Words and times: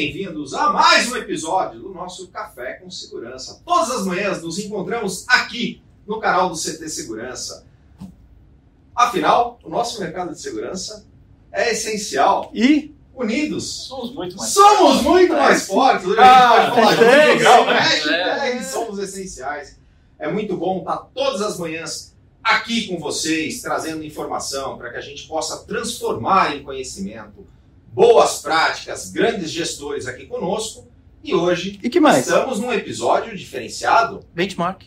bem-vindos 0.00 0.52
a 0.52 0.68
mais 0.74 1.10
um 1.10 1.16
episódio 1.16 1.80
do 1.80 1.88
nosso 1.88 2.28
Café 2.28 2.74
com 2.74 2.90
Segurança. 2.90 3.62
Todas 3.64 3.90
as 3.92 4.04
manhãs 4.04 4.42
nos 4.42 4.58
encontramos 4.58 5.24
aqui 5.26 5.80
no 6.06 6.20
canal 6.20 6.50
do 6.50 6.54
CT 6.54 6.86
Segurança. 6.90 7.64
Afinal, 8.94 9.58
o 9.64 9.70
nosso 9.70 9.98
mercado 9.98 10.34
de 10.34 10.38
segurança 10.42 11.06
é 11.50 11.72
essencial. 11.72 12.50
E 12.52 12.94
Unidos, 13.14 13.86
Somos 13.88 14.12
muito 14.14 14.36
mais 14.36 14.50
somos 14.52 15.00
muito 15.00 15.32
mais 15.32 15.66
fortes. 15.66 16.06
Hoje 16.06 16.20
a 16.20 16.50
Ah, 16.50 16.60
gente 16.66 16.74
pode 16.74 16.76
falar 16.76 16.94
de 16.94 17.04
hashtag, 17.06 17.30
integral, 17.32 17.64
né? 17.64 17.72
hashtag 17.80 18.58
É. 18.58 18.62
somos 18.64 18.98
essenciais. 18.98 19.78
É 20.18 20.30
muito 20.30 20.58
bom 20.58 20.80
estar 20.80 20.98
todas 21.14 21.40
as 21.40 21.58
manhãs 21.58 22.14
aqui 22.44 22.86
com 22.86 22.98
vocês, 23.00 23.62
trazendo 23.62 24.04
informação 24.04 24.76
para 24.76 24.90
que 24.90 24.98
a 24.98 25.00
gente 25.00 25.26
possa 25.26 25.64
transformar 25.64 26.54
em 26.54 26.62
conhecimento 26.62 27.46
boas 27.96 28.42
práticas, 28.42 29.10
grandes 29.10 29.50
gestores 29.50 30.06
aqui 30.06 30.26
conosco. 30.26 30.86
E 31.24 31.34
hoje 31.34 31.80
e 31.82 31.88
que 31.88 31.98
mais? 31.98 32.26
estamos 32.26 32.60
num 32.60 32.70
episódio 32.70 33.34
diferenciado. 33.34 34.20
Benchmark. 34.34 34.82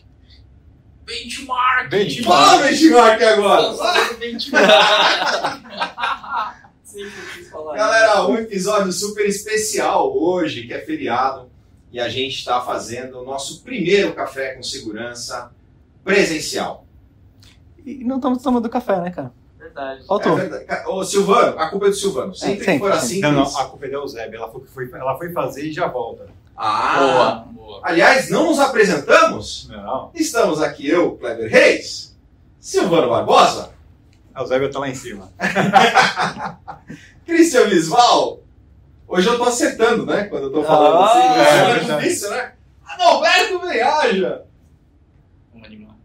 benchmark. 1.03 1.89
Benchmark. 1.89 2.23
Fala, 2.23 2.61
benchmark 2.61 3.23
agora! 3.23 3.73
Benchmark. 4.19 4.69
Sempre 6.85 7.13
quis 7.33 7.49
falar 7.49 7.75
Galera, 7.75 8.27
um 8.27 8.35
episódio 8.35 8.91
super 8.91 9.25
especial 9.25 10.15
hoje, 10.15 10.67
que 10.67 10.73
é 10.73 10.79
feriado, 10.79 11.49
e 11.91 11.99
a 11.99 12.09
gente 12.09 12.37
está 12.37 12.61
fazendo 12.61 13.21
o 13.21 13.25
nosso 13.25 13.63
primeiro 13.63 14.13
café 14.13 14.53
com 14.53 14.61
segurança 14.61 15.51
presencial. 16.03 16.85
E 17.83 18.03
não 18.03 18.17
estamos 18.17 18.43
tomando 18.43 18.69
café, 18.69 19.01
né, 19.01 19.09
cara? 19.09 19.33
Verdade. 19.79 20.05
Faltou. 20.07 20.37
É 20.39 20.45
verdade. 20.47 20.87
Ô, 20.87 21.03
Silvano, 21.03 21.57
a 21.59 21.69
culpa 21.69 21.85
é 21.87 21.89
do 21.89 21.95
Silvano. 21.95 22.35
Sempre, 22.35 22.57
que 22.59 22.65
sempre, 22.65 22.79
for 22.79 22.91
assim. 22.91 23.19
Não, 23.21 23.31
não, 23.31 23.43
a 23.57 23.65
culpa 23.65 23.85
é 23.85 23.89
da 23.89 23.95
Eusébia. 23.97 24.37
Ela 24.37 24.51
foi, 24.51 24.61
foi, 24.65 24.91
ela 24.93 25.17
foi 25.17 25.31
fazer 25.31 25.63
e 25.65 25.71
já 25.73 25.87
volta. 25.87 26.27
Ah, 26.57 26.99
Boa, 26.99 27.35
boa. 27.65 27.81
Aliás, 27.83 28.29
não 28.29 28.47
nos 28.47 28.59
apresentamos? 28.59 29.67
Não, 29.69 30.11
Estamos 30.13 30.61
aqui 30.61 30.87
eu, 30.89 31.15
Kleber 31.15 31.49
Reis, 31.49 32.17
Silvano 32.59 33.09
Barbosa, 33.09 33.71
a 34.35 34.41
Eusébia 34.41 34.69
tá 34.69 34.79
lá 34.79 34.89
em 34.89 34.95
cima. 34.95 35.31
Cristian 37.25 37.67
Visval. 37.67 38.39
Hoje 39.07 39.27
eu 39.27 39.37
tô 39.37 39.45
acertando, 39.45 40.05
né? 40.05 40.25
Quando 40.25 40.43
eu 40.43 40.51
tô 40.51 40.63
falando 40.63 40.97
Ah, 40.97 41.05
assim. 41.05 41.39
é 41.39 41.93
É, 41.93 41.97
difícil, 41.97 42.29
né? 42.29 42.53
Adalberto 42.85 43.59
Benhaja. 43.59 44.43
Vamos 45.53 45.67
animar. 45.67 45.95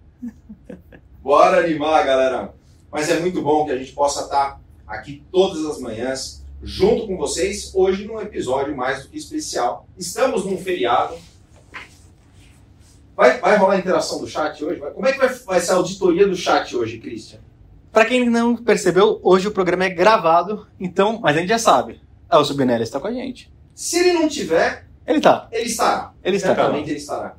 Bora 1.23 1.59
animar, 1.61 2.05
galera. 2.07 2.55
Mas 2.95 3.11
é 3.11 3.19
muito 3.19 3.43
bom 3.43 3.65
que 3.67 3.73
a 3.73 3.77
gente 3.77 3.91
possa 3.91 4.23
estar 4.23 4.61
aqui 4.87 5.25
todas 5.33 5.67
as 5.67 5.81
manhãs 5.81 6.45
junto 6.63 7.09
com 7.09 7.17
vocês, 7.17 7.73
hoje 7.75 8.07
num 8.07 8.21
episódio 8.21 8.75
mais 8.77 9.03
do 9.03 9.09
que 9.09 9.19
especial. 9.19 9.89
Estamos 9.99 10.45
num 10.47 10.57
feriado. 10.57 11.17
Vai, 13.17 13.41
vai 13.41 13.57
rolar 13.57 13.75
a 13.75 13.79
interação 13.79 14.21
do 14.21 14.29
chat 14.29 14.65
hoje? 14.65 14.79
Vai- 14.79 14.93
Como 14.93 15.07
é 15.09 15.13
que 15.13 15.19
vai, 15.19 15.29
vai 15.29 15.61
ser 15.61 15.73
a 15.73 15.75
auditoria 15.75 16.27
do 16.29 16.37
chat 16.37 16.77
hoje, 16.77 16.99
Christian? 16.99 17.41
Pra 17.91 18.05
quem 18.05 18.31
não 18.31 18.57
percebeu, 18.57 19.19
hoje 19.25 19.49
o 19.49 19.53
programa 19.53 19.85
é 19.87 19.91
gravado, 19.91 20.67
então, 20.79 21.19
mas 21.21 21.37
a 21.37 21.41
gente 21.41 21.49
já 21.49 21.59
sabe. 21.59 22.01
Ah, 22.31 22.39
o 22.39 22.45
Subinelli 22.45 22.85
está 22.85 23.01
com 23.01 23.09
a 23.09 23.13
gente. 23.13 23.53
Se 23.75 23.99
ele 23.99 24.13
não 24.13 24.29
tiver, 24.29 24.87
Ele 25.05 25.21
tá. 25.21 25.49
ele 25.51 25.65
estará. 25.67 26.13
Ele 26.23 26.37
está. 26.37 26.55
Certamente 26.55 26.91
ele 26.91 26.99
estará. 26.99 27.37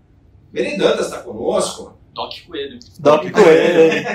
Benedantas 0.51 1.05
está 1.07 1.19
conosco. 1.21 1.97
Doc 2.13 2.33
Coelho. 2.45 2.79
Doc 2.99 3.23
Coelho. 3.31 4.05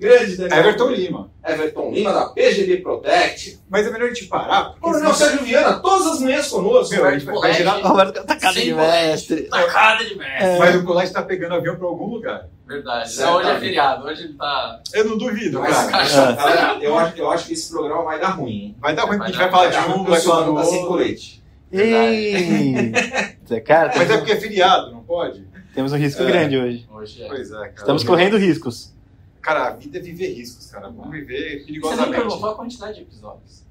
Grande 0.00 0.36
Daniel. 0.36 0.58
Everton 0.60 0.88
Lima. 0.88 1.30
Everton 1.46 1.90
Lima, 1.90 2.12
da 2.12 2.26
PGB 2.30 2.78
Protect. 2.78 3.60
Mas 3.68 3.86
é 3.86 3.90
melhor 3.90 4.06
a 4.06 4.14
gente 4.14 4.26
parar, 4.26 4.64
porque 4.70 4.80
Coronel 4.80 5.12
Sérgio 5.14 5.44
Viana, 5.44 5.78
todas 5.80 6.06
as 6.06 6.20
manhãs 6.20 6.48
conosco. 6.48 6.94
Meu, 6.94 7.04
a 7.04 7.12
gente 7.12 7.26
vai, 7.26 7.52
gerar... 7.52 7.72
Roberto 7.82 8.24
tá 8.24 8.36
cara 8.36 8.54
de 8.54 8.72
mestre. 8.72 9.42
Tacada 9.42 10.04
de 10.04 10.14
merda. 10.16 10.44
É. 10.46 10.58
Mas 10.58 10.74
o 10.76 10.84
colégio 10.84 11.12
tá 11.12 11.22
pegando 11.22 11.54
avião 11.54 11.76
pra 11.76 11.86
algum 11.86 12.06
lugar. 12.06 12.48
Verdade. 12.66 13.12
Certo. 13.12 13.32
Hoje 13.34 13.50
é 13.50 13.58
feriado. 13.60 14.06
Hoje 14.06 14.22
ele 14.24 14.34
tá. 14.34 14.80
Eu 14.94 15.04
não 15.04 15.18
duvido, 15.18 15.60
Mas, 15.60 15.90
cara. 15.90 16.32
É. 16.32 16.36
galera, 16.36 16.78
eu 16.80 16.98
acho, 16.98 17.18
eu 17.18 17.30
acho 17.30 17.46
que 17.46 17.52
esse 17.52 17.70
programa 17.70 18.04
vai 18.04 18.18
dar 18.18 18.30
ruim, 18.30 18.52
hein? 18.52 18.76
Vai 18.80 18.94
dar 18.94 19.02
ruim, 19.02 19.18
porque 19.18 19.24
a 19.24 19.32
gente 19.32 19.38
vai 19.38 19.50
falar 19.50 19.68
de 19.68 19.90
um, 19.90 20.04
vai 20.04 20.18
o 20.18 20.22
falar 20.22 20.46
do 20.46 20.54
tá 20.54 20.64
sem 20.64 20.86
colete. 20.86 21.42
Ei! 21.72 22.92
Cara, 23.66 23.92
Mas 23.96 24.10
é 24.10 24.16
porque 24.16 24.32
é 24.32 24.36
feriado, 24.40 24.92
não 24.92 25.02
pode? 25.02 25.44
temos 25.74 25.92
um 25.92 25.96
risco 25.96 26.22
É. 26.22 26.26
grande 26.26 26.56
hoje. 26.58 26.88
Hoje 26.90 27.22
é. 27.22 27.28
Pois 27.28 27.50
é, 27.50 27.54
cara. 27.54 27.72
Estamos 27.76 28.04
correndo 28.04 28.36
riscos. 28.38 28.94
Cara, 29.40 29.68
a 29.68 29.70
vida 29.70 29.98
é 29.98 30.00
viver 30.00 30.34
riscos, 30.34 30.66
cara. 30.66 30.88
Vamos 30.90 31.10
viver 31.10 31.38
Você 31.38 31.56
nem 31.56 31.66
perigosamente. 31.66 32.10
perguntou 32.10 32.50
a 32.50 32.54
quantidade 32.54 32.94
de 32.96 33.02
episódios. 33.02 33.64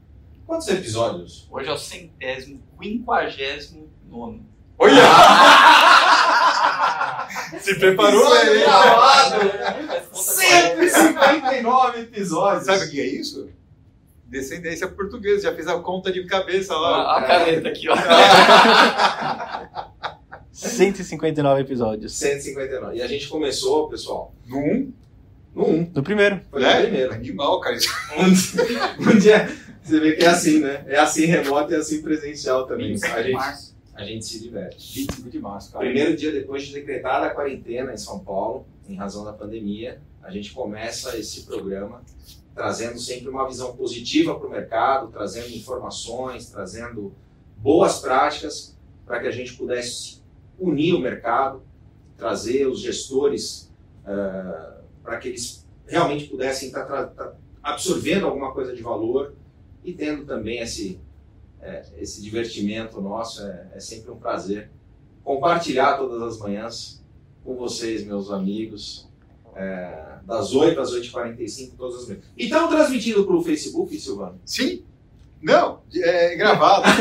Quantos 0.46 0.68
episódios? 0.68 1.48
Hoje 1.52 1.70
é 1.70 1.72
o 1.72 1.78
centésimo, 1.78 2.62
quinquagésimo 2.82 3.88
nono. 4.10 4.44
Olha! 4.78 5.04
Se 7.60 7.76
preparou 7.76 8.34
aí! 8.34 8.64
conta 8.64 9.38
correta. 9.38 10.06
159 10.14 12.00
episódios. 12.02 12.66
Sabe 12.66 12.86
o 12.86 12.90
que 12.90 13.00
é 13.00 13.06
isso? 13.06 13.50
Descendência 14.26 14.88
portuguesa, 14.88 15.44
já 15.50 15.56
fez 15.56 15.68
a 15.68 15.78
conta 15.80 16.12
de 16.12 16.26
cabeça 16.26 16.76
lá. 16.76 17.16
Olha 17.16 17.26
a 17.26 17.28
caneta 17.28 17.70
aqui, 17.70 17.88
ó. 17.90 17.96
159 20.52 21.62
episódios. 21.62 22.14
159. 22.14 22.98
E 22.98 23.02
a 23.02 23.08
gente 23.08 23.28
começou, 23.28 23.90
pessoal, 23.90 24.34
No 24.48 24.58
1, 24.58 24.94
no 25.54 25.68
1. 25.68 25.92
No 25.96 26.04
primeiro. 26.04 26.42
Foi 26.52 26.64
o 26.64 26.82
primeiro. 26.82 27.14
Animal, 27.14 27.60
cara. 27.60 27.78
Um 29.00 29.18
dia, 29.18 29.50
você 29.82 30.00
vê 30.00 30.14
que 30.14 30.24
é 30.24 30.28
assim, 30.28 30.60
né? 30.60 30.84
É 30.88 30.98
assim 31.00 31.26
remoto 31.26 31.72
e 31.72 31.76
é 31.76 31.80
assim 31.80 32.02
presencial 32.02 32.68
também. 32.68 32.90
25 32.94 33.14
A 33.14 33.18
de 33.18 33.24
gente, 33.24 33.34
março. 33.36 33.78
a 33.96 34.04
gente 34.04 34.26
se 34.26 34.40
diverte. 34.40 34.96
25 35.06 35.30
de 35.30 35.40
março, 35.40 35.72
cara. 35.72 35.86
Primeiro 35.86 36.16
dia 36.16 36.32
depois 36.32 36.64
de 36.64 36.74
decretada 36.74 37.26
a 37.26 37.30
quarentena 37.32 37.94
em 37.94 37.98
São 37.98 38.20
Paulo, 38.20 38.66
em 38.88 38.96
razão 38.96 39.24
da 39.24 39.34
pandemia, 39.34 40.00
a 40.22 40.32
gente 40.32 40.52
começa 40.52 41.18
esse 41.18 41.44
programa 41.44 42.02
trazendo 42.54 43.00
sempre 43.00 43.30
uma 43.30 43.48
visão 43.48 43.76
positiva 43.76 44.38
para 44.38 44.48
o 44.48 44.52
mercado, 44.52 45.08
trazendo 45.08 45.50
informações, 45.50 46.50
trazendo 46.50 47.14
boas 47.58 48.00
práticas 48.00 48.78
para 49.06 49.20
que 49.20 49.28
a 49.28 49.32
gente 49.32 49.54
pudesse 49.54 50.22
unir 50.60 50.94
o 50.94 51.00
mercado, 51.00 51.64
trazer 52.18 52.68
os 52.68 52.82
gestores 52.82 53.72
eh, 54.06 54.79
para 55.10 55.18
que 55.18 55.28
eles 55.30 55.66
realmente 55.88 56.26
pudessem 56.26 56.68
estar 56.68 56.86
tra- 56.86 57.08
tra- 57.08 57.34
absorvendo 57.64 58.28
alguma 58.28 58.52
coisa 58.52 58.76
de 58.76 58.84
valor 58.84 59.34
e 59.84 59.92
tendo 59.92 60.24
também 60.24 60.60
esse, 60.60 61.00
eh, 61.60 61.84
esse 61.98 62.22
divertimento 62.22 63.02
nosso. 63.02 63.42
É, 63.42 63.70
é 63.74 63.80
sempre 63.80 64.12
um 64.12 64.18
prazer 64.18 64.70
compartilhar 65.24 65.98
todas 65.98 66.22
as 66.22 66.38
manhãs 66.38 67.04
com 67.44 67.56
vocês, 67.56 68.06
meus 68.06 68.30
amigos, 68.30 69.10
é, 69.56 70.20
das 70.26 70.54
8 70.54 70.80
às 70.80 70.94
8h45, 70.94 71.72
todas 71.76 72.04
as 72.04 72.08
manhãs. 72.08 72.24
E 72.38 72.44
estamos 72.44 72.70
transmitindo 72.70 73.26
para 73.26 73.36
o 73.36 73.42
Facebook, 73.44 74.00
Silvano? 74.00 74.40
Sim? 74.46 74.84
Não, 75.42 75.82
é 75.92 76.36
gravado. 76.36 76.84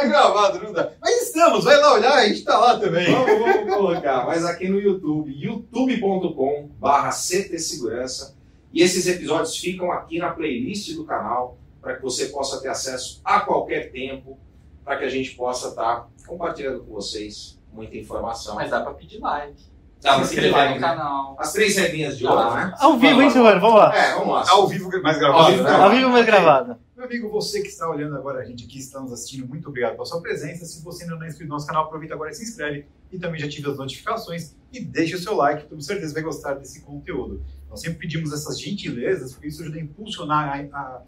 é 0.00 0.06
gravado, 0.08 0.62
não 0.62 0.72
dá. 0.72 0.92
Estamos, 1.38 1.64
vai 1.64 1.76
lá 1.76 1.94
olhar, 1.94 2.14
a 2.14 2.26
gente 2.26 2.42
tá 2.42 2.58
lá 2.58 2.80
também. 2.80 3.12
Vamos, 3.12 3.38
vamos 3.38 3.72
colocar, 3.72 4.26
mas 4.26 4.44
aqui 4.44 4.68
no 4.68 4.80
YouTube, 4.80 5.32
youtube.com 5.32 6.68
barra 6.80 7.10
CT 7.10 7.56
Segurança. 7.60 8.36
E 8.72 8.82
esses 8.82 9.06
episódios 9.06 9.56
ficam 9.56 9.92
aqui 9.92 10.18
na 10.18 10.30
playlist 10.30 10.96
do 10.96 11.04
canal, 11.04 11.56
para 11.80 11.94
que 11.94 12.02
você 12.02 12.26
possa 12.26 12.60
ter 12.60 12.66
acesso 12.66 13.20
a 13.24 13.38
qualquer 13.38 13.92
tempo, 13.92 14.36
para 14.84 14.96
que 14.98 15.04
a 15.04 15.08
gente 15.08 15.30
possa 15.36 15.68
estar 15.68 16.08
compartilhando 16.26 16.80
com 16.80 16.92
vocês 16.92 17.56
muita 17.72 17.96
informação. 17.96 18.56
Mas 18.56 18.70
dá 18.70 18.80
pra 18.80 18.92
pedir 18.94 19.20
like. 19.20 19.62
Dá 20.02 20.16
pra 20.16 20.24
se 20.24 20.34
pedir 20.34 20.48
inscrever 20.48 20.58
like, 20.58 20.74
no 20.74 20.80
né? 20.80 20.88
canal. 20.88 21.36
As 21.38 21.52
três 21.52 21.76
regrinhas 21.76 22.18
de 22.18 22.26
ouro, 22.26 22.52
né? 22.52 22.74
Ao 22.80 22.98
vivo, 22.98 23.22
hein, 23.22 23.30
Silvano? 23.30 23.60
Vamos 23.60 23.78
lá. 23.78 23.96
É, 23.96 24.14
vamos 24.14 24.34
lá. 24.34 24.44
Ao 24.48 24.66
vivo 24.66 24.90
mais 25.02 25.16
Ao 25.16 25.20
gravado, 25.20 25.50
vivo 25.52 25.62
né? 25.62 25.68
gravado. 25.68 25.84
Ao 25.84 25.96
vivo, 25.96 26.10
mas 26.10 26.26
gravado. 26.26 26.76
Meu 26.98 27.06
amigo, 27.06 27.28
você 27.28 27.62
que 27.62 27.68
está 27.68 27.88
olhando 27.88 28.16
agora 28.16 28.40
a 28.40 28.44
gente 28.44 28.64
aqui, 28.64 28.76
está 28.76 29.00
nos 29.00 29.12
assistindo, 29.12 29.46
muito 29.46 29.68
obrigado 29.68 29.92
pela 29.92 30.04
sua 30.04 30.20
presença. 30.20 30.64
Se 30.64 30.82
você 30.82 31.04
ainda 31.04 31.14
não 31.14 31.22
é 31.22 31.28
inscrito 31.28 31.48
no 31.48 31.54
nosso 31.54 31.64
canal, 31.64 31.84
aproveita 31.84 32.12
agora 32.12 32.32
e 32.32 32.34
se 32.34 32.42
inscreve. 32.42 32.86
E 33.12 33.20
também 33.20 33.38
já 33.38 33.46
ative 33.46 33.70
as 33.70 33.78
notificações 33.78 34.56
e 34.72 34.80
deixe 34.80 35.14
o 35.14 35.18
seu 35.20 35.36
like, 35.36 35.68
tenho 35.68 35.80
certeza 35.80 36.12
vai 36.12 36.24
gostar 36.24 36.54
desse 36.54 36.80
conteúdo. 36.80 37.40
Nós 37.70 37.82
sempre 37.82 38.00
pedimos 38.00 38.32
essas 38.32 38.60
gentilezas, 38.60 39.32
porque 39.32 39.46
isso 39.46 39.62
ajuda 39.62 39.78
a 39.78 39.80
impulsionar, 39.80 40.68
a, 40.72 40.76
a 40.76 41.02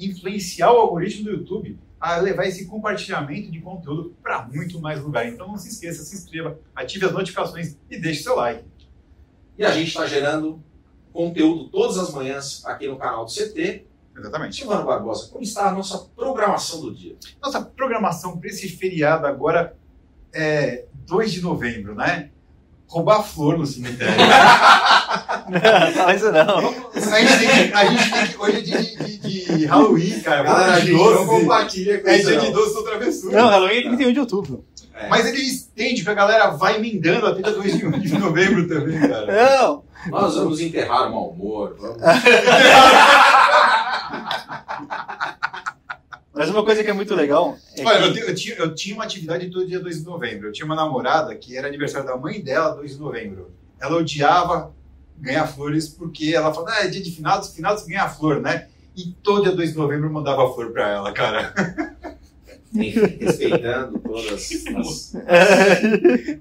influenciar 0.00 0.72
o 0.72 0.78
algoritmo 0.78 1.24
do 1.24 1.32
YouTube 1.32 1.78
a 2.00 2.16
levar 2.16 2.46
esse 2.46 2.64
compartilhamento 2.64 3.50
de 3.50 3.60
conteúdo 3.60 4.16
para 4.22 4.46
muito 4.46 4.80
mais 4.80 5.02
lugar. 5.02 5.28
Então 5.28 5.46
não 5.48 5.58
se 5.58 5.68
esqueça, 5.68 6.02
se 6.02 6.16
inscreva, 6.16 6.58
ative 6.74 7.04
as 7.04 7.12
notificações 7.12 7.76
e 7.90 7.98
deixe 7.98 8.22
seu 8.22 8.36
like. 8.36 8.64
E 9.58 9.66
a 9.66 9.70
gente 9.70 9.88
está 9.88 10.06
gerando 10.06 10.64
conteúdo 11.12 11.68
todas 11.68 11.98
as 11.98 12.10
manhãs 12.10 12.64
aqui 12.64 12.88
no 12.88 12.96
canal 12.96 13.26
do 13.26 13.30
CT. 13.30 13.84
Exatamente. 14.18 14.56
Silvano 14.56 14.86
Barbosa, 14.86 15.28
como 15.30 15.42
está 15.42 15.68
a 15.68 15.72
nossa 15.72 15.98
programação 16.16 16.80
do 16.80 16.94
dia? 16.94 17.16
Nossa 17.42 17.60
programação 17.60 18.38
para 18.38 18.48
esse 18.48 18.68
feriado 18.68 19.26
agora 19.26 19.76
é 20.32 20.84
2 21.06 21.32
de 21.32 21.42
novembro, 21.42 21.94
né? 21.94 22.30
roubar 22.88 23.22
flor 23.22 23.58
no 23.58 23.66
cemitério. 23.66 24.14
Não, 25.48 25.92
fala 25.92 26.14
isso 26.14 26.32
não. 26.32 26.58
a, 26.58 27.20
gente 27.20 27.38
tem 27.38 27.68
que, 27.68 27.72
a 27.72 27.84
gente 27.84 28.10
tem 28.10 28.26
que. 28.26 28.36
Hoje 28.36 28.56
é 28.56 28.60
dia 28.62 28.82
de, 28.82 29.18
de, 29.18 29.58
de 29.58 29.64
Halloween, 29.66 30.20
cara. 30.20 30.42
Galera, 30.42 30.72
a 30.72 30.80
Vamos 30.80 30.84
de 30.84 30.92
gente 30.92 31.14
não 31.14 31.26
compartilha 31.26 32.00
com 32.00 32.08
É 32.08 32.18
dia 32.18 32.40
de 32.40 32.50
doce 32.50 32.76
ou 32.76 32.82
travessura. 32.82 33.40
Não, 33.40 33.48
Halloween 33.48 33.78
é 33.78 33.82
31 33.82 34.12
de 34.12 34.20
outubro. 34.20 34.64
É. 34.92 35.08
Mas 35.08 35.24
ele 35.24 35.38
estende 35.38 36.02
que 36.02 36.10
a 36.10 36.14
galera 36.14 36.48
vai 36.48 36.78
emendando 36.78 37.26
até 37.26 37.42
dia 37.42 37.52
2 37.52 37.78
de, 37.78 38.00
de 38.00 38.18
novembro 38.18 38.66
também, 38.66 38.98
cara. 38.98 39.56
Não! 39.60 39.84
Nós 40.10 40.34
vamos 40.34 40.60
enterrar 40.60 41.08
o 41.08 41.12
mau 41.12 41.28
humor. 41.28 41.76
Vamos... 41.78 41.98
Mas 46.34 46.50
uma 46.50 46.64
coisa 46.64 46.84
que 46.84 46.90
é 46.90 46.92
muito 46.92 47.14
legal 47.14 47.56
é 47.76 47.84
Olha, 47.84 48.04
eu, 48.04 48.12
que... 48.12 48.20
eu 48.20 48.34
tinha, 48.34 48.54
eu 48.56 48.74
tinha 48.74 48.94
uma 48.94 49.04
atividade 49.04 49.50
todo 49.50 49.66
dia 49.66 49.80
2 49.80 50.00
de 50.00 50.04
novembro. 50.04 50.48
Eu 50.48 50.52
tinha 50.52 50.66
uma 50.66 50.76
namorada 50.76 51.34
que 51.34 51.56
era 51.56 51.66
aniversário 51.66 52.06
da 52.06 52.16
mãe 52.16 52.42
dela, 52.42 52.74
2 52.74 52.92
de 52.92 53.00
novembro. 53.00 53.50
Ela 53.80 53.96
odiava 53.96 54.74
ganhar 55.18 55.46
flores 55.46 55.88
porque 55.88 56.34
ela 56.34 56.52
falava, 56.52 56.76
ah, 56.76 56.84
é 56.84 56.88
dia 56.88 57.02
de 57.02 57.10
finados, 57.10 57.54
finados 57.54 57.86
ganha 57.86 58.08
flor, 58.08 58.40
né? 58.40 58.68
E 58.94 59.12
todo 59.22 59.44
dia 59.44 59.52
2 59.52 59.70
de 59.72 59.76
novembro 59.78 60.08
eu 60.08 60.12
mandava 60.12 60.52
flor 60.52 60.72
pra 60.72 60.90
ela, 60.90 61.12
cara. 61.12 61.54
Enfim, 62.82 63.00
respeitando 63.24 63.98
todas 63.98 64.32
as. 64.32 65.14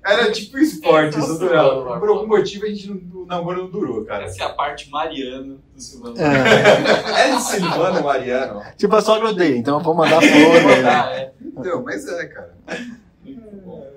Era 0.03 0.31
tipo 0.31 0.57
esporte, 0.57 1.17
Nossa, 1.17 1.33
isso 1.33 1.45
mano, 1.45 1.99
Por 1.99 2.09
algum 2.09 2.27
motivo 2.27 2.65
a 2.65 2.69
gente 2.69 2.89
não, 2.89 3.21
o 3.21 3.25
namoro 3.25 3.63
não 3.63 3.69
durou, 3.69 4.03
cara. 4.05 4.25
Essa 4.25 4.43
é 4.43 4.45
a 4.45 4.49
parte 4.49 4.89
mariana 4.89 5.57
do 5.73 5.81
Silvano. 5.81 6.15
É. 6.17 7.27
É 7.27 7.35
de 7.35 7.41
Silvano 7.41 8.03
Mariano. 8.03 8.61
Tipo, 8.77 8.95
a 8.95 9.01
sogra 9.01 9.29
odeia, 9.29 9.57
então 9.57 9.77
eu 9.77 9.83
vou 9.83 9.95
mandar 9.95 10.21
flor. 10.21 10.83
né? 10.83 11.13
É. 11.19 11.31
Então, 11.41 11.83
mas 11.83 12.07
é, 12.07 12.25
cara. 12.27 12.53
Mas, 12.65 12.87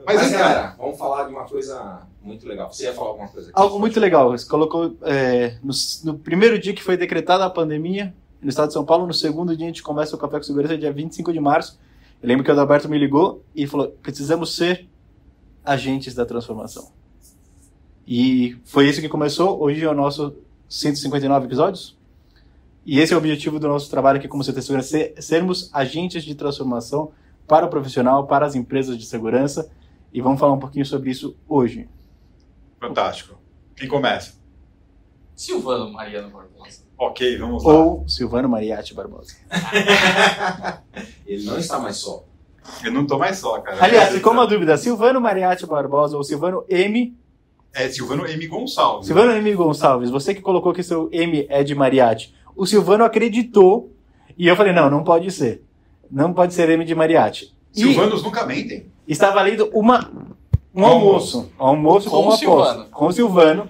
Mas, 0.06 0.20
assim, 0.22 0.38
galera, 0.38 0.74
vamos 0.78 0.98
falar 0.98 1.24
de 1.24 1.30
uma 1.32 1.44
coisa 1.44 2.02
muito 2.22 2.46
legal. 2.48 2.72
Você 2.72 2.84
ia 2.84 2.94
falar 2.94 3.10
alguma 3.10 3.28
coisa 3.28 3.50
aqui? 3.50 3.60
Algo 3.60 3.78
muito 3.78 4.00
legal, 4.00 4.30
você 4.30 4.48
colocou 4.48 4.96
é, 5.02 5.56
no, 5.62 5.72
no 6.04 6.18
primeiro 6.18 6.58
dia 6.58 6.72
que 6.72 6.82
foi 6.82 6.96
decretada 6.96 7.44
a 7.44 7.50
pandemia 7.50 8.14
no 8.40 8.48
estado 8.48 8.68
de 8.68 8.74
São 8.74 8.84
Paulo, 8.84 9.06
no 9.06 9.14
segundo 9.14 9.56
dia 9.56 9.66
a 9.66 9.68
gente 9.68 9.82
começa 9.82 10.14
o 10.14 10.18
Café 10.18 10.36
com 10.36 10.44
Segurança, 10.44 10.78
dia 10.78 10.92
25 10.92 11.32
de 11.32 11.40
março. 11.40 11.78
Eu 12.22 12.28
lembro 12.28 12.44
que 12.44 12.50
o 12.50 12.52
Adalberto 12.52 12.88
me 12.88 12.98
ligou 12.98 13.44
e 13.54 13.66
falou: 13.66 13.88
precisamos 14.02 14.56
ser 14.56 14.88
agentes 15.64 16.14
da 16.14 16.26
transformação. 16.26 16.90
E 18.06 18.56
foi 18.64 18.88
isso 18.88 19.00
que 19.00 19.08
começou. 19.08 19.60
Hoje 19.60 19.84
é 19.84 19.88
o 19.88 19.94
nosso 19.94 20.34
159 20.68 21.46
episódios. 21.46 21.96
E 22.84 22.98
esse 22.98 23.12
é 23.12 23.16
o 23.16 23.18
objetivo 23.18 23.60
do 23.60 23.68
nosso 23.68 23.90
trabalho 23.90 24.18
aqui 24.18 24.26
como 24.26 24.42
CT 24.42 24.62
Segurança: 24.62 24.88
ser, 24.88 25.14
sermos 25.22 25.70
agentes 25.72 26.24
de 26.24 26.34
transformação 26.34 27.12
para 27.46 27.66
o 27.66 27.68
profissional, 27.68 28.26
para 28.26 28.46
as 28.46 28.54
empresas 28.54 28.96
de 28.98 29.06
segurança. 29.06 29.70
E 30.12 30.20
vamos 30.20 30.40
falar 30.40 30.54
um 30.54 30.58
pouquinho 30.58 30.86
sobre 30.86 31.10
isso 31.10 31.36
hoje. 31.46 31.88
Fantástico. 32.80 33.38
Quem 33.76 33.86
começa? 33.86 34.34
Silvano 35.36 35.92
Mariano 35.92 36.30
Barbosa. 36.30 36.87
Ok, 36.98 37.38
vamos 37.38 37.62
lá. 37.64 37.72
Ou 37.74 38.04
Silvano 38.08 38.48
Mariatti 38.48 38.92
Barbosa. 38.92 39.34
Ele 41.26 41.44
não 41.44 41.58
está 41.58 41.78
mais 41.78 41.96
só. 41.96 42.24
Eu 42.84 42.92
não 42.92 43.06
tô 43.06 43.18
mais 43.18 43.38
só, 43.38 43.60
cara. 43.60 43.82
Aliás, 43.82 44.10
ficou 44.12 44.32
uma 44.32 44.46
dúvida: 44.46 44.76
Silvano 44.76 45.20
Mariatti 45.20 45.64
Barbosa 45.66 46.16
ou 46.16 46.24
Silvano 46.24 46.64
M. 46.68 47.16
É 47.72 47.88
Silvano 47.88 48.26
M. 48.26 48.46
Gonçalves. 48.46 49.06
Silvano 49.06 49.32
M. 49.32 49.54
Gonçalves, 49.54 50.10
você 50.10 50.34
que 50.34 50.40
colocou 50.40 50.72
que 50.72 50.82
seu 50.82 51.08
M 51.12 51.46
é 51.48 51.62
de 51.62 51.74
Mariatti. 51.74 52.34
O 52.56 52.66
Silvano 52.66 53.04
acreditou 53.04 53.92
e 54.36 54.46
eu 54.48 54.56
falei: 54.56 54.72
não, 54.72 54.90
não 54.90 55.04
pode 55.04 55.30
ser. 55.30 55.62
Não 56.10 56.32
pode 56.32 56.52
ser 56.54 56.68
M 56.70 56.84
de 56.84 56.94
Mariatti. 56.94 57.54
E 57.74 57.80
Silvanos 57.82 58.22
nunca 58.22 58.44
mentem. 58.44 58.86
estava 59.06 59.40
lendo 59.42 59.70
uma, 59.72 60.10
um 60.74 60.84
Almoço. 60.84 61.50
almoço. 61.58 62.08
Almoço 62.08 62.10
Com 62.10 62.16
com, 62.16 62.22
o 62.22 62.28
uma 62.30 62.36
Silvano. 62.36 62.84
Com 62.90 63.06
o 63.06 63.12
Silvano. 63.12 63.68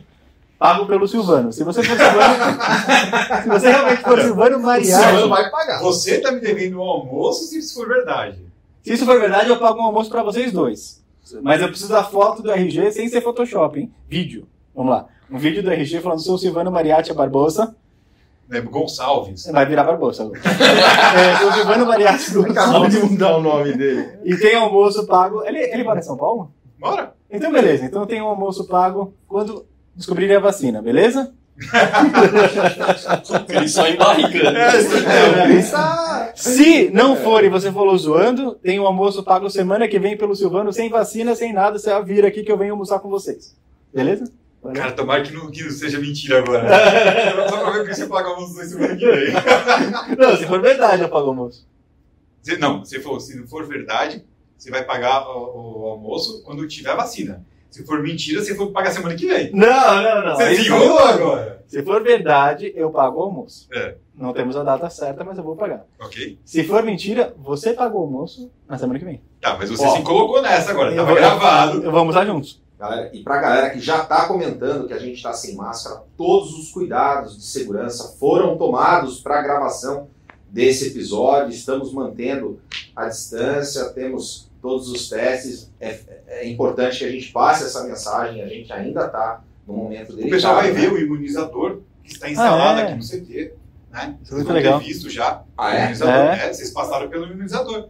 Pago 0.59 0.87
pelo 0.87 1.07
Silvano. 1.07 1.53
Se 1.53 1.63
você 1.63 1.83
for 1.85 1.97
Silvano. 1.97 2.35
se 3.43 3.49
você 3.49 3.69
realmente 3.69 4.03
for 4.03 4.21
Silvano 4.21 4.59
Mariatti. 4.59 5.29
vai 5.29 5.51
pagar. 5.51 5.81
Você 5.81 6.21
tá 6.21 6.33
me 6.33 6.41
devendo 6.41 6.79
um 6.79 6.83
almoço 6.83 7.45
se 7.45 7.59
isso 7.59 7.75
for 7.75 7.87
verdade. 7.87 8.43
Se 8.83 8.93
isso 8.93 9.07
for 9.07 9.21
verdade, 9.21 9.49
eu 9.51 9.59
pago 9.59 9.81
um 9.81 9.85
almoço 9.85 10.11
pra 10.11 10.23
vocês 10.23 10.51
dois. 10.51 11.01
Mas 11.43 11.61
eu 11.61 11.69
preciso 11.69 11.93
da 11.93 12.03
foto 12.03 12.43
do 12.43 12.51
RG 12.51 12.91
sem 12.91 13.09
ser 13.09 13.21
Photoshop, 13.21 13.79
hein? 13.79 13.93
Vídeo. 14.09 14.49
Vamos 14.75 14.93
lá. 14.93 15.07
Um 15.31 15.39
vídeo 15.39 15.63
do 15.63 15.71
RG 15.71 16.01
falando 16.01 16.21
sou 16.21 16.39
Silvano 16.39 16.73
Mariatti 16.73 17.13
Barbosa. 17.13 17.77
Né? 18.49 18.61
Gonçalves. 18.63 19.47
Vai 19.47 19.67
virar 19.67 19.85
Barbosa 19.85 20.25
agora. 20.25 20.41
é, 20.43 21.37
sou 21.37 21.53
Silvano 21.53 21.87
Mariatti 21.87 22.33
Gonçalves. 22.33 23.03
mudar 23.11 23.37
o 23.37 23.43
nome 23.43 23.75
dele. 23.75 24.19
E 24.25 24.37
tem 24.37 24.57
almoço 24.57 25.07
pago. 25.07 25.45
Ele, 25.45 25.59
ele 25.59 25.85
mora 25.85 26.01
em 26.01 26.03
São 26.03 26.17
Paulo? 26.17 26.51
Bora. 26.81 27.15
Então, 27.31 27.53
beleza. 27.53 27.85
Então 27.85 28.07
tem 28.07 28.23
um 28.23 28.27
almoço 28.27 28.67
pago 28.67 29.15
quando 29.29 29.67
descobrirem 29.99 30.37
a 30.37 30.41
vacina, 30.41 30.81
beleza? 30.81 31.35
Ele 33.49 33.69
só 33.69 33.87
embarrigando. 33.89 34.56
Se 36.35 36.89
não 36.91 37.17
for 37.17 37.45
e 37.45 37.49
você 37.49 37.73
falou 37.73 37.99
zoando, 37.99 38.55
tem 38.55 38.79
um 38.79 38.87
almoço 38.87 39.25
pago 39.25 39.50
semana 39.50 39.89
que 39.89 39.99
vem 39.99 40.17
pelo 40.17 40.37
Silvano, 40.37 40.73
sem 40.73 40.89
vacina, 40.89 41.35
sem 41.35 41.53
nada. 41.53 41.79
Você 41.79 41.91
vir 42.05 42.25
aqui 42.25 42.45
que 42.45 42.53
eu 42.53 42.56
venho 42.56 42.73
almoçar 42.73 43.00
com 43.00 43.09
vocês. 43.11 43.56
Beleza? 43.93 44.31
Valeu. 44.62 44.81
Cara, 44.81 44.93
tomara 44.93 45.23
que 45.23 45.33
não, 45.33 45.50
que 45.50 45.62
não 45.65 45.71
seja 45.71 45.99
mentira 45.99 46.39
agora. 46.39 46.69
Só 47.49 47.56
pra 47.59 47.71
ver 47.71 47.81
o 47.81 47.85
que 47.87 47.95
você 47.95 48.06
paga 48.06 48.29
almoço 48.29 48.55
dois 48.55 48.69
semana 48.71 48.97
que 48.97 49.06
vem. 49.06 49.33
Não, 50.19 50.37
se 50.37 50.47
for 50.47 50.61
verdade, 50.61 51.03
eu 51.03 51.09
pago 51.09 51.27
o 51.27 51.31
almoço. 51.31 51.67
Se- 52.43 52.56
Não, 52.56 52.85
se, 52.85 53.00
for, 53.00 53.21
se 53.21 53.37
não 53.37 53.47
for 53.47 53.67
verdade, 53.67 54.25
você 54.56 54.71
vai 54.71 54.85
pagar 54.85 55.29
o, 55.29 55.83
o 55.83 55.87
almoço 55.91 56.43
quando 56.45 56.67
tiver 56.67 56.95
vacina. 56.97 57.45
Se 57.70 57.85
for 57.85 58.03
mentira, 58.03 58.43
você 58.43 58.55
for 58.55 58.70
pagar 58.73 58.91
semana 58.91 59.15
que 59.15 59.26
vem. 59.26 59.50
Não, 59.53 60.03
não, 60.03 60.25
não. 60.26 60.37
Você 60.37 60.49
desenrolou 60.50 60.99
agora. 60.99 61.62
Se 61.67 61.82
for 61.82 62.03
verdade, 62.03 62.73
eu 62.75 62.91
pago 62.91 63.19
o 63.20 63.23
almoço. 63.25 63.69
É. 63.73 63.94
Não 64.15 64.32
temos 64.32 64.56
a 64.56 64.62
data 64.65 64.88
certa, 64.91 65.23
mas 65.23 65.37
eu 65.38 65.44
vou 65.44 65.55
pagar. 65.55 65.85
Ok? 66.00 66.38
Se 66.44 66.65
for 66.65 66.82
mentira, 66.82 67.35
você 67.38 67.73
paga 67.75 67.94
o 67.94 68.00
almoço 68.00 68.50
na 68.67 68.76
semana 68.79 68.99
que 68.99 69.05
vem. 69.05 69.20
Tá, 69.41 69.56
mas 69.59 69.70
você 69.70 69.85
Ó. 69.87 69.97
se 69.97 70.03
colocou 70.03 70.41
nessa 70.43 70.70
agora. 70.70 70.94
Tava 70.94 71.06
vou- 71.06 71.17
gravado. 71.17 71.82
Eu 71.85 71.91
vou 71.91 72.00
almoçar 72.00 72.26
juntos. 72.26 72.61
Galera, 72.79 73.11
e 73.12 73.23
pra 73.23 73.38
galera 73.41 73.71
que 73.71 73.81
já 73.81 74.05
tá 74.05 74.26
comentando 74.26 74.87
que 74.87 74.94
a 74.94 74.99
gente 74.99 75.23
tá 75.23 75.32
sem 75.32 75.55
máscara, 75.56 76.03
todos 76.17 76.56
os 76.59 76.71
cuidados 76.71 77.37
de 77.37 77.44
segurança 77.44 78.17
foram 78.19 78.56
tomados 78.56 79.21
para 79.21 79.38
a 79.41 79.43
gravação 79.43 80.09
desse 80.49 80.88
episódio. 80.88 81.50
Estamos 81.53 81.93
mantendo 81.93 82.61
a 82.97 83.06
distância, 83.09 83.85
temos 83.91 84.48
todos 84.69 84.88
os 84.91 85.09
testes. 85.09 85.73
É, 85.81 85.99
é 86.26 86.49
importante 86.49 86.99
que 86.99 87.05
a 87.06 87.11
gente 87.11 87.32
passe 87.32 87.64
essa 87.64 87.85
mensagem. 87.85 88.43
A 88.43 88.49
gente 88.49 88.71
ainda 88.73 89.09
tá 89.09 89.43
no 89.66 89.75
momento 89.75 90.09
delicado. 90.09 90.26
O 90.26 90.31
pessoal 90.31 90.54
vai 90.57 90.73
né? 90.73 90.81
ver 90.81 90.93
o 90.93 90.99
imunizador 90.99 91.81
que 92.04 92.12
está 92.12 92.28
instalado 92.31 92.81
Ah, 92.81 92.83
é? 92.83 92.87
aqui 92.87 92.95
no 92.97 93.02
CT. 93.02 93.52
Né? 93.90 94.19
Isso 94.23 94.31
Vocês 94.31 94.31
é 94.31 94.35
muito 94.35 94.47
vão 94.47 94.54
legal. 94.57 94.78
ter 94.81 94.87
visto 94.87 95.11
já. 95.11 95.43
Ah, 95.57 95.66
o 95.66 95.71
é? 95.73 95.81
imunizador. 95.81 96.14
É. 96.14 96.47
É, 96.47 96.52
vocês 96.52 96.71
passaram 96.71 97.09
pelo 97.09 97.26
imunizador. 97.26 97.88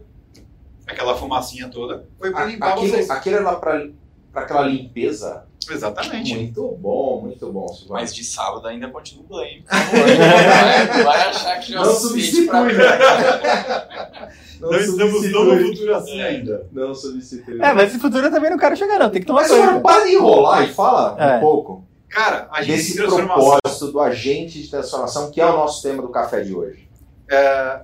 Aquela 0.87 1.15
fumacinha 1.17 1.67
toda 1.69 2.07
foi 2.17 2.31
para 2.31 2.45
limpar 2.45 2.73
Aquilo, 2.73 2.87
vocês. 2.93 3.09
aquilo 3.09 3.35
era 3.35 3.55
pra 3.57 3.87
aquela 4.33 4.61
limpeza. 4.67 5.45
Exatamente. 5.69 6.35
Muito 6.35 6.67
bom, 6.79 7.21
muito 7.21 7.51
bom. 7.51 7.67
Mas 7.89 8.13
de 8.13 8.23
sábado 8.23 8.67
ainda 8.67 8.87
continua 8.89 9.43
favor. 9.45 9.63
Vai, 9.69 10.87
vai 11.03 11.21
achar 11.29 11.59
que 11.59 11.71
já 11.73 11.79
Não 11.79 11.85
é 11.85 11.89
o 11.89 11.93
suficiente 11.95 12.47
pra 12.47 12.59
substitui, 12.63 12.77
né? 12.77 14.29
Não 14.59 14.73
estamos 14.73 15.31
tão 15.31 15.43
no 15.45 15.65
futuro 15.65 15.95
assim 15.95 16.19
É. 16.19 16.27
ainda. 16.27 16.67
Não 16.71 16.93
substitui. 16.95 17.61
É, 17.61 17.73
mas 17.73 17.89
esse 17.91 17.99
futuro 17.99 18.25
eu 18.27 18.31
também 18.31 18.49
não 18.49 18.57
quero 18.57 18.75
chegar, 18.75 18.99
não. 18.99 19.09
Tem 19.09 19.21
que 19.21 19.27
tomar 19.27 19.41
Mas 19.41 19.51
banho. 19.51 19.81
para 19.81 20.05
de 20.05 20.11
enrolar 20.13 20.63
e 20.63 20.73
fala 20.73 21.15
É. 21.19 21.37
um 21.37 21.39
pouco. 21.39 21.83
Cara, 22.09 22.47
a 22.51 22.63
gente 22.63 22.75
desse 22.77 22.93
de 22.97 23.05
propósito 23.07 23.91
do 23.91 23.99
agente 23.99 24.61
de 24.63 24.69
transformação, 24.69 25.29
que 25.29 25.39
é 25.39 25.45
o 25.45 25.51
nosso 25.53 25.81
tema 25.83 26.01
do 26.01 26.09
café 26.09 26.41
de 26.41 26.53
hoje. 26.55 26.89
É, 27.29 27.81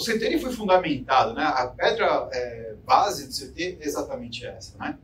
o 0.00 0.02
CT 0.02 0.38
foi 0.38 0.50
fundamentado, 0.52 1.34
né? 1.34 1.44
A 1.44 1.66
pedra 1.66 2.28
é, 2.32 2.74
base 2.86 3.26
do 3.28 3.32
CT 3.34 3.78
é 3.80 3.86
exatamente 3.86 4.46
essa, 4.46 4.76
né? 4.78 4.96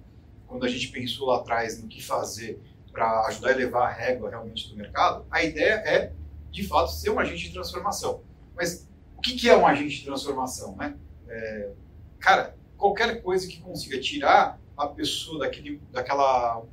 Quando 0.50 0.64
a 0.64 0.68
gente 0.68 0.88
pensou 0.88 1.28
lá 1.28 1.36
atrás 1.36 1.80
no 1.80 1.86
que 1.86 2.02
fazer 2.02 2.60
para 2.92 3.26
ajudar 3.26 3.50
a 3.50 3.52
elevar 3.52 3.88
a 3.88 3.92
régua 3.92 4.30
realmente 4.30 4.68
do 4.68 4.76
mercado, 4.76 5.24
a 5.30 5.44
ideia 5.44 5.74
é, 5.86 6.12
de 6.50 6.66
fato, 6.66 6.90
ser 6.90 7.10
um 7.10 7.20
agente 7.20 7.44
de 7.44 7.52
transformação. 7.52 8.20
Mas 8.56 8.90
o 9.16 9.20
que, 9.20 9.48
é 9.48 9.56
um 9.56 9.64
agente 9.64 10.00
de 10.00 10.04
transformação, 10.04 10.74
né? 10.74 10.96
É, 11.28 11.70
cara, 12.18 12.56
qualquer 12.76 13.22
coisa 13.22 13.46
que 13.46 13.60
consiga 13.60 14.00
tirar 14.00 14.58
a 14.76 14.88
pessoa 14.88 15.38
daquele, 15.38 15.80
daquela 15.92 16.64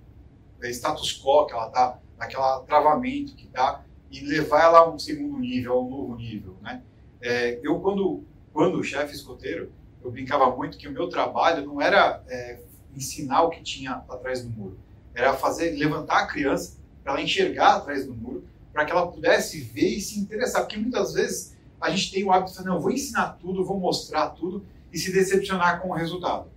é, 0.64 0.70
status 0.72 1.22
quo 1.22 1.46
que 1.46 1.54
ela 1.54 1.70
tá, 1.70 2.00
daquela 2.18 2.62
travamento 2.62 3.36
que 3.36 3.48
tá, 3.48 3.86
e 4.10 4.22
levar 4.22 4.64
ela 4.64 4.80
a 4.80 4.90
um 4.90 4.98
segundo 4.98 5.38
nível, 5.38 5.74
a 5.74 5.82
um 5.84 5.90
novo 5.90 6.16
nível, 6.16 6.58
né? 6.64 6.82
É, 7.22 7.60
eu, 7.62 7.80
quando, 7.80 8.24
quando 8.52 8.84
chefe 8.84 9.14
escoteiro, 9.14 9.72
eu 10.04 10.10
brincava 10.10 10.50
muito 10.56 10.80
que 10.80 10.88
o 10.88 10.92
meu 10.92 11.08
trabalho 11.10 11.64
não 11.64 11.80
era 11.80 12.24
é, 12.28 12.60
ensinar 12.98 13.44
o 13.44 13.50
que 13.50 13.62
tinha 13.62 14.04
atrás 14.10 14.44
do 14.44 14.50
muro, 14.50 14.78
era 15.14 15.34
fazer, 15.34 15.72
levantar 15.72 16.20
a 16.20 16.28
criança 16.28 16.78
para 17.04 17.14
ela 17.14 17.22
enxergar 17.22 17.78
atrás 17.78 18.06
do 18.06 18.14
muro, 18.14 18.44
para 18.74 18.86
que 18.86 18.92
ela 18.92 19.08
pudesse 19.08 19.62
ver 19.62 19.88
e 19.88 20.02
se 20.02 20.20
interessar, 20.20 20.62
porque 20.62 20.78
muitas 20.78 21.14
vezes 21.14 21.56
a 21.80 21.90
gente 21.90 22.12
tem 22.12 22.24
o 22.24 22.32
hábito 22.32 22.52
de 22.52 22.58
falar, 22.58 22.70
não, 22.70 22.82
vou 22.82 22.92
ensinar 22.92 23.38
tudo, 23.40 23.64
vou 23.64 23.80
mostrar 23.80 24.30
tudo 24.30 24.66
e 24.92 24.98
se 24.98 25.12
decepcionar 25.12 25.82
com 25.82 25.90
o 25.90 25.94
resultado. 25.94 26.48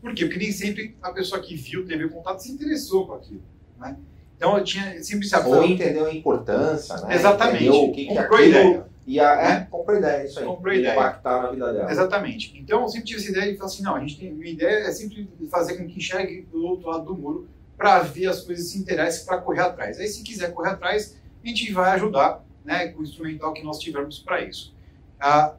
Por 0.00 0.14
quê? 0.14 0.26
Porque 0.26 0.38
nem 0.38 0.52
sempre 0.52 0.96
a 1.02 1.10
pessoa 1.10 1.40
que 1.40 1.56
viu, 1.56 1.86
teve 1.86 2.08
contato, 2.08 2.40
se 2.40 2.52
interessou 2.52 3.06
com 3.06 3.14
aquilo. 3.14 3.42
Né? 3.78 3.96
Então 4.36 4.56
eu 4.56 4.64
tinha 4.64 5.02
sempre 5.02 5.26
se 5.26 5.36
Ou 5.36 5.64
entendeu 5.64 6.06
a 6.06 6.14
importância, 6.14 6.96
né? 6.98 7.14
Exatamente. 7.14 7.64
Entendeu 7.64 7.84
o 7.84 7.92
que, 7.92 8.06
que 8.06 8.18
aquilo 8.18 8.84
ideia. 9.06 9.22
ia 9.22 9.40
é, 9.40 9.60
comprou 9.64 9.96
ideia, 9.96 10.24
isso 10.24 10.38
aí. 10.38 10.44
Comprou 10.44 10.72
ia 10.72 10.80
ideia. 10.80 10.92
impactar 10.92 11.42
na 11.42 11.50
vida 11.50 11.72
dela. 11.72 11.90
Exatamente. 11.90 12.58
Então 12.58 12.82
eu 12.82 12.88
sempre 12.88 13.06
tive 13.06 13.20
essa 13.20 13.30
ideia 13.30 13.52
de 13.52 13.58
falar 13.58 13.70
assim, 13.70 13.82
não, 13.82 13.96
a 13.96 14.00
gente 14.00 14.18
tem 14.18 14.32
uma 14.32 14.46
ideia 14.46 14.86
é 14.86 14.92
sempre 14.92 15.28
fazer 15.50 15.76
com 15.76 15.86
que 15.86 15.98
enxergue 15.98 16.42
do 16.50 16.64
outro 16.64 16.88
lado 16.88 17.04
do 17.04 17.16
muro 17.16 17.48
para 17.76 18.00
ver 18.00 18.26
as 18.26 18.40
coisas 18.40 18.68
se 18.68 18.78
interessem 18.78 19.24
para 19.24 19.38
correr 19.38 19.60
atrás. 19.60 19.98
Aí 19.98 20.08
se 20.08 20.22
quiser 20.22 20.52
correr 20.52 20.70
atrás, 20.70 21.16
a 21.44 21.46
gente 21.46 21.72
vai 21.72 21.90
ajudar, 21.90 22.44
né, 22.64 22.88
com 22.88 23.00
o 23.00 23.02
instrumental 23.02 23.52
que 23.52 23.62
nós 23.62 23.78
tivermos 23.78 24.18
para 24.18 24.40
isso. 24.40 24.74
Ah, 25.20 25.54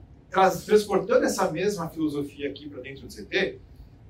transportando 0.65 1.25
essa 1.25 1.49
mesma 1.51 1.89
filosofia 1.89 2.49
aqui 2.49 2.67
para 2.69 2.81
dentro 2.81 3.07
do 3.07 3.13
CT, 3.13 3.59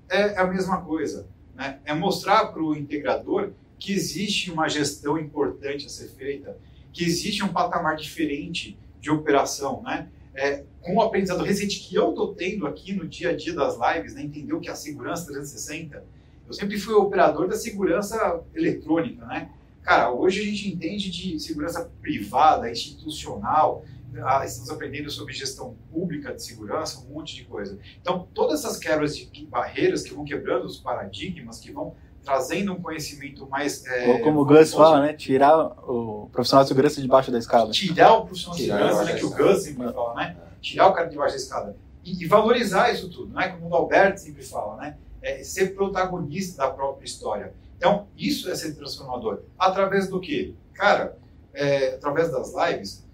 é 0.10 0.40
a 0.40 0.46
mesma 0.46 0.82
coisa, 0.82 1.28
né? 1.54 1.80
É 1.86 1.94
mostrar 1.94 2.48
para 2.48 2.62
o 2.62 2.76
integrador 2.76 3.52
que 3.78 3.94
existe 3.94 4.50
uma 4.52 4.68
gestão 4.68 5.18
importante 5.18 5.86
a 5.86 5.90
ser 5.90 6.08
feita, 6.08 6.58
que 6.92 7.04
existe 7.04 7.44
um 7.44 7.50
patamar 7.50 7.96
diferente 7.96 8.78
de 9.08 9.12
operação, 9.12 9.82
né? 9.84 10.10
É, 10.36 10.64
com 10.82 10.96
o 10.96 11.02
aprendizado 11.02 11.44
recente 11.44 11.80
que 11.80 11.96
eu 11.96 12.10
estou 12.10 12.36
tendo 12.36 12.68
aqui 12.68 12.94
no 12.94 13.08
dia 13.08 13.30
a 13.30 13.36
dia 13.36 13.54
das 13.54 13.76
lives, 13.76 14.14
né, 14.14 14.22
entender 14.22 14.54
o 14.54 14.60
que 14.60 14.70
é 14.70 14.72
a 14.72 14.76
segurança 14.76 15.26
360, 15.26 16.04
eu 16.46 16.54
sempre 16.54 16.78
fui 16.78 16.94
operador 16.94 17.48
da 17.48 17.56
segurança 17.56 18.42
eletrônica, 18.54 19.26
né? 19.26 19.50
Cara, 19.82 20.12
hoje 20.12 20.42
a 20.42 20.46
gente 20.46 20.70
entende 20.70 21.10
de 21.10 21.40
segurança 21.40 21.90
privada, 22.02 22.70
institucional, 22.70 23.84
ah, 24.24 24.46
estamos 24.46 24.70
aprendendo 24.70 25.10
sobre 25.10 25.34
gestão 25.34 25.76
pública 25.92 26.34
de 26.34 26.44
segurança, 26.44 27.00
um 27.00 27.14
monte 27.14 27.36
de 27.36 27.46
coisa. 27.46 27.80
Então, 28.02 28.28
todas 28.34 28.64
essas 28.64 28.78
quebras 28.78 29.18
de 29.18 29.46
barreiras 29.46 30.04
que 30.04 30.14
vão 30.14 30.26
quebrando 30.26 30.66
os 30.66 30.78
paradigmas, 30.78 31.60
que 31.60 31.72
vão 31.72 31.96
trazendo 32.28 32.74
um 32.74 32.82
conhecimento 32.82 33.48
mais... 33.48 33.86
é, 33.86 34.10
Ou 34.10 34.20
como 34.20 34.42
o 34.42 34.46
Gus 34.46 34.74
fala, 34.74 35.02
né? 35.02 35.14
Tirar 35.14 35.58
o 35.90 36.30
profissional 36.30 36.66
de 36.66 36.68
segurança 36.68 37.02
debaixo 37.02 37.32
da 37.32 37.40
escada. 37.40 37.72
tirar 37.72 38.14
o 38.16 38.26
profissional 38.26 38.58
de 38.58 38.66
segurança, 38.66 39.06
né, 39.06 39.14
que 39.14 39.26
o. 39.26 39.30
Gus 39.30 39.64
sempre 39.64 39.94
fala, 39.94 40.14
né? 40.16 40.36
Tirar 40.60 40.88
o 40.88 40.94
cara 40.94 41.08
debaixo 41.08 41.36
da 41.36 41.42
escada. 41.42 41.78
E, 42.04 42.22
e 42.24 42.28
valorizar 42.28 42.92
isso 42.92 43.10
tudo, 43.10 43.34
né? 43.34 43.48
Como 43.48 43.70
o 43.70 43.76
Alberto 43.76 44.20
sempre 44.20 44.44
fala, 44.44 44.76
né? 44.76 44.98
É 45.22 45.42
ser 45.42 45.74
protagonista 45.74 46.58
da 46.58 46.70
própria 46.70 47.06
história. 47.06 47.54
Então, 47.78 48.08
isso 48.18 48.50
é 48.50 48.56
ser 48.56 48.76
transformador. 48.76 49.40
Através 49.58 50.10
do 50.10 50.20
quê? 50.20 50.54
Cara, 50.74 51.18
é, 51.54 51.94
através 51.96 52.30
das 52.30 52.54
lives, 52.54 53.06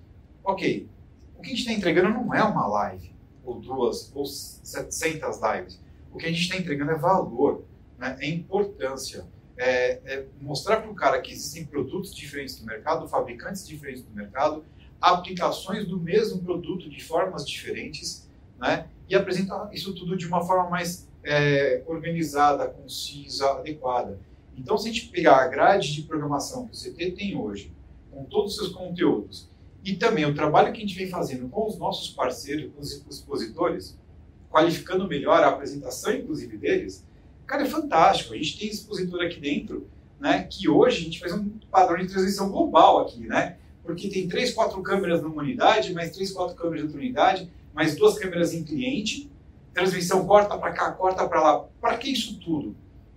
ok, 0.43 0.87
o 1.37 1.41
que 1.41 1.47
a 1.47 1.49
gente 1.49 1.59
está 1.59 1.71
entregando 1.71 2.09
não 2.09 2.33
é 2.33 2.43
uma 2.43 2.65
live, 2.65 3.11
ou 3.45 3.59
duas, 3.59 4.11
ou 4.15 4.25
700 4.25 5.39
lives. 5.39 5.79
O 6.11 6.17
que 6.17 6.25
a 6.25 6.29
gente 6.29 6.41
está 6.41 6.57
entregando 6.57 6.91
é 6.91 6.95
valor, 6.95 7.63
né? 8.03 8.17
é 8.19 8.27
importância. 8.27 9.25
É, 9.55 10.01
é 10.05 10.25
mostrar 10.41 10.81
para 10.81 10.91
o 10.91 10.95
cara 10.95 11.21
que 11.21 11.31
existem 11.31 11.65
produtos 11.65 12.13
diferentes 12.13 12.59
no 12.59 12.65
mercado, 12.65 13.07
fabricantes 13.07 13.67
diferentes 13.67 14.03
no 14.03 14.13
mercado, 14.13 14.65
aplicações 14.99 15.87
do 15.87 15.99
mesmo 15.99 16.41
produto 16.43 16.89
de 16.89 17.03
formas 17.03 17.47
diferentes, 17.47 18.29
né? 18.59 18.87
e 19.07 19.15
apresentar 19.15 19.69
isso 19.71 19.93
tudo 19.93 20.17
de 20.17 20.27
uma 20.27 20.41
forma 20.43 20.69
mais 20.69 21.07
é, 21.23 21.83
organizada, 21.85 22.67
concisa, 22.67 23.51
adequada. 23.51 24.19
Então, 24.57 24.77
se 24.77 24.89
a 24.89 24.91
gente 24.91 25.07
pegar 25.07 25.37
a 25.37 25.47
grade 25.47 25.93
de 25.93 26.01
programação 26.03 26.67
que 26.67 26.75
o 26.75 26.79
CT 26.79 27.11
tem 27.11 27.35
hoje, 27.35 27.71
com 28.11 28.23
todos 28.25 28.53
os 28.53 28.57
seus 28.57 28.73
conteúdos, 28.73 29.49
e 29.83 29.95
também 29.95 30.25
o 30.25 30.33
trabalho 30.33 30.71
que 30.71 30.77
a 30.77 30.81
gente 30.81 30.95
vem 30.95 31.09
fazendo 31.09 31.49
com 31.49 31.67
os 31.67 31.77
nossos 31.77 32.09
parceiros, 32.09 32.71
com 32.73 32.81
os 32.81 32.91
expositores, 33.09 33.97
qualificando 34.49 35.07
melhor 35.07 35.43
a 35.43 35.49
apresentação, 35.49 36.13
inclusive, 36.13 36.57
deles, 36.57 37.05
cara, 37.45 37.63
é 37.63 37.65
fantástico. 37.65 38.33
A 38.33 38.37
gente 38.37 38.57
tem 38.57 38.69
expositor 38.69 39.21
aqui 39.21 39.39
dentro, 39.39 39.87
né, 40.19 40.43
que 40.49 40.69
hoje 40.69 40.97
a 40.97 41.03
gente 41.03 41.19
faz 41.19 41.33
um 41.33 41.49
padrão 41.69 41.97
de 41.97 42.07
transmissão 42.07 42.49
global 42.49 43.01
aqui, 43.01 43.21
né? 43.21 43.57
Porque 43.83 44.07
tem 44.07 44.27
três, 44.27 44.53
quatro 44.53 44.81
câmeras 44.81 45.21
numa 45.21 45.41
unidade, 45.41 45.93
mais 45.93 46.11
três, 46.11 46.31
quatro 46.31 46.55
câmeras 46.55 46.81
em 46.81 46.83
outra 46.85 46.99
unidade, 46.99 47.49
mais 47.73 47.95
duas 47.95 48.17
câmeras 48.17 48.53
em 48.53 48.63
cliente, 48.63 49.29
transmissão 49.73 50.25
corta 50.25 50.57
para 50.57 50.71
cá, 50.71 50.91
corta 50.91 51.27
para 51.27 51.41
lá. 51.41 51.65
Para 51.81 51.97
que 51.97 52.09
isso 52.09 52.39
tudo? 52.39 52.75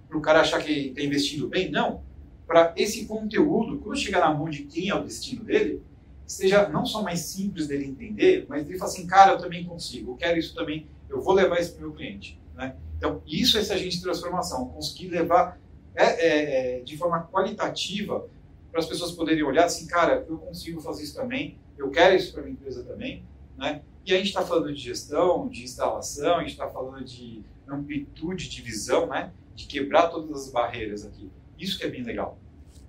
Para 0.09 0.19
o 0.19 0.21
cara 0.21 0.41
achar 0.41 0.61
que 0.63 0.89
está 0.89 1.03
investindo 1.03 1.47
bem? 1.47 1.71
Não. 1.71 2.03
Para 2.47 2.73
esse 2.77 3.05
conteúdo, 3.07 3.79
quando 3.79 3.99
chegar 3.99 4.21
na 4.21 4.35
mão 4.35 4.49
de 4.49 4.65
quem 4.65 4.89
é 4.89 4.95
o 4.95 5.05
destino 5.05 5.45
dele, 5.45 5.83
seja 6.27 6.69
não 6.69 6.85
só 6.85 7.03
mais 7.03 7.21
simples 7.21 7.69
dele 7.69 7.85
entender, 7.85 8.47
mas 8.49 8.69
ele 8.69 8.79
fala 8.79 8.91
assim, 8.91 9.07
cara, 9.07 9.33
eu 9.33 9.39
também 9.39 9.65
consigo, 9.65 10.13
eu 10.13 10.17
quero 10.17 10.39
isso 10.39 10.55
também, 10.55 10.87
eu 11.09 11.21
vou 11.21 11.35
levar 11.35 11.61
isso 11.61 11.73
para 11.73 11.85
o 11.85 11.89
meu 11.89 11.97
cliente. 11.97 12.41
Né? 12.55 12.75
Então, 12.97 13.23
isso 13.27 13.59
é 13.59 13.61
esse 13.61 13.73
agente 13.73 13.97
de 13.97 14.03
transformação, 14.03 14.69
conseguir 14.69 15.09
levar 15.09 15.59
é, 15.95 16.05
é, 16.05 16.79
é, 16.79 16.81
de 16.81 16.97
forma 16.97 17.23
qualitativa 17.33 18.27
para 18.71 18.81
as 18.81 18.87
pessoas 18.87 19.13
poderem 19.13 19.43
olhar 19.43 19.65
assim, 19.65 19.87
cara, 19.87 20.25
eu 20.29 20.39
consigo 20.39 20.81
fazer 20.81 21.05
isso 21.05 21.15
também, 21.15 21.59
eu 21.79 21.91
quero 21.91 22.15
isso 22.15 22.33
para 22.33 22.43
minha 22.43 22.53
empresa 22.53 22.83
também, 22.85 23.25
né? 23.57 23.83
E 24.05 24.15
a 24.15 24.19
gente 24.19 24.29
está 24.29 24.43
falando 24.43 24.73
de 24.73 24.81
gestão, 24.81 25.49
de 25.49 25.65
instalação, 25.65 26.37
a 26.37 26.41
gente 26.41 26.53
está 26.53 26.69
falando 26.69 27.05
de 27.05 27.43
amplitude 27.69 28.49
de 28.49 28.63
visão, 28.63 29.07
né? 29.07 29.33
De 29.55 29.67
quebrar 29.67 30.09
todas 30.09 30.45
as 30.45 30.53
barreiras 30.53 31.05
aqui. 31.05 31.31
Isso 31.59 31.79
que 31.79 31.85
é 31.85 31.89
bem 31.89 32.03
legal. 32.03 32.39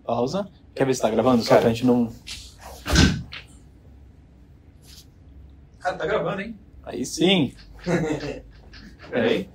Pausa. 0.03 0.47
Quer 0.75 0.85
ver 0.85 0.93
se 0.93 1.01
tá 1.01 1.09
gravando? 1.09 1.41
Só 1.41 1.49
Cara. 1.49 1.61
pra 1.61 1.69
gente 1.69 1.85
não. 1.85 2.13
Cara, 5.79 5.97
tá 5.97 6.05
gravando, 6.05 6.41
hein? 6.41 6.59
Aí 6.83 7.05
sim. 7.05 7.55
Peraí. 9.09 9.49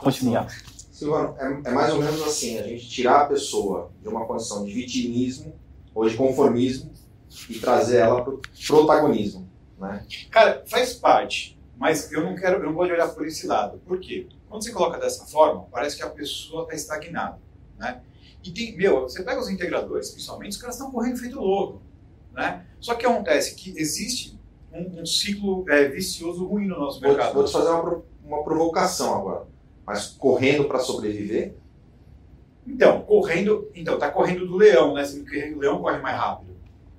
Continua. 0.00 0.46
Silvano, 0.90 1.36
é, 1.38 1.68
é 1.68 1.70
mais 1.72 1.92
ou 1.92 2.00
menos 2.00 2.22
assim, 2.22 2.58
a 2.58 2.62
gente 2.62 2.88
tirar 2.88 3.22
a 3.22 3.26
pessoa 3.26 3.90
de 4.00 4.08
uma 4.08 4.24
condição 4.24 4.64
de 4.64 4.72
vitimismo 4.72 5.54
ou 5.94 6.08
de 6.08 6.16
conformismo 6.16 6.90
e 7.50 7.58
trazer 7.58 7.98
ela 7.98 8.22
para 8.22 8.34
o 8.34 8.40
protagonismo. 8.66 9.48
Né? 9.78 10.06
Cara, 10.30 10.64
faz 10.66 10.94
parte, 10.94 11.58
mas 11.76 12.10
eu 12.10 12.24
não 12.24 12.34
quero, 12.34 12.60
eu 12.60 12.66
não 12.66 12.74
gosto 12.74 12.88
de 12.88 12.94
olhar 12.94 13.08
por 13.08 13.26
esse 13.26 13.46
lado. 13.46 13.78
Por 13.86 14.00
quê? 14.00 14.26
Quando 14.48 14.62
você 14.62 14.72
coloca 14.72 14.98
dessa 14.98 15.26
forma, 15.26 15.66
parece 15.70 15.96
que 15.96 16.02
a 16.02 16.08
pessoa 16.08 16.62
está 16.62 16.74
estagnada, 16.74 17.38
né? 17.78 18.00
E 18.42 18.50
tem, 18.50 18.76
meu, 18.76 19.02
você 19.02 19.22
pega 19.22 19.40
os 19.40 19.50
integradores, 19.50 20.10
principalmente, 20.10 20.52
os 20.52 20.56
caras 20.56 20.76
estão 20.76 20.90
correndo 20.90 21.18
feito 21.18 21.38
louco, 21.38 21.82
né? 22.32 22.64
Só 22.80 22.94
que 22.94 23.04
acontece 23.04 23.54
que 23.54 23.74
existe 23.76 24.35
um, 24.76 25.02
um 25.02 25.06
ciclo 25.06 25.64
é, 25.68 25.88
vicioso 25.88 26.46
ruim 26.46 26.66
no 26.66 26.78
nosso 26.78 27.00
Vou, 27.00 27.08
mercado. 27.10 27.34
vou 27.34 27.44
te 27.44 27.52
fazer 27.52 27.70
uma, 27.70 28.02
uma 28.24 28.44
provocação 28.44 29.14
agora. 29.18 29.46
Mas 29.86 30.06
correndo 30.08 30.64
para 30.64 30.80
sobreviver, 30.80 31.54
Então, 32.66 33.02
correndo, 33.02 33.70
então, 33.74 33.98
tá 33.98 34.10
correndo 34.10 34.46
do 34.46 34.56
leão, 34.56 34.92
né? 34.94 35.04
Sendo 35.04 35.24
que 35.24 35.52
o 35.54 35.58
leão 35.58 35.80
corre 35.80 35.98
mais 35.98 36.16
rápido. 36.16 36.56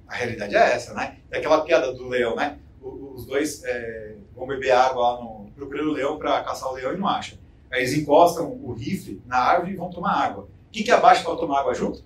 A 0.07 0.15
realidade 0.15 0.55
é 0.55 0.74
essa, 0.74 0.93
né? 0.93 1.17
É 1.29 1.38
aquela 1.39 1.62
piada 1.62 1.93
do 1.93 2.07
leão, 2.07 2.36
né? 2.36 2.57
O- 2.81 3.13
Os 3.15 3.25
dois 3.25 3.63
é, 3.65 4.15
vão 4.36 4.48
beber 4.48 4.72
água 4.72 5.01
lá 5.13 5.22
no, 5.22 5.50
procurando 5.55 5.89
o 5.89 5.93
leão 5.93 6.17
para 6.17 6.41
caçar 6.43 6.69
o 6.72 6.75
leão 6.75 6.93
e 6.93 6.98
não 6.98 7.07
acham. 7.07 7.38
Aí 7.72 7.81
eles 7.81 7.93
encostam 7.98 8.50
o 8.50 8.72
rifle 8.74 9.22
na 9.25 9.38
árvore 9.38 9.74
e 9.74 9.75
vão 9.75 9.89
tomar 9.89 10.13
água. 10.13 10.48
Quem 10.72 10.84
que 10.84 10.91
abaixa 10.91 11.24
para 11.24 11.36
tomar 11.36 11.60
água 11.62 11.74
junto? 11.74 12.01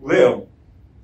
O 0.00 0.08
leão. 0.08 0.46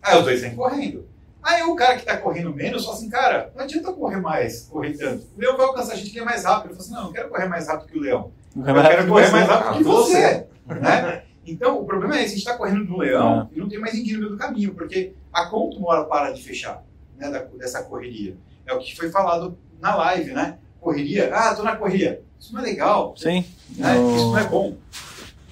Aí 0.02 0.18
os 0.18 0.24
dois 0.24 0.40
saem 0.40 0.56
correndo. 0.56 1.06
Aí 1.42 1.62
o 1.62 1.74
cara 1.74 1.96
que 1.96 2.04
tá 2.04 2.16
correndo 2.16 2.54
menos 2.54 2.84
fala 2.84 2.96
assim, 2.96 3.10
cara, 3.10 3.52
não 3.54 3.64
adianta 3.64 3.92
correr 3.92 4.20
mais, 4.20 4.66
correr 4.66 4.92
tanto. 4.96 5.26
O 5.36 5.40
leão 5.40 5.56
vai 5.56 5.66
alcançar 5.66 5.94
a 5.94 5.96
gente 5.96 6.10
que 6.10 6.20
é 6.20 6.24
mais 6.24 6.44
rápido. 6.44 6.70
Eu 6.70 6.76
falo 6.76 6.80
assim, 6.80 6.92
não, 6.92 7.00
eu 7.00 7.04
não 7.06 7.12
quero 7.12 7.28
correr 7.30 7.46
mais 7.48 7.66
rápido 7.68 7.88
que 7.88 7.98
o 7.98 8.00
leão. 8.00 8.32
Eu 8.56 8.64
quero 8.64 9.08
correr 9.08 9.30
mais 9.30 9.48
rápido 9.48 9.78
que 9.78 9.84
você. 9.84 10.46
né? 10.66 11.22
Então, 11.44 11.80
o 11.80 11.84
problema 11.84 12.16
é 12.16 12.18
esse, 12.18 12.26
a 12.26 12.36
gente 12.36 12.46
está 12.46 12.56
correndo 12.56 12.86
do 12.86 12.96
leão 12.98 13.50
e 13.52 13.58
não 13.58 13.68
tem 13.68 13.80
mais 13.80 13.94
ninguém 13.94 14.12
no 14.12 14.18
meio 14.20 14.30
do 14.30 14.38
caminho, 14.38 14.74
porque 14.74 15.14
a 15.32 15.46
conta 15.46 15.76
uma 15.76 15.88
hora 15.88 16.04
para 16.04 16.30
de 16.30 16.42
fechar 16.42 16.84
né, 17.16 17.30
dessa 17.58 17.82
correria. 17.82 18.36
É 18.64 18.72
o 18.72 18.78
que 18.78 18.94
foi 18.94 19.10
falado 19.10 19.58
na 19.80 19.96
live, 19.96 20.32
né? 20.32 20.58
Correria, 20.80 21.34
ah, 21.34 21.54
tô 21.54 21.64
na 21.64 21.74
correria. 21.74 22.22
Isso 22.38 22.52
não 22.52 22.60
é 22.60 22.64
legal, 22.64 23.14
Sim. 23.16 23.44
né? 23.76 23.94
Isso 24.14 24.30
não 24.30 24.38
é 24.38 24.44
bom. 24.44 24.76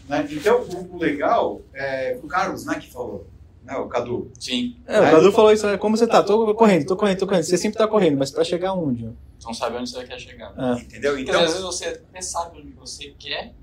Né? 0.09 0.27
Então, 0.31 0.61
o, 0.63 0.97
o 0.97 0.99
legal 0.99 1.61
é 1.75 2.19
o 2.23 2.27
Carlos, 2.27 2.65
né, 2.65 2.77
que 2.77 2.93
falou, 2.93 3.27
né, 3.65 3.77
o 3.77 3.89
Cadu. 3.89 4.31
Sim. 4.39 4.77
É, 4.87 5.01
o 5.01 5.11
Cadu 5.11 5.33
falou 5.33 5.53
isso, 5.53 5.67
é, 5.67 5.77
como 5.79 5.97
você 5.97 6.07
tá? 6.07 6.23
Tô 6.23 6.55
correndo, 6.55 6.87
tô 6.87 6.97
correndo, 6.97 7.19
tô 7.19 7.27
correndo. 7.27 7.45
Você 7.45 7.57
sempre 7.57 7.79
tá 7.79 7.87
correndo, 7.87 8.19
mas 8.19 8.31
pra 8.31 8.45
chegar 8.45 8.73
onde? 8.73 9.09
Não 9.45 9.55
sabe 9.55 9.77
onde 9.77 9.91
você 9.91 10.05
quer 10.05 10.19
chegar. 10.19 10.55
É. 10.57 10.81
Entendeu? 10.81 11.13
Porque 11.13 11.31
Então, 11.31 11.41
às 11.41 11.49
vezes 11.49 11.63
você 11.63 11.87
até 11.87 12.21
sabe 12.21 12.61
onde 12.61 12.73
você 12.73 13.15
quer, 13.19 13.55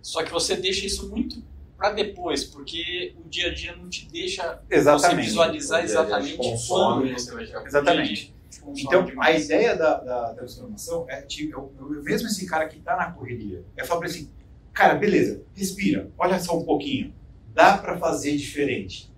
só 0.00 0.22
que 0.22 0.30
você 0.30 0.56
deixa 0.56 0.86
isso 0.86 1.08
muito 1.08 1.42
pra 1.76 1.92
depois, 1.92 2.44
porque 2.44 3.14
o 3.24 3.28
dia 3.28 3.50
a 3.50 3.54
dia 3.54 3.74
não 3.74 3.88
te 3.88 4.08
deixa 4.08 4.60
você 4.68 4.76
exatamente. 4.76 5.26
visualizar 5.26 5.78
a 5.78 5.82
dia 5.82 5.90
exatamente 5.90 6.36
consome. 6.36 7.08
quando 7.08 7.18
você 7.18 7.32
vai 7.32 7.46
chegar. 7.46 7.66
Exatamente. 7.66 8.34
Então, 8.76 9.06
a 9.18 9.32
ideia 9.32 9.74
da, 9.74 9.98
da 9.98 10.34
transformação 10.34 11.04
é, 11.08 11.22
tipo, 11.22 11.52
eu, 11.52 11.72
eu, 11.80 12.02
mesmo 12.02 12.28
esse 12.28 12.46
cara 12.46 12.68
que 12.68 12.78
está 12.78 12.96
na 12.96 13.10
correria, 13.10 13.64
é 13.76 13.84
falar 13.84 14.00
pra 14.00 14.08
ele 14.08 14.18
assim, 14.18 14.30
cara, 14.72 14.94
beleza, 14.94 15.42
respira, 15.54 16.10
olha 16.16 16.38
só 16.38 16.56
um 16.56 16.64
pouquinho, 16.64 17.12
dá 17.52 17.76
para 17.78 17.98
fazer 17.98 18.36
diferente, 18.36 19.11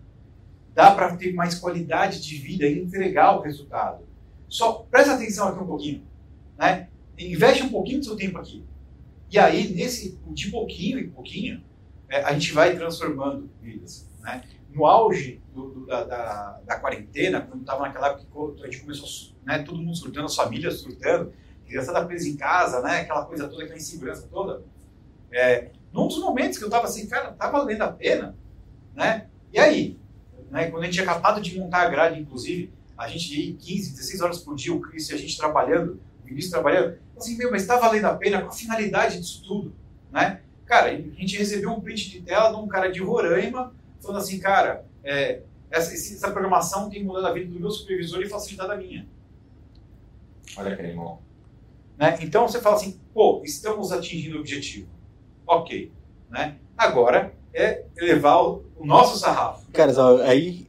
dá 0.74 0.90
para 0.90 1.16
ter 1.16 1.32
mais 1.32 1.54
qualidade 1.54 2.20
de 2.20 2.36
vida 2.36 2.66
e 2.66 2.80
entregar 2.80 3.38
o 3.38 3.40
resultado. 3.40 4.04
Só 4.48 4.86
presta 4.90 5.14
atenção 5.14 5.48
aqui 5.48 5.62
um 5.62 5.66
pouquinho, 5.66 6.02
né? 6.58 6.88
Investe 7.16 7.62
um 7.62 7.68
pouquinho 7.68 8.00
do 8.00 8.04
seu 8.04 8.16
tempo 8.16 8.38
aqui. 8.38 8.64
E 9.30 9.38
aí, 9.38 9.72
nesse, 9.72 10.18
de 10.28 10.50
pouquinho 10.50 10.98
em 10.98 11.08
pouquinho, 11.08 11.62
é, 12.08 12.22
a 12.22 12.32
gente 12.32 12.52
vai 12.52 12.74
transformando 12.76 13.48
vidas. 13.62 14.08
Né? 14.20 14.42
No 14.70 14.86
auge 14.86 15.40
do, 15.52 15.70
do, 15.70 15.86
da, 15.86 16.04
da, 16.04 16.60
da, 16.64 16.80
quarentena, 16.80 17.40
quando 17.40 17.60
estava 17.60 17.82
naquela 17.82 18.08
época 18.08 18.54
que 18.56 18.62
a 18.62 18.66
gente 18.66 18.80
começou, 18.80 19.34
né, 19.44 19.60
todo 19.60 19.78
mundo 19.78 19.96
surtando, 19.96 20.26
as 20.26 20.34
famílias 20.34 20.80
surtando, 20.80 21.32
criançada 21.66 22.04
presa 22.04 22.28
em 22.28 22.36
casa, 22.36 22.80
né, 22.82 23.00
aquela 23.00 23.24
coisa 23.24 23.48
toda, 23.48 23.62
aquela 23.62 23.78
insegurança 23.78 24.28
toda. 24.30 24.62
É, 25.32 25.70
num 25.92 26.08
dos 26.08 26.18
momentos 26.18 26.58
que 26.58 26.64
eu 26.64 26.68
estava 26.68 26.86
assim, 26.86 27.08
cara, 27.08 27.32
tá 27.32 27.48
valendo 27.50 27.82
a 27.82 27.92
pena, 27.92 28.36
né? 28.94 29.28
E 29.52 29.58
aí? 29.58 29.98
Né, 30.54 30.70
quando 30.70 30.84
a 30.84 30.86
gente 30.86 30.94
tinha 30.94 31.04
acabado 31.04 31.40
de 31.40 31.58
montar 31.58 31.82
a 31.82 31.88
grade, 31.88 32.20
inclusive, 32.20 32.72
a 32.96 33.08
gente 33.08 33.34
ia 33.34 33.56
15, 33.56 33.90
16 33.90 34.20
horas 34.20 34.38
por 34.38 34.54
dia, 34.54 34.72
o 34.72 34.80
Cris 34.80 35.10
e 35.10 35.14
a 35.14 35.16
gente 35.16 35.36
trabalhando, 35.36 36.00
o 36.22 36.26
Vinícius 36.28 36.52
trabalhando, 36.52 36.96
assim, 37.16 37.36
meu, 37.36 37.50
mas 37.50 37.62
está 37.62 37.76
valendo 37.76 38.04
a 38.04 38.14
pena? 38.14 38.38
Qual 38.38 38.52
a 38.52 38.54
finalidade 38.54 39.18
disso 39.18 39.42
tudo? 39.44 39.74
Né? 40.12 40.40
Cara, 40.64 40.92
a 40.92 40.96
gente 40.96 41.36
recebeu 41.36 41.72
um 41.72 41.80
print 41.80 42.08
de 42.08 42.20
tela 42.20 42.50
de 42.50 42.56
um 42.56 42.68
cara 42.68 42.88
de 42.88 43.00
Roraima, 43.00 43.74
falando 44.00 44.18
assim, 44.22 44.38
cara, 44.38 44.86
é, 45.02 45.40
essa, 45.72 45.92
essa 45.92 46.30
programação 46.30 46.88
tem 46.88 47.02
mudado 47.02 47.26
a 47.26 47.32
vida 47.32 47.52
do 47.52 47.58
meu 47.58 47.72
supervisor 47.72 48.22
e 48.22 48.28
facilitado 48.28 48.70
a 48.70 48.76
minha. 48.76 49.08
Olha 50.56 50.76
que 50.76 50.82
animal. 50.82 51.20
Né? 51.98 52.16
Então 52.20 52.46
você 52.46 52.60
fala 52.60 52.76
assim, 52.76 53.00
pô, 53.12 53.42
estamos 53.44 53.90
atingindo 53.90 54.36
o 54.36 54.40
objetivo. 54.40 54.88
Ok. 55.44 55.90
Né? 56.30 56.58
Agora 56.78 57.34
é 57.52 57.82
elevar 57.96 58.38
o, 58.78 58.86
nosso 58.86 59.18
sarrafo. 59.18 59.66
Cara, 59.72 59.92
aí 60.24 60.66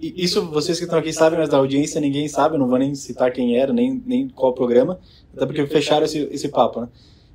isso 0.00 0.44
vocês 0.46 0.78
que 0.78 0.84
estão 0.84 0.98
aqui 0.98 1.12
sabem, 1.12 1.38
mas 1.38 1.48
da 1.48 1.58
audiência 1.58 2.00
ninguém 2.00 2.26
sabe, 2.26 2.58
não 2.58 2.68
vou 2.68 2.78
nem 2.78 2.94
citar 2.94 3.32
quem 3.32 3.56
era, 3.56 3.72
nem, 3.72 4.02
nem 4.04 4.28
qual 4.28 4.52
programa, 4.52 4.98
até 5.36 5.46
porque 5.46 5.64
fecharam 5.66 6.04
esse, 6.04 6.28
esse 6.32 6.48
papo, 6.48 6.80
né? 6.80 6.88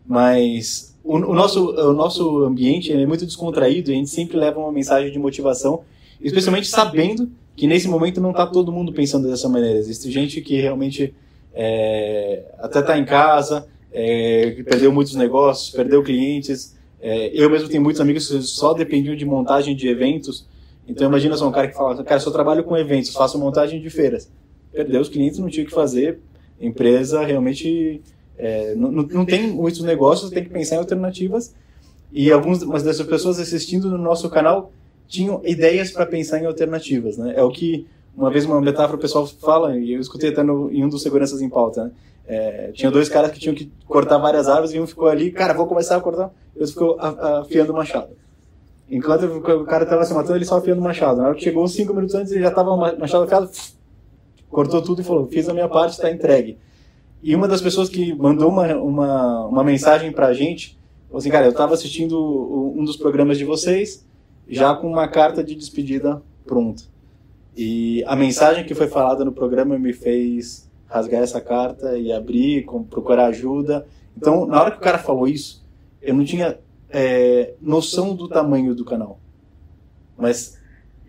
Mas 0.06 0.96
o, 1.04 1.16
o, 1.16 1.34
nosso, 1.34 1.72
o 1.72 1.94
nosso 1.94 2.44
ambiente 2.44 2.92
é 2.92 3.06
muito 3.06 3.26
descontraído 3.26 3.90
e 3.90 3.94
a 3.94 3.98
gente 3.98 4.10
sempre 4.10 4.38
leva 4.38 4.60
uma 4.60 4.72
mensagem 4.72 5.12
de 5.12 5.18
motivação, 5.18 5.82
especialmente 6.22 6.68
sabendo 6.68 7.30
que 7.56 7.66
nesse 7.66 7.88
momento 7.88 8.22
não 8.22 8.32
está 8.32 8.46
todo 8.46 8.72
mundo 8.72 8.94
pensando 8.94 9.28
dessa 9.28 9.50
maneira. 9.50 9.80
Existe 9.80 10.12
gente 10.12 10.42
que 10.42 10.60
realmente 10.62 11.14
é, 11.54 12.44
até 12.60 12.80
está 12.80 12.98
em 12.98 13.06
casa, 13.06 13.68
é, 13.92 14.62
perdeu 14.64 14.92
muitos 14.92 15.16
negócios, 15.16 15.72
perdeu 15.72 16.04
clientes. 16.04 16.77
É, 17.02 17.30
eu 17.34 17.50
mesmo 17.50 17.70
tenho 17.70 17.84
muitos 17.84 18.02
amigos 18.02 18.28
que 18.28 18.42
só 18.42 18.74
dependiam 18.74 19.16
de 19.16 19.26
montagem 19.26 19.76
de 19.76 19.88
eventos 19.88 20.48
então 20.88 21.08
imagina 21.08 21.36
só 21.36 21.48
um 21.48 21.52
cara 21.52 21.68
que 21.68 21.76
fala, 21.76 22.02
cara, 22.04 22.20
só 22.20 22.32
trabalho 22.32 22.64
com 22.64 22.78
eventos, 22.78 23.12
faço 23.12 23.38
montagem 23.38 23.82
de 23.82 23.90
feiras. 23.90 24.32
Perdeu 24.72 25.02
os 25.02 25.10
clientes, 25.10 25.38
não 25.38 25.50
tinha 25.50 25.66
o 25.66 25.68
que 25.68 25.74
fazer, 25.74 26.20
empresa 26.62 27.24
realmente 27.24 28.02
é, 28.38 28.74
não, 28.76 28.92
não 28.92 29.26
tem 29.26 29.48
muitos 29.52 29.82
negócios, 29.82 30.32
tem 30.32 30.44
que 30.44 30.50
pensar 30.50 30.76
em 30.76 30.80
alternativas. 30.80 31.54
E 32.12 32.32
algumas 32.32 32.84
dessas 32.84 33.06
pessoas 33.06 33.38
assistindo 33.38 33.90
no 33.90 33.98
nosso 33.98 34.30
canal 34.30 34.72
tinham 35.08 35.42
ideias 35.44 35.92
para 35.92 36.06
pensar 36.06 36.40
em 36.40 36.46
alternativas, 36.46 37.18
né? 37.18 37.34
É 37.36 37.44
o 37.44 37.52
que 37.52 37.86
uma 38.18 38.32
vez 38.32 38.46
uma 38.46 38.60
metáfora 38.60 38.98
o 38.98 39.00
pessoal 39.00 39.28
fala, 39.28 39.78
e 39.78 39.94
eu 39.94 40.02
escutei 40.02 40.32
até 40.32 40.42
no, 40.42 40.72
em 40.72 40.84
um 40.84 40.90
dos 40.90 41.04
seguranças 41.04 41.40
em 41.40 41.48
pauta, 41.48 41.84
né? 41.84 41.92
É, 42.30 42.72
tinha 42.74 42.92
dois 42.92 43.08
caras 43.08 43.32
que 43.32 43.40
tinham 43.40 43.56
que 43.56 43.72
cortar 43.86 44.18
várias 44.18 44.50
árvores 44.50 44.74
e 44.74 44.80
um 44.80 44.86
ficou 44.86 45.08
ali, 45.08 45.32
cara, 45.32 45.54
vou 45.54 45.66
começar 45.66 45.96
a 45.96 46.02
cortar, 46.02 46.30
e 46.54 46.60
outro 46.60 46.74
ficou 46.74 46.98
afiando 47.00 47.72
o 47.72 47.76
machado. 47.76 48.10
Enquanto 48.90 49.24
o 49.24 49.66
cara 49.66 49.84
estava 49.84 50.04
se 50.04 50.14
matando, 50.14 50.38
ele 50.38 50.46
só 50.46 50.58
afiando 50.58 50.82
o 50.82 50.84
machado. 50.84 51.22
Na 51.22 51.28
hora 51.28 51.36
que 51.36 51.44
chegou 51.44 51.66
cinco 51.68 51.94
minutos 51.94 52.16
antes, 52.16 52.32
ele 52.32 52.42
já 52.42 52.50
estava 52.50 52.76
machado 52.76 53.24
afiado, 53.24 53.50
cortou 54.50 54.82
tudo 54.82 55.02
e 55.02 55.04
falou: 55.04 55.28
Fiz 55.28 55.48
a 55.48 55.54
minha 55.54 55.70
parte, 55.70 55.92
está 55.92 56.12
entregue. 56.12 56.58
E 57.22 57.36
uma 57.36 57.48
das 57.48 57.62
pessoas 57.62 57.88
que 57.88 58.14
mandou 58.14 58.50
uma, 58.50 58.76
uma, 58.76 59.46
uma 59.46 59.64
mensagem 59.64 60.12
para 60.12 60.28
a 60.28 60.34
gente 60.34 60.78
falou 61.08 61.20
assim: 61.20 61.30
Cara, 61.30 61.46
eu 61.46 61.52
estava 61.52 61.74
assistindo 61.74 62.18
um 62.76 62.84
dos 62.84 62.98
programas 62.98 63.38
de 63.38 63.46
vocês, 63.46 64.06
já 64.48 64.74
com 64.74 64.88
uma 64.88 65.08
carta 65.08 65.44
de 65.44 65.54
despedida 65.54 66.22
pronta. 66.46 66.84
E 67.58 68.04
a 68.06 68.16
mensagem 68.16 68.64
que 68.64 68.76
foi 68.76 68.88
falada 68.88 69.26
no 69.26 69.32
programa 69.32 69.80
me 69.80 69.92
fez 69.92 70.70
rasgar 70.86 71.24
essa 71.24 71.42
carta 71.42 71.98
e 71.98 72.14
abrir, 72.14 72.68
procurar 72.88 73.26
ajuda. 73.26 73.88
Então, 74.16 74.46
na 74.46 74.62
hora 74.62 74.72
que 74.72 74.78
o 74.78 74.82
cara 74.82 75.00
falou 75.00 75.28
isso, 75.28 75.66
eu 76.00 76.14
não 76.14 76.24
tinha 76.24 76.60
é, 76.90 77.56
noção 77.60 78.16
do 78.16 78.28
tamanho 78.28 78.76
do 78.76 78.86
canal. 78.86 79.20
Mas 80.16 80.60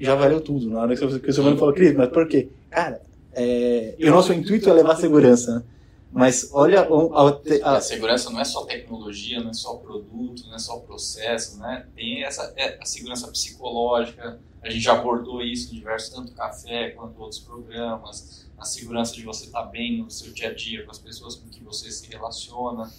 já 0.01 0.15
valeu 0.15 0.41
tudo. 0.41 0.71
Na 0.71 0.81
hora 0.81 0.97
que 0.97 1.05
o 1.05 1.33
Silvano 1.33 1.59
falou, 1.59 1.75
Cris, 1.75 1.95
mas 1.95 2.09
por 2.09 2.27
quê? 2.27 2.49
Cara, 2.71 3.03
é, 3.35 3.95
o 4.01 4.11
nosso 4.11 4.33
intuito 4.33 4.71
é 4.71 4.73
levar 4.73 4.97
segurança, 4.97 5.57
né? 5.57 5.63
Mas 6.11 6.51
olha 6.53 6.81
a, 6.81 7.67
a, 7.69 7.77
a, 7.77 7.81
segurança 7.81 8.31
não 8.31 8.41
é 8.41 8.45
só 8.45 8.65
tecnologia, 8.65 9.41
não 9.41 9.51
é 9.51 9.55
só 9.55 9.75
produto, 9.77 10.47
não 10.47 10.55
é 10.55 10.59
só 10.59 10.79
processo, 10.79 11.59
né? 11.59 11.87
Tem 11.95 12.25
essa 12.25 12.53
é, 12.57 12.79
a 12.81 12.85
segurança 12.85 13.29
psicológica. 13.29 14.41
A 14.63 14.71
gente 14.71 14.83
já 14.83 14.95
abordou 14.95 15.43
isso 15.43 15.73
em 15.73 15.77
diversos 15.77 16.09
tanto 16.11 16.33
café 16.33 16.91
quanto 16.91 17.21
outros 17.21 17.41
programas. 17.41 18.49
A 18.57 18.65
segurança 18.65 19.15
de 19.15 19.23
você 19.23 19.47
estar 19.47 19.65
bem 19.65 19.99
no 19.99 20.11
seu 20.11 20.33
dia 20.33 20.49
a 20.49 20.55
dia 20.55 20.85
com 20.85 20.91
as 20.91 20.99
pessoas 20.99 21.37
com 21.37 21.49
que 21.49 21.63
você 21.63 21.91
se 21.91 22.09
relaciona. 22.09 22.91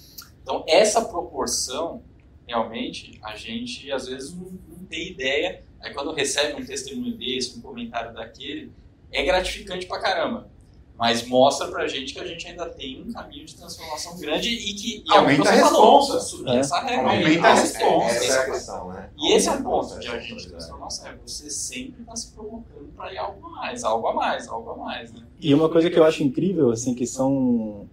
Então 0.44 0.64
essa 0.68 1.04
proporção 1.04 2.04
realmente, 2.48 3.20
a 3.24 3.36
gente 3.36 3.92
às 3.92 4.08
vezes 4.08 4.34
não, 4.36 4.52
não 4.68 4.86
tem 4.86 5.10
ideia. 5.10 5.64
Aí 5.82 5.94
quando 5.94 6.14
recebe 6.14 6.62
um 6.62 6.66
testemunho 6.66 7.18
desse, 7.18 7.58
um 7.58 7.62
comentário 7.62 8.14
daquele, 8.14 8.72
é 9.12 9.24
gratificante 9.24 9.88
pra 9.88 10.00
caramba. 10.00 10.50
Mas 11.00 11.26
mostra 11.26 11.68
pra 11.68 11.88
gente 11.88 12.14
que 12.14 12.20
a 12.20 12.26
gente 12.26 12.46
ainda 12.46 12.66
tem 12.66 13.02
um 13.02 13.14
caminho 13.14 13.46
de 13.46 13.56
transformação 13.56 14.18
grande 14.18 14.50
e 14.50 14.74
que 14.74 15.04
e 15.08 15.14
aumenta 15.14 15.48
a 15.48 15.54
resposta. 15.54 16.52
É. 16.52 16.58
Essa 16.58 16.80
regra 16.82 17.10
aumenta 17.10 17.48
a 17.48 17.54
resposta. 17.54 18.18
Essa 18.18 18.34
é 18.34 18.38
a 18.38 18.46
questão, 18.52 18.88
né? 18.90 19.10
E 19.18 19.34
esse 19.34 19.48
é 19.48 19.52
o 19.54 19.64
ponto 19.64 19.98
de 19.98 20.08
a 20.10 20.20
gente 20.20 20.50
transformação. 20.50 21.08
É 21.08 21.16
você 21.26 21.50
sempre 21.50 22.02
está 22.02 22.14
se 22.18 22.34
provocando 22.34 22.90
para 22.98 23.14
ir 23.14 23.18
algo 23.18 23.48
a 23.48 23.50
mais, 23.50 23.84
algo 23.86 24.08
a 24.08 24.14
mais, 24.14 24.48
algo 24.50 24.72
a 24.72 24.76
mais. 24.76 25.14
Né? 25.14 25.22
E 25.40 25.54
uma 25.54 25.70
coisa 25.70 25.90
que 25.90 25.98
eu 25.98 26.04
acho 26.04 26.22
incrível, 26.22 26.70
assim, 26.70 26.94
que 26.94 27.08
são 27.08 27.88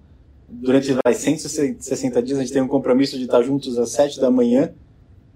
durante 0.49 0.93
vai, 1.05 1.15
160 1.15 2.23
dias 2.23 2.39
a 2.39 2.43
gente 2.43 2.53
tem 2.53 2.63
um 2.63 2.69
compromisso 2.69 3.17
de 3.17 3.25
estar 3.25 3.41
juntos 3.43 3.79
às 3.79 3.91
7 3.91 4.21
da 4.21 4.33
manhã 4.33 4.73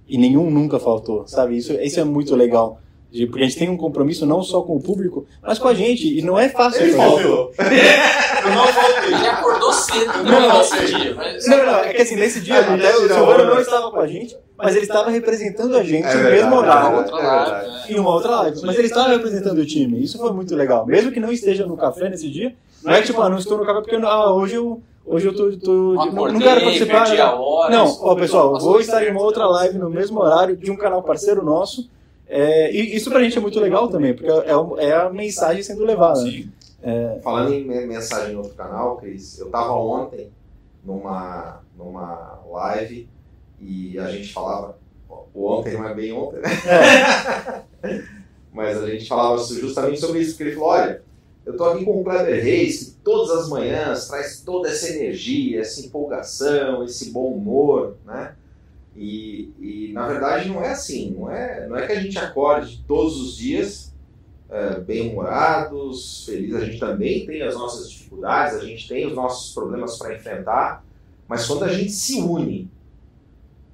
e 0.09 0.19
nenhum 0.19 0.51
nunca 0.51 0.81
faltou, 0.81 1.25
sabe? 1.29 1.57
Isso, 1.57 1.73
isso 1.75 2.01
é 2.01 2.05
muito 2.05 2.35
legal. 2.35 2.81
De, 3.11 3.27
porque 3.27 3.43
a 3.43 3.47
gente 3.47 3.59
tem 3.59 3.69
um 3.69 3.77
compromisso 3.77 4.25
não 4.25 4.43
só 4.43 4.63
com 4.63 4.77
o 4.77 4.81
público, 4.81 5.27
mas 5.43 5.59
com 5.59 5.69
a 5.69 5.75
gente. 5.75 6.19
E 6.19 6.23
não 6.23 6.39
é 6.39 6.49
fácil. 6.49 6.83
Ele 6.83 6.93
faltou. 6.93 7.53
Eu 8.43 8.53
não 8.53 8.67
faltei. 8.69 9.15
Ele 9.15 9.29
acordou 9.29 9.73
cedo 9.73 10.13
não, 10.25 10.41
não, 10.41 10.59
nesse 10.59 10.87
dia. 10.87 11.15
Mas... 11.15 11.47
Não, 11.47 11.67
não, 11.67 11.79
é 11.81 11.93
que 11.93 12.03
assim, 12.03 12.17
nesse 12.17 12.41
dia 12.41 12.61
até 12.61 12.97
o 12.97 13.09
Silvano 13.09 13.45
não 13.45 13.61
estava 13.61 13.91
com 13.91 14.01
a 14.01 14.07
gente, 14.07 14.37
mas 14.57 14.77
ele 14.77 14.85
estava 14.85 15.11
representando 15.11 15.77
a 15.77 15.83
gente 15.83 16.07
é 16.07 16.15
no 16.15 16.31
mesmo 16.31 16.55
horário. 16.55 17.05
É 17.89 17.93
em 17.93 17.99
uma 17.99 18.15
outra 18.15 18.31
live. 18.31 18.61
Mas 18.65 18.79
ele 18.79 18.87
estava 18.87 19.11
representando 19.11 19.59
o 19.59 19.67
time. 19.67 20.03
Isso 20.03 20.19
foi 20.19 20.33
muito 20.33 20.55
legal. 20.55 20.87
Mesmo 20.87 21.13
que 21.13 21.21
não 21.21 21.33
esteja 21.33 21.67
no 21.67 21.77
café 21.77 22.09
nesse 22.09 22.31
dia, 22.31 22.55
não 22.83 22.93
é 22.93 23.01
que 23.01 23.09
tipo, 23.09 23.21
ah, 23.21 23.29
não 23.29 23.39
estou 23.39 23.59
no 23.59 23.67
café 23.67 23.81
porque 23.81 23.97
ah, 23.97 24.31
hoje 24.33 24.55
eu 24.55 24.81
Hoje 25.11 25.27
eu 25.27 25.35
tô. 25.35 25.51
tô 25.59 25.95
não, 25.95 26.33
não 26.33 26.39
quero 26.39 26.61
participar. 26.61 27.09
Né? 27.09 27.25
Hora, 27.25 27.77
não, 27.77 27.99
ó, 28.01 28.15
pessoal, 28.15 28.59
vou 28.61 28.81
estar 28.81 29.03
em 29.03 29.11
uma 29.11 29.23
outra 29.23 29.45
live 29.47 29.77
no 29.77 29.91
mesmo 29.91 30.21
horário 30.21 30.57
de 30.57 30.71
um 30.71 30.77
canal 30.77 31.03
parceiro 31.03 31.45
nosso. 31.45 31.91
É, 32.33 32.73
e 32.73 32.95
isso 32.95 33.11
pra 33.11 33.23
gente 33.23 33.37
é 33.37 33.41
muito 33.41 33.59
legal 33.59 33.89
também, 33.89 34.15
porque 34.15 34.31
é, 34.31 34.87
é 34.87 34.93
a 34.95 35.11
mensagem 35.11 35.63
sendo 35.63 35.85
levada. 35.85 36.21
Sim. 36.21 36.51
É... 36.83 37.19
Falando 37.23 37.53
em 37.53 37.65
mensagem 37.87 38.35
no 38.35 38.43
outro 38.43 38.55
canal, 38.55 38.97
Cris, 38.97 39.39
eu 39.39 39.51
tava 39.51 39.73
ontem 39.73 40.31
numa, 40.85 41.61
numa 41.77 42.41
live 42.49 43.09
e 43.61 43.99
a 43.99 44.11
gente 44.11 44.33
falava. 44.33 44.79
O 45.35 45.47
ontem 45.47 45.75
não 45.75 45.89
é 45.89 45.95
bem 45.95 46.13
ontem, 46.13 46.41
né? 46.41 46.49
É. 47.83 48.03
Mas 48.53 48.83
a 48.83 48.89
gente 48.89 49.07
falava 49.07 49.37
justamente 49.43 50.01
sobre 50.01 50.21
isso, 50.21 50.31
porque 50.31 50.45
ele 50.45 50.55
falou: 50.55 50.71
olha 50.71 51.03
eu 51.45 51.53
estou 51.53 51.71
aqui 51.71 51.85
com 51.85 52.01
o 52.01 52.05
Kleber 52.05 52.43
Reis, 52.43 52.85
que 52.85 52.91
todas 53.03 53.31
as 53.31 53.49
manhãs 53.49 54.07
traz 54.07 54.41
toda 54.41 54.69
essa 54.69 54.89
energia, 54.89 55.61
essa 55.61 55.81
empolgação, 55.81 56.85
esse 56.85 57.11
bom 57.11 57.33
humor, 57.33 57.97
né? 58.05 58.35
E, 58.97 59.53
e 59.61 59.93
na 59.93 60.07
verdade 60.07 60.49
não 60.49 60.63
é 60.63 60.73
assim, 60.73 61.15
não 61.17 61.31
é, 61.31 61.67
não 61.69 61.77
é 61.77 61.87
que 61.87 61.93
a 61.93 62.01
gente 62.01 62.19
acorde 62.19 62.85
todos 62.87 63.21
os 63.21 63.37
dias 63.37 63.95
é, 64.51 64.81
bem-humorados, 64.81 66.25
felizes, 66.27 66.57
a 66.57 66.65
gente 66.65 66.81
também 66.81 67.25
tem 67.25 67.43
as 67.43 67.55
nossas 67.55 67.91
dificuldades, 67.91 68.59
a 68.59 68.65
gente 68.65 68.89
tem 68.89 69.07
os 69.07 69.15
nossos 69.15 69.55
problemas 69.55 69.97
para 69.97 70.15
enfrentar, 70.15 70.85
mas 71.29 71.47
quando 71.47 71.65
a 71.65 71.73
gente 71.73 71.93
se 71.93 72.21
une 72.21 72.69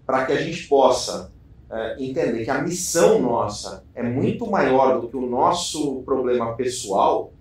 para 0.05 0.27
que 0.27 0.33
a 0.33 0.41
gente 0.41 0.69
possa 0.69 1.33
é, 1.71 1.97
entender 1.99 2.45
que 2.45 2.51
a 2.51 2.63
missão 2.63 3.21
nossa 3.21 3.83
é 3.95 4.03
muito 4.03 4.47
maior 4.47 5.01
do 5.01 5.09
que 5.09 5.17
o 5.17 5.27
nosso 5.27 6.03
problema 6.03 6.55
pessoal, 6.55 7.33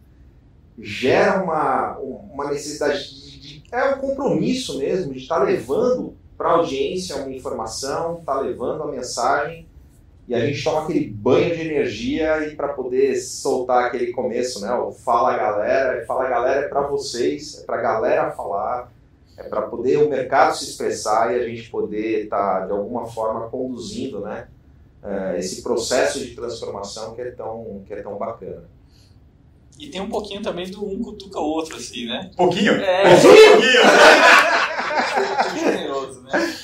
gera 0.79 1.43
uma, 1.43 1.97
uma 1.97 2.49
necessidade 2.49 3.29
de, 3.29 3.39
de, 3.39 3.63
É 3.71 3.95
um 3.95 3.99
compromisso 3.99 4.77
mesmo 4.77 5.13
de 5.13 5.19
estar 5.19 5.39
tá 5.39 5.43
levando 5.43 6.15
para 6.37 6.49
a 6.49 6.53
audiência 6.53 7.17
uma 7.17 7.31
informação, 7.31 8.19
estar 8.19 8.35
tá 8.35 8.41
levando 8.41 8.83
a 8.83 8.87
mensagem 8.87 9.67
e 10.27 10.33
a 10.33 10.43
gente 10.45 10.63
toma 10.63 10.83
aquele 10.83 11.07
banho 11.07 11.55
de 11.55 11.61
energia 11.61 12.47
e 12.47 12.55
para 12.55 12.69
poder 12.69 13.15
soltar 13.15 13.85
aquele 13.85 14.11
começo, 14.11 14.59
né? 14.59 14.73
O 14.73 14.91
fala 14.91 15.37
galera, 15.37 16.03
fala 16.05 16.27
galera 16.27 16.65
é 16.65 16.67
para 16.67 16.81
vocês, 16.81 17.59
é 17.59 17.65
para 17.65 17.77
a 17.77 17.81
galera 17.81 18.31
falar 18.31 18.91
é 19.37 19.43
para 19.43 19.63
poder 19.63 19.97
o 19.97 20.09
mercado 20.09 20.55
se 20.55 20.69
expressar 20.69 21.33
e 21.33 21.39
a 21.39 21.47
gente 21.47 21.69
poder 21.69 22.23
estar, 22.23 22.61
tá, 22.61 22.65
de 22.65 22.71
alguma 22.71 23.05
forma, 23.05 23.49
conduzindo 23.49 24.21
né, 24.21 24.47
uh, 25.03 25.37
esse 25.37 25.61
processo 25.61 26.19
de 26.19 26.33
transformação 26.33 27.13
que 27.13 27.21
é 27.21 27.31
tão, 27.31 27.83
que 27.85 27.93
é 27.93 28.01
tão 28.01 28.17
bacana. 28.17 28.63
E 29.77 29.89
tem 29.89 29.99
um 29.99 30.09
pouquinho 30.09 30.41
também 30.41 30.71
do 30.71 30.85
um 30.85 31.01
cutuca 31.01 31.37
o 31.37 31.43
outro, 31.43 31.75
assim, 31.75 32.05
né? 32.05 32.31
Pouquinho? 32.37 32.71
É, 32.75 33.13
um 33.13 33.21
pouquinho! 33.21 33.81
generoso, 35.59 36.21
né? 36.21 36.55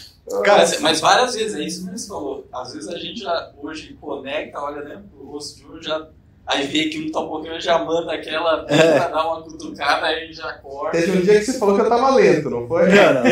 mas, 0.46 0.80
mas, 0.80 1.02
várias 1.02 1.36
vezes, 1.36 1.56
é 1.56 1.62
isso 1.62 1.86
que 1.86 1.98
você 1.98 2.08
falou. 2.08 2.48
Às 2.54 2.74
vezes 2.74 2.90
a 2.90 2.98
gente 2.98 3.22
já 3.22 3.52
hoje 3.62 3.98
conecta, 4.00 4.60
olha 4.60 4.82
né, 4.84 5.02
pro 5.12 5.26
rosto 5.26 5.58
de 5.58 5.66
um, 5.66 5.82
já 5.82 6.08
Aí 6.46 6.66
vê 6.68 6.86
que 6.86 7.00
um 7.00 7.12
tá 7.12 7.20
um 7.20 7.30
pouquinho, 7.30 7.62
já 7.62 7.78
manda 7.80 8.14
aquela 8.14 8.66
é. 8.68 8.98
pra 8.98 9.08
dar 9.08 9.28
uma 9.28 9.42
cutucada, 9.42 10.08
aí 10.08 10.34
já 10.34 10.52
corta. 10.54 10.98
Teve 10.98 11.18
um 11.18 11.22
dia 11.22 11.40
que 11.40 11.46
você 11.46 11.60
falou 11.60 11.76
que 11.76 11.82
eu 11.82 11.90
tava 11.90 12.16
lento, 12.16 12.50
não 12.50 12.68
foi? 12.68 12.88
Não, 12.88 13.14
não. 13.14 13.24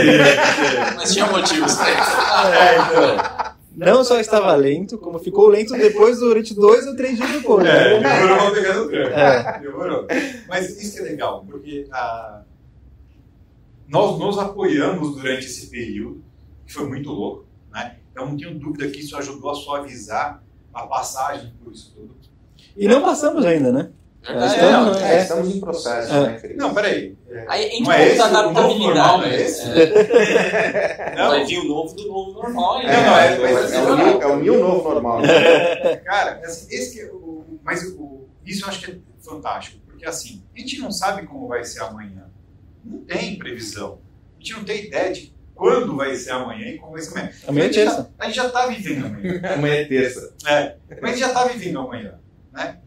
Mas 0.95 1.13
tinha 1.13 1.25
motivos 1.25 1.75
pra 1.75 1.89
isso. 1.89 2.17
É, 2.53 2.77
então. 2.77 3.49
Não 3.75 4.03
só 4.03 4.19
estava 4.19 4.53
lento, 4.55 4.97
como 4.97 5.19
ficou 5.19 5.47
lento 5.47 5.73
depois 5.73 6.19
durante 6.19 6.53
dois 6.53 6.85
ou 6.85 6.95
três 6.95 7.17
dias 7.17 7.31
depois. 7.31 7.65
É, 7.65 7.99
demorou 7.99 8.51
pegar 8.51 8.73
no 8.75 8.89
tranco. 8.89 9.13
É. 9.13 9.59
Demorou. 9.59 10.07
Mas 10.47 10.81
isso 10.81 10.95
que 10.95 10.99
é 10.99 11.03
legal, 11.11 11.45
porque 11.49 11.87
ah, 11.91 12.41
nós 13.89 14.19
nos 14.19 14.37
apoiamos 14.37 15.15
durante 15.15 15.45
esse 15.45 15.67
período, 15.67 16.23
que 16.65 16.73
foi 16.73 16.87
muito 16.87 17.09
louco, 17.11 17.45
né? 17.71 17.97
Então 18.11 18.27
não 18.27 18.37
tenho 18.37 18.57
dúvida 18.57 18.87
que 18.89 18.99
isso 18.99 19.17
ajudou 19.17 19.49
a 19.49 19.55
suavizar 19.55 20.43
a 20.73 20.85
passagem 20.85 21.51
por 21.63 21.73
isso 21.73 21.93
tudo. 21.95 22.15
E 22.77 22.87
não 22.87 23.01
passamos 23.01 23.45
ainda, 23.45 23.71
né? 23.71 23.89
É, 24.27 24.45
estamos, 24.45 25.01
é, 25.01 25.15
é, 25.15 25.21
estamos 25.21 25.55
em 25.55 25.59
processo, 25.59 26.13
é. 26.13 26.29
né, 26.29 26.55
Não, 26.57 26.73
peraí. 26.73 27.17
Gente 27.29 27.83
não 27.83 27.91
é 27.91 28.07
esse, 28.07 28.21
adaptabilidade. 28.21 29.23
é 29.23 29.41
esse? 29.41 29.61
É. 29.71 31.15
Vai 31.27 31.45
vir 31.45 31.59
o 31.59 31.67
novo 31.67 31.95
do 31.95 32.07
novo 32.07 32.31
normal. 32.33 32.81
É, 32.81 32.85
não, 32.85 33.17
é, 33.17 33.53
mas, 33.53 33.71
é, 33.71 33.81
o 33.81 33.95
new, 33.95 34.21
é 34.21 34.27
o 34.27 34.39
new 34.39 34.59
novo 34.59 34.89
normal. 34.89 35.21
Né? 35.21 35.95
Cara, 36.03 36.41
assim, 36.43 36.67
esse 36.69 36.95
que 36.95 37.01
é 37.01 37.11
o, 37.11 37.59
mas 37.63 37.83
o, 37.97 38.27
isso 38.45 38.65
eu 38.65 38.69
acho 38.69 38.81
que 38.81 38.91
é 38.91 38.97
fantástico, 39.21 39.79
porque 39.87 40.05
assim, 40.05 40.43
a 40.53 40.59
gente 40.59 40.79
não 40.79 40.91
sabe 40.91 41.25
como 41.25 41.47
vai 41.47 41.63
ser 41.63 41.81
amanhã. 41.81 42.28
Não 42.83 42.99
tem 42.99 43.37
previsão. 43.37 43.99
A 44.37 44.39
gente 44.39 44.53
não 44.53 44.63
tem 44.63 44.85
ideia 44.85 45.11
de 45.11 45.33
quando 45.53 45.97
vai 45.97 46.15
ser 46.15 46.31
amanhã 46.31 46.67
e 46.67 46.77
como 46.77 46.93
vai 46.93 47.01
ser 47.01 47.11
amanhã. 47.11 47.31
Amanhã 47.47 47.65
é 47.65 47.69
terça. 47.69 48.13
A 48.17 48.25
gente 48.25 48.35
já 48.35 48.47
está 48.47 48.67
vivendo 48.67 49.05
amanhã. 49.05 49.41
amanhã 49.53 49.75
é 49.75 49.85
terça. 49.85 50.33
É, 50.47 50.77
mas 50.89 51.03
a 51.03 51.07
gente 51.07 51.19
já 51.19 51.27
está 51.27 51.45
vivendo 51.45 51.79
amanhã. 51.79 52.19
Né? 52.51 52.79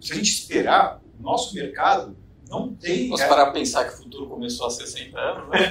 se 0.00 0.12
a 0.12 0.16
gente 0.16 0.30
esperar, 0.30 1.00
o 1.18 1.22
nosso 1.22 1.54
mercado 1.54 2.16
não 2.48 2.74
tem. 2.74 3.08
Posso 3.08 3.28
parar 3.28 3.44
para 3.44 3.52
pensar 3.52 3.84
que 3.84 3.94
o 3.94 3.96
futuro 3.98 4.28
começou 4.28 4.66
há 4.66 4.70
60 4.70 5.18
anos, 5.18 5.48
né? 5.50 5.58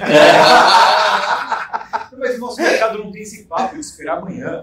Mas 2.18 2.36
o 2.36 2.40
nosso 2.40 2.60
mercado 2.60 2.98
não 2.98 3.12
tem 3.12 3.22
esse 3.22 3.44
papo 3.44 3.74
de 3.74 3.80
esperar 3.80 4.18
amanhã. 4.18 4.62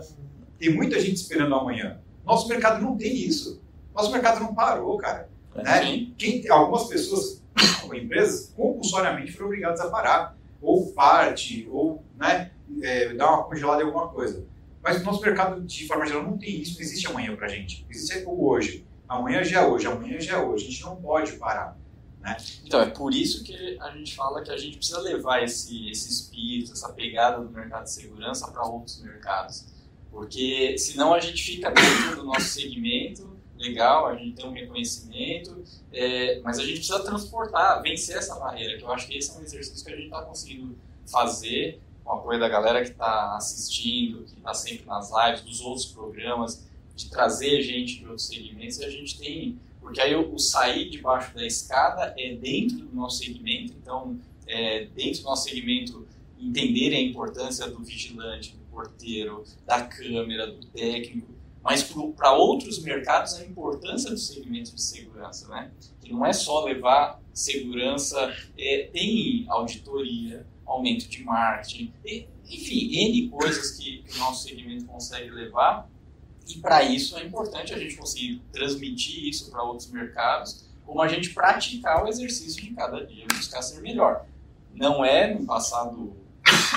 Tem 0.57 0.73
muita 0.73 0.99
gente 0.99 1.17
esperando 1.17 1.53
amanhã. 1.53 1.99
Nosso 2.25 2.47
mercado 2.47 2.81
não 2.81 2.97
tem 2.97 3.15
isso. 3.15 3.61
Nosso 3.95 4.11
mercado 4.11 4.39
não 4.39 4.55
parou, 4.55 4.97
cara. 4.97 5.29
É, 5.55 5.63
né? 5.63 6.07
Quem, 6.17 6.47
algumas 6.49 6.85
pessoas, 6.85 7.36
ou 7.87 7.95
empresas, 7.95 8.53
compulsoriamente 8.55 9.31
foram 9.31 9.47
obrigadas 9.47 9.79
a 9.79 9.89
parar. 9.89 10.37
Ou 10.61 10.91
parte, 10.91 11.67
ou 11.71 12.03
né, 12.17 12.51
é, 12.81 13.13
dar 13.13 13.31
uma 13.31 13.43
congelada 13.43 13.83
em 13.83 13.85
alguma 13.85 14.09
coisa. 14.09 14.43
Mas 14.81 15.01
o 15.01 15.03
nosso 15.03 15.21
mercado, 15.21 15.61
de 15.61 15.87
forma 15.87 16.05
geral, 16.05 16.23
não 16.23 16.37
tem 16.37 16.61
isso. 16.61 16.75
Não 16.75 16.81
existe 16.81 17.07
amanhã 17.07 17.35
para 17.35 17.47
gente. 17.47 17.85
Existe 17.89 18.23
o 18.25 18.47
hoje. 18.47 18.85
Amanhã 19.07 19.43
já 19.43 19.61
é 19.61 19.65
hoje, 19.65 19.87
amanhã 19.87 20.19
já 20.19 20.37
é 20.37 20.41
hoje. 20.41 20.65
A 20.65 20.69
gente 20.69 20.83
não 20.83 20.95
pode 20.95 21.33
parar. 21.33 21.77
Né? 22.21 22.35
Então, 22.65 22.81
é 22.81 22.87
por 22.87 23.13
isso 23.13 23.43
que 23.43 23.77
a 23.79 23.91
gente 23.91 24.15
fala 24.15 24.41
que 24.41 24.51
a 24.51 24.57
gente 24.57 24.77
precisa 24.77 24.99
levar 24.99 25.43
esse, 25.43 25.89
esse 25.89 26.09
espírito, 26.09 26.73
essa 26.73 26.89
pegada 26.89 27.43
do 27.43 27.49
mercado 27.49 27.83
de 27.83 27.91
segurança 27.91 28.49
para 28.51 28.65
outros 28.65 29.01
mercados. 29.01 29.65
Porque 30.11 30.77
senão 30.77 31.13
a 31.13 31.19
gente 31.19 31.41
fica 31.41 31.69
dentro 31.69 32.15
do 32.17 32.23
nosso 32.23 32.47
segmento, 32.47 33.36
legal, 33.57 34.07
a 34.07 34.15
gente 34.15 34.35
tem 34.35 34.47
um 34.47 34.53
reconhecimento, 34.53 35.63
é, 35.91 36.39
mas 36.41 36.59
a 36.59 36.63
gente 36.63 36.77
precisa 36.77 37.03
transportar, 37.03 37.81
vencer 37.81 38.17
essa 38.17 38.35
barreira, 38.35 38.77
que 38.77 38.83
eu 38.83 38.91
acho 38.91 39.07
que 39.07 39.17
esse 39.17 39.31
é 39.31 39.39
um 39.39 39.43
exercício 39.43 39.85
que 39.85 39.91
a 39.91 39.95
gente 39.95 40.05
está 40.05 40.21
conseguindo 40.21 40.77
fazer 41.05 41.79
com 42.03 42.11
o 42.11 42.13
apoio 42.13 42.39
da 42.39 42.47
galera 42.47 42.81
que 42.81 42.91
está 42.91 43.35
assistindo, 43.35 44.23
que 44.23 44.37
está 44.37 44.53
sempre 44.53 44.85
nas 44.85 45.11
lives, 45.11 45.41
dos 45.41 45.61
outros 45.61 45.85
programas, 45.87 46.65
de 46.95 47.09
trazer 47.09 47.61
gente 47.61 47.99
de 47.99 48.05
outros 48.05 48.27
segmentos, 48.27 48.79
e 48.79 48.85
a 48.85 48.89
gente 48.89 49.17
tem. 49.19 49.59
Porque 49.79 50.01
aí 50.01 50.15
o, 50.15 50.33
o 50.33 50.39
sair 50.39 50.89
debaixo 50.89 51.33
da 51.35 51.45
escada 51.45 52.13
é 52.17 52.35
dentro 52.35 52.77
do 52.77 52.95
nosso 52.95 53.19
segmento, 53.19 53.73
então, 53.73 54.19
é, 54.47 54.85
dentro 54.95 55.21
do 55.21 55.25
nosso 55.25 55.49
segmento, 55.49 56.07
entender 56.39 56.95
a 56.95 57.01
importância 57.01 57.67
do 57.67 57.83
vigilante, 57.83 58.51
do 58.51 58.63
porteiro, 58.71 59.43
da 59.65 59.81
câmera, 59.81 60.47
do 60.47 60.65
técnico, 60.67 61.36
mas 61.67 61.83
para 61.83 62.31
outros 62.31 62.81
mercados 62.81 63.35
a 63.35 63.43
importância 63.43 64.09
do 64.09 64.17
segmento 64.17 64.73
de 64.73 64.81
segurança, 64.81 65.49
né? 65.49 65.69
Que 65.99 66.13
não 66.13 66.25
é 66.25 66.31
só 66.31 66.63
levar 66.63 67.21
segurança, 67.33 68.33
é, 68.57 68.89
tem 68.93 69.45
auditoria, 69.49 70.47
aumento 70.65 71.09
de 71.09 71.21
marketing, 71.25 71.93
enfim, 72.49 72.95
N 72.95 73.27
coisas 73.27 73.71
que 73.71 74.01
o 74.15 74.17
nosso 74.17 74.47
segmento 74.47 74.85
consegue 74.85 75.29
levar. 75.29 75.89
E 76.47 76.57
para 76.59 76.83
isso 76.83 77.17
é 77.17 77.25
importante 77.25 77.73
a 77.73 77.77
gente 77.77 77.97
conseguir 77.97 78.41
transmitir 78.53 79.27
isso 79.27 79.51
para 79.51 79.61
outros 79.61 79.91
mercados, 79.91 80.65
como 80.85 81.01
a 81.01 81.07
gente 81.09 81.33
praticar 81.33 82.05
o 82.05 82.07
exercício 82.07 82.63
de 82.63 82.71
cada 82.71 83.05
dia, 83.05 83.25
buscar 83.27 83.61
ser 83.61 83.81
melhor. 83.81 84.25
Não 84.73 85.03
é 85.03 85.33
no 85.33 85.45
passado 85.45 86.15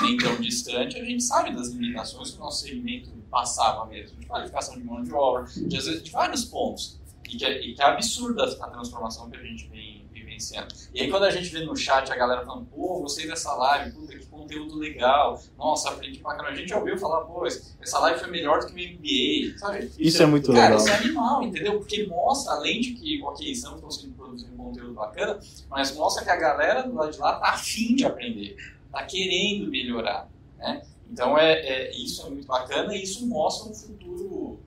nem 0.03 0.17
tão 0.17 0.37
distante, 0.37 0.99
a 0.99 1.05
gente 1.05 1.23
sabe 1.23 1.55
das 1.55 1.69
limitações 1.69 2.31
que 2.31 2.37
o 2.37 2.41
nosso 2.41 2.63
segmento 2.63 3.11
passava 3.31 3.87
mesmo, 3.87 4.19
de 4.19 4.27
qualificação 4.27 4.77
de 4.77 4.85
mão 4.85 5.03
de 5.03 5.13
obra, 5.13 5.45
de, 5.45 6.01
de 6.03 6.11
vários 6.11 6.45
pontos. 6.45 7.01
E 7.29 7.37
que, 7.37 7.45
é, 7.45 7.61
e 7.65 7.75
que 7.75 7.83
é 7.83 7.85
absurda 7.85 8.45
a 8.45 8.69
transformação 8.69 9.31
que 9.31 9.37
a 9.37 9.43
gente 9.43 9.69
vem 9.69 10.09
vivenciando. 10.13 10.75
E 10.93 11.01
aí 11.01 11.11
quando 11.11 11.25
a 11.25 11.31
gente 11.31 11.49
vê 11.49 11.65
no 11.65 11.77
chat 11.77 12.11
a 12.11 12.17
galera 12.17 12.45
falando, 12.45 12.67
pô, 12.67 13.01
gostei 13.01 13.27
dessa 13.27 13.55
live, 13.55 13.93
puta, 13.93 14.19
que 14.19 14.27
conteúdo 14.27 14.77
legal, 14.79 15.41
nossa, 15.57 15.91
aprendi 15.91 16.19
pra 16.19 16.35
caramba. 16.35 16.53
A 16.53 16.57
gente 16.57 16.71
já 16.71 16.79
ouviu 16.79 16.99
falar, 16.99 17.21
pô, 17.23 17.47
essa 17.47 17.99
live 18.01 18.19
foi 18.19 18.31
melhor 18.31 18.61
do 18.61 18.67
que 18.67 18.73
o 18.73 18.77
MBA, 18.77 19.59
sabe? 19.59 19.93
Isso 19.99 20.23
é 20.23 20.27
muito 20.27 20.53
Cara, 20.53 20.71
legal. 20.71 20.79
isso 20.79 20.89
é 20.89 20.95
animal, 20.97 21.43
entendeu? 21.43 21.79
Porque 21.79 22.07
mostra, 22.07 22.55
além 22.55 22.81
de 22.81 22.95
que, 22.95 23.23
ok, 23.23 23.51
estamos 23.51 23.81
conseguindo 23.81 24.15
produzir 24.15 24.47
um 24.53 24.57
conteúdo 24.57 24.95
bacana, 24.95 25.39
mas 25.69 25.95
mostra 25.95 26.25
que 26.25 26.31
a 26.31 26.37
galera 26.37 26.83
do 26.83 26.95
lado 26.95 27.13
de 27.13 27.19
lá 27.19 27.35
tá 27.39 27.51
afim 27.51 27.95
de 27.95 28.05
aprender, 28.05 28.57
tá 28.93 29.05
querendo 29.05 29.71
melhorar, 29.71 30.29
né? 30.59 30.83
Então, 31.11 31.37
é, 31.37 31.53
é, 31.53 31.97
isso 31.97 32.25
é 32.27 32.31
muito 32.31 32.47
bacana 32.47 32.95
e 32.95 33.03
isso 33.03 33.27
mostra 33.27 33.71
um 33.71 33.75
futuro 33.75 34.61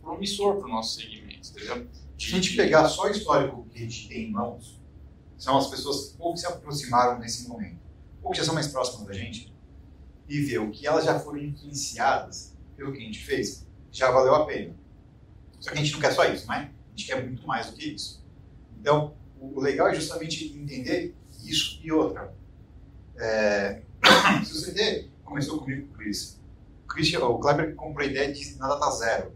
promissor 0.00 0.56
para 0.56 0.66
o 0.66 0.70
nosso 0.70 1.00
segmento, 1.00 1.50
entendeu? 1.50 1.86
Se 2.18 2.26
a 2.26 2.30
gente 2.30 2.56
pegar 2.56 2.88
só 2.88 3.04
o 3.04 3.10
histórico 3.10 3.66
que 3.70 3.78
a 3.78 3.82
gente 3.82 4.08
tem 4.08 4.24
em 4.24 4.30
mãos, 4.30 4.78
são 5.36 5.56
as 5.56 5.68
pessoas 5.68 6.14
ou 6.18 6.34
que 6.34 6.40
se 6.40 6.46
aproximaram 6.46 7.18
nesse 7.18 7.48
momento, 7.48 7.78
ou 8.22 8.30
que 8.30 8.38
já 8.38 8.44
são 8.44 8.54
mais 8.54 8.68
próximas 8.68 9.06
da 9.06 9.12
gente, 9.12 9.52
e 10.28 10.40
ver 10.40 10.58
o 10.58 10.70
que 10.70 10.86
elas 10.86 11.04
já 11.04 11.18
foram 11.18 11.38
influenciadas 11.38 12.54
pelo 12.76 12.92
que 12.92 12.98
a 12.98 13.02
gente 13.02 13.24
fez, 13.24 13.66
já 13.90 14.10
valeu 14.10 14.34
a 14.34 14.46
pena. 14.46 14.74
Só 15.58 15.70
que 15.70 15.78
a 15.78 15.82
gente 15.82 15.92
não 15.92 16.00
quer 16.00 16.12
só 16.12 16.24
isso, 16.24 16.46
né? 16.46 16.72
A 16.86 16.90
gente 16.90 17.06
quer 17.06 17.22
muito 17.24 17.46
mais 17.46 17.66
do 17.66 17.72
que 17.76 17.94
isso. 17.94 18.24
Então, 18.78 19.14
o 19.40 19.60
legal 19.60 19.88
é 19.88 19.94
justamente 19.94 20.46
entender 20.56 21.14
isso 21.44 21.80
e 21.82 21.90
outra. 21.92 22.34
É... 23.20 23.82
Se 24.44 24.54
você 24.54 24.72
ter, 24.72 25.10
começou 25.24 25.58
comigo 25.58 25.86
com 25.86 25.94
o 25.94 25.98
Chris. 25.98 26.40
O, 26.84 26.88
Chris, 26.88 27.14
o 27.14 27.38
Kleber 27.38 27.74
comprou 27.74 28.06
a 28.06 28.10
ideia 28.10 28.32
de 28.32 28.56
na 28.56 28.68
data 28.68 28.90
zero. 28.92 29.32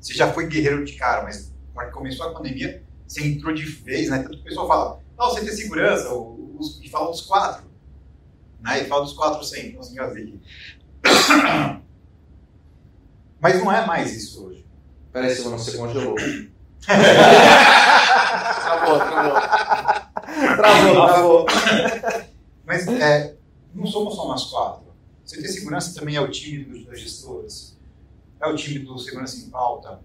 Você 0.00 0.14
já 0.14 0.32
foi 0.32 0.46
guerreiro 0.46 0.84
de 0.84 0.94
cara, 0.94 1.22
mas 1.22 1.52
quando 1.72 1.92
começou 1.92 2.28
a 2.28 2.34
pandemia, 2.34 2.82
você 3.06 3.26
entrou 3.26 3.54
de 3.54 3.64
vez, 3.64 4.10
né? 4.10 4.18
Tanto 4.18 4.36
que 4.36 4.40
o 4.40 4.44
pessoal 4.44 4.68
fala, 4.68 5.00
não, 5.18 5.30
você 5.30 5.40
tem 5.40 5.52
segurança, 5.52 6.12
os, 6.12 6.80
e 6.82 6.88
fala 6.90 7.10
dos 7.10 7.22
quatro. 7.22 7.64
Né? 8.60 8.82
E 8.82 8.84
fala 8.86 9.04
dos 9.04 9.12
quatro 9.14 9.44
sempre, 9.44 9.76
não 9.76 9.82
se 9.82 9.98
aqui. 9.98 10.40
Mas 13.40 13.58
não 13.62 13.70
é 13.70 13.86
mais 13.86 14.14
isso 14.14 14.46
hoje. 14.46 14.66
Peraí, 15.12 15.34
Silvana, 15.34 15.58
você 15.58 15.76
congelou. 15.76 16.14
travou, 18.64 18.98
travou. 18.98 19.34
Travou, 20.56 20.94
travou. 21.06 21.46
Mas 22.66 22.86
é, 22.88 23.34
não 23.74 23.86
somos 23.86 24.14
só 24.14 24.28
nós 24.28 24.44
quatro. 24.44 24.84
Tem 25.28 25.44
segurança 25.44 25.98
também 25.98 26.16
é 26.16 26.20
o 26.20 26.30
time 26.30 26.84
das 26.84 27.00
gestoras, 27.00 27.76
é 28.40 28.46
o 28.46 28.54
time 28.54 28.80
do 28.80 28.98
segurança 28.98 29.38
em 29.38 29.48
pauta, 29.48 30.00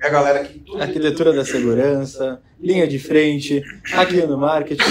é 0.00 0.06
a 0.06 0.10
galera 0.10 0.44
que. 0.44 0.62
Arquitetura 0.78 1.32
da 1.32 1.44
segurança, 1.44 2.42
linha 2.60 2.86
de 2.86 2.98
frente, 2.98 3.62
hackeando 3.84 4.36
marketing, 4.36 4.82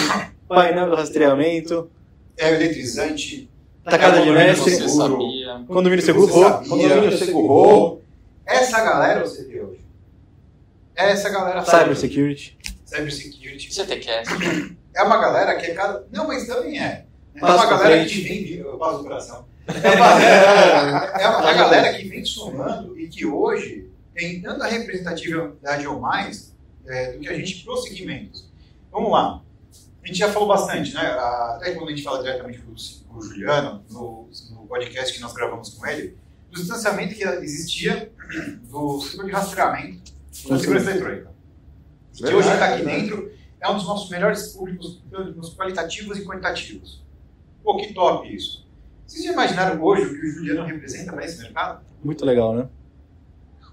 painel 0.47 0.89
do 0.89 0.95
rastreamento. 0.95 1.89
É 2.35 2.51
o 2.51 2.55
eletrizante. 2.55 3.49
Tacada 3.83 4.19
é 4.19 4.23
de 4.23 4.31
mestre. 4.31 4.77
Condomínio 5.67 6.01
seguro. 6.01 6.31
Condomínio 6.67 7.17
seguro. 7.17 8.01
Essa 8.45 8.83
galera 8.83 9.21
você 9.21 9.43
tem 9.43 9.61
hoje. 9.61 9.81
Essa 10.95 11.29
galera. 11.29 11.63
Cyber 11.63 11.95
security. 11.95 12.57
Cyber 12.85 13.13
security. 13.13 13.73
CTCast. 13.73 14.75
É 14.95 15.03
uma 15.03 15.17
galera 15.17 15.55
que 15.55 15.65
é 15.67 15.73
cada. 15.73 16.05
Não, 16.11 16.27
mas 16.27 16.45
também 16.47 16.79
é. 16.81 17.05
É 17.35 17.43
uma 17.43 17.55
pra 17.57 17.65
galera 17.77 17.95
frente. 17.97 18.21
que 18.21 18.27
vem, 18.27 18.53
eu 18.59 18.77
passo 18.77 18.97
do 18.99 19.03
coração. 19.03 19.45
É 19.67 19.95
uma, 19.95 20.23
é, 20.23 21.23
é 21.23 21.27
uma 21.29 21.53
galera 21.53 21.93
que 21.93 22.07
vem 22.07 22.23
somando 22.23 22.99
e 22.99 23.07
que 23.07 23.25
hoje 23.25 23.89
tem 24.13 24.41
tanta 24.41 24.67
representatividade 24.67 25.87
ou 25.87 25.99
mais 25.99 26.53
é, 26.87 27.13
do 27.13 27.19
que 27.19 27.29
a 27.29 27.33
gente 27.33 27.63
para 27.63 27.73
os 27.73 27.83
segmentos. 27.83 28.51
Vamos 28.91 29.11
lá. 29.11 29.41
A 30.03 30.07
gente 30.07 30.19
já 30.19 30.31
falou 30.31 30.47
bastante, 30.49 30.93
né? 30.93 31.01
Até 31.01 31.71
quando 31.71 31.87
a 31.87 31.91
gente 31.91 32.03
fala 32.03 32.21
diretamente 32.21 32.59
com 32.59 32.71
o- 32.71 33.03
com 33.13 33.19
o 33.19 33.21
Juliano, 33.23 33.83
no, 33.89 34.29
no 34.51 34.67
podcast 34.67 35.13
que 35.13 35.21
nós 35.21 35.33
gravamos 35.33 35.69
com 35.69 35.87
ele, 35.87 36.17
do 36.51 36.59
distanciamento 36.59 37.15
que 37.15 37.23
existia 37.23 38.11
do 38.69 38.99
sistema 39.01 39.23
de 39.25 39.31
rastreamento 39.31 40.11
da 40.49 40.59
segurança 40.59 40.91
eletrônica. 40.91 41.31
Que 42.13 42.25
hoje 42.25 42.49
está 42.51 42.73
aqui 42.73 42.83
dentro, 42.83 43.31
é 43.63 43.69
um 43.69 43.75
dos 43.75 43.85
nossos 43.87 44.09
melhores 44.09 44.47
públicos, 44.49 45.01
públicos 45.09 45.53
qualitativos 45.55 46.17
e 46.17 46.25
quantitativos. 46.25 47.01
Pô, 47.63 47.77
que 47.77 47.93
top 47.93 48.33
isso. 48.33 48.67
Vocês 49.07 49.23
já 49.23 49.31
imaginaram 49.31 49.81
hoje 49.81 50.03
o 50.05 50.09
que 50.19 50.25
o 50.27 50.31
Juliano 50.31 50.65
representa 50.65 51.13
para 51.13 51.23
esse 51.25 51.41
mercado? 51.41 51.81
Muito 52.03 52.25
legal, 52.25 52.53
né? 52.53 52.67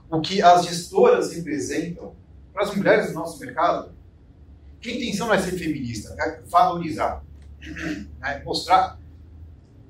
O 0.09 0.21
que 0.21 0.41
as 0.41 0.65
gestoras 0.65 1.33
representam 1.33 2.15
para 2.53 2.63
as 2.65 2.75
mulheres 2.75 3.09
do 3.09 3.15
nosso 3.15 3.39
mercado? 3.41 3.91
Que 4.81 4.91
a 4.91 4.95
intenção 4.95 5.27
não 5.27 5.35
é 5.35 5.39
ser 5.39 5.53
feminista, 5.59 6.15
é 6.19 6.41
valorizar, 6.47 7.23
né? 8.21 8.43
mostrar. 8.45 8.99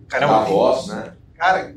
Caramba, 0.09 0.45
tem- 0.45 0.53
voz, 0.55 0.87
né? 0.89 1.13
Cara, 1.35 1.75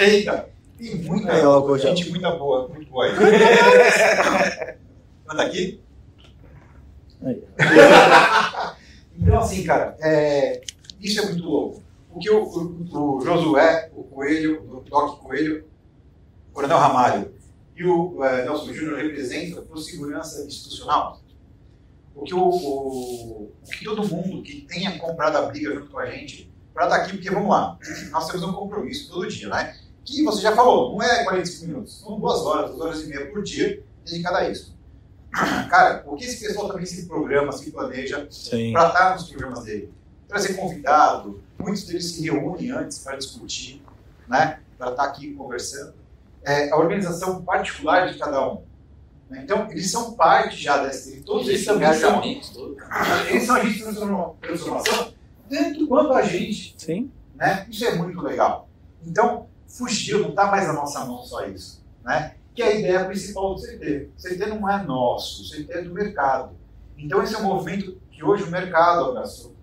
eita, 0.00 0.48
tem 0.78 0.96
muita 0.96 1.40
Cojão. 1.62 1.96
gente 1.96 2.10
muita 2.10 2.30
boa, 2.36 2.68
muito 2.68 2.90
boa 2.90 3.06
aí. 3.06 3.12
Manda 5.26 5.42
aqui. 5.44 5.80
Então, 9.16 9.38
assim, 9.38 9.62
cara, 9.64 9.96
é, 10.00 10.62
isso 11.00 11.20
é 11.20 11.26
muito 11.26 11.44
louco. 11.44 11.82
O 12.10 12.18
que 12.18 12.30
o, 12.30 12.42
o, 12.42 13.16
o 13.16 13.20
Josué, 13.20 13.90
o 13.94 14.02
Coelho, 14.04 14.62
o 14.70 14.80
Doc 14.80 15.20
Coelho, 15.20 15.64
o 16.50 16.52
Coronel 16.52 16.78
Ramalho 16.78 17.34
e 17.76 17.84
o 17.84 18.22
é, 18.24 18.44
Nelson 18.44 18.72
Júnior 18.72 18.98
representam 18.98 19.64
por 19.64 19.78
segurança 19.78 20.44
institucional. 20.44 21.20
O 22.14 22.24
que, 22.24 22.34
o, 22.34 22.40
o, 22.40 23.52
o 23.64 23.70
que 23.70 23.84
todo 23.84 24.06
mundo 24.06 24.42
que 24.42 24.62
tenha 24.62 24.98
comprado 24.98 25.36
a 25.36 25.42
briga 25.42 25.74
junto 25.74 25.90
com 25.90 25.98
a 25.98 26.06
gente 26.06 26.52
para 26.74 26.84
estar 26.84 26.96
aqui, 26.96 27.12
porque 27.12 27.30
vamos 27.30 27.50
lá, 27.50 27.78
nós 28.10 28.26
temos 28.26 28.42
um 28.42 28.52
compromisso 28.52 29.10
todo 29.10 29.28
dia, 29.28 29.48
né? 29.48 29.76
Que 30.04 30.22
você 30.22 30.42
já 30.42 30.54
falou, 30.54 30.92
não 30.92 31.02
é 31.02 31.24
45 31.24 31.66
minutos, 31.66 32.00
são 32.00 32.18
duas 32.18 32.40
horas, 32.40 32.70
duas 32.72 32.80
horas 32.82 33.02
e 33.04 33.06
meia 33.08 33.30
por 33.30 33.42
dia 33.42 33.82
dedicada 34.04 34.38
a 34.38 34.50
isso. 34.50 34.76
Cara, 35.32 36.02
o 36.06 36.14
que 36.16 36.24
esse 36.24 36.44
pessoal 36.46 36.68
também 36.68 36.84
se 36.86 37.06
programa, 37.06 37.52
se 37.52 37.70
planeja 37.70 38.28
para 38.72 38.88
estar 38.88 39.12
nos 39.14 39.28
programas 39.28 39.64
dele. 39.64 39.92
Trazer 40.28 40.54
convidado, 40.54 41.42
muitos 41.58 41.84
deles 41.84 42.12
se 42.12 42.22
reúnem 42.22 42.70
antes 42.70 42.98
para 42.98 43.16
discutir, 43.16 43.82
né? 44.28 44.60
para 44.78 44.90
estar 44.90 45.04
aqui 45.04 45.32
conversando. 45.34 45.94
É, 46.44 46.70
a 46.70 46.76
organização 46.76 47.42
particular 47.42 48.10
de 48.12 48.18
cada 48.18 48.46
um. 48.52 48.62
né? 49.30 49.40
Então, 49.44 49.70
eles 49.70 49.90
são 49.90 50.12
parte 50.14 50.56
já 50.56 50.82
desse. 50.84 51.20
Todos 51.22 51.48
eles 51.48 51.64
são, 51.64 51.76
engajamento 51.76 52.52
todo. 52.52 52.76
eles 53.30 53.44
são 53.46 53.56
agentes 53.56 53.76
de 53.76 53.82
transforma- 53.84 54.34
transformação 54.40 55.12
tanto 55.48 55.86
quanto 55.86 56.12
a 56.14 56.22
gente. 56.22 56.74
Sim. 56.78 57.10
Né? 57.34 57.66
Isso 57.70 57.84
é 57.84 57.94
muito 57.94 58.20
legal. 58.22 58.68
Então, 59.06 59.46
fugiu, 59.68 60.20
não 60.20 60.30
está 60.30 60.46
mais 60.46 60.66
na 60.66 60.72
nossa 60.72 61.04
mão 61.04 61.22
só 61.22 61.46
isso. 61.46 61.82
Né? 62.04 62.34
Que 62.54 62.62
é 62.62 62.66
a 62.66 62.74
ideia 62.74 63.04
principal 63.06 63.54
do 63.54 63.60
CT. 63.62 64.10
O 64.16 64.22
CT 64.22 64.46
não 64.46 64.68
é 64.68 64.82
nosso, 64.82 65.42
o 65.42 65.48
CT 65.48 65.72
é 65.72 65.82
do 65.82 65.92
mercado. 65.94 66.54
Então, 66.98 67.22
esse 67.22 67.34
é 67.34 67.38
um 67.38 67.44
movimento 67.44 67.98
que 68.10 68.22
hoje 68.22 68.44
o 68.44 68.50
mercado 68.50 69.06
abraçou, 69.06 69.54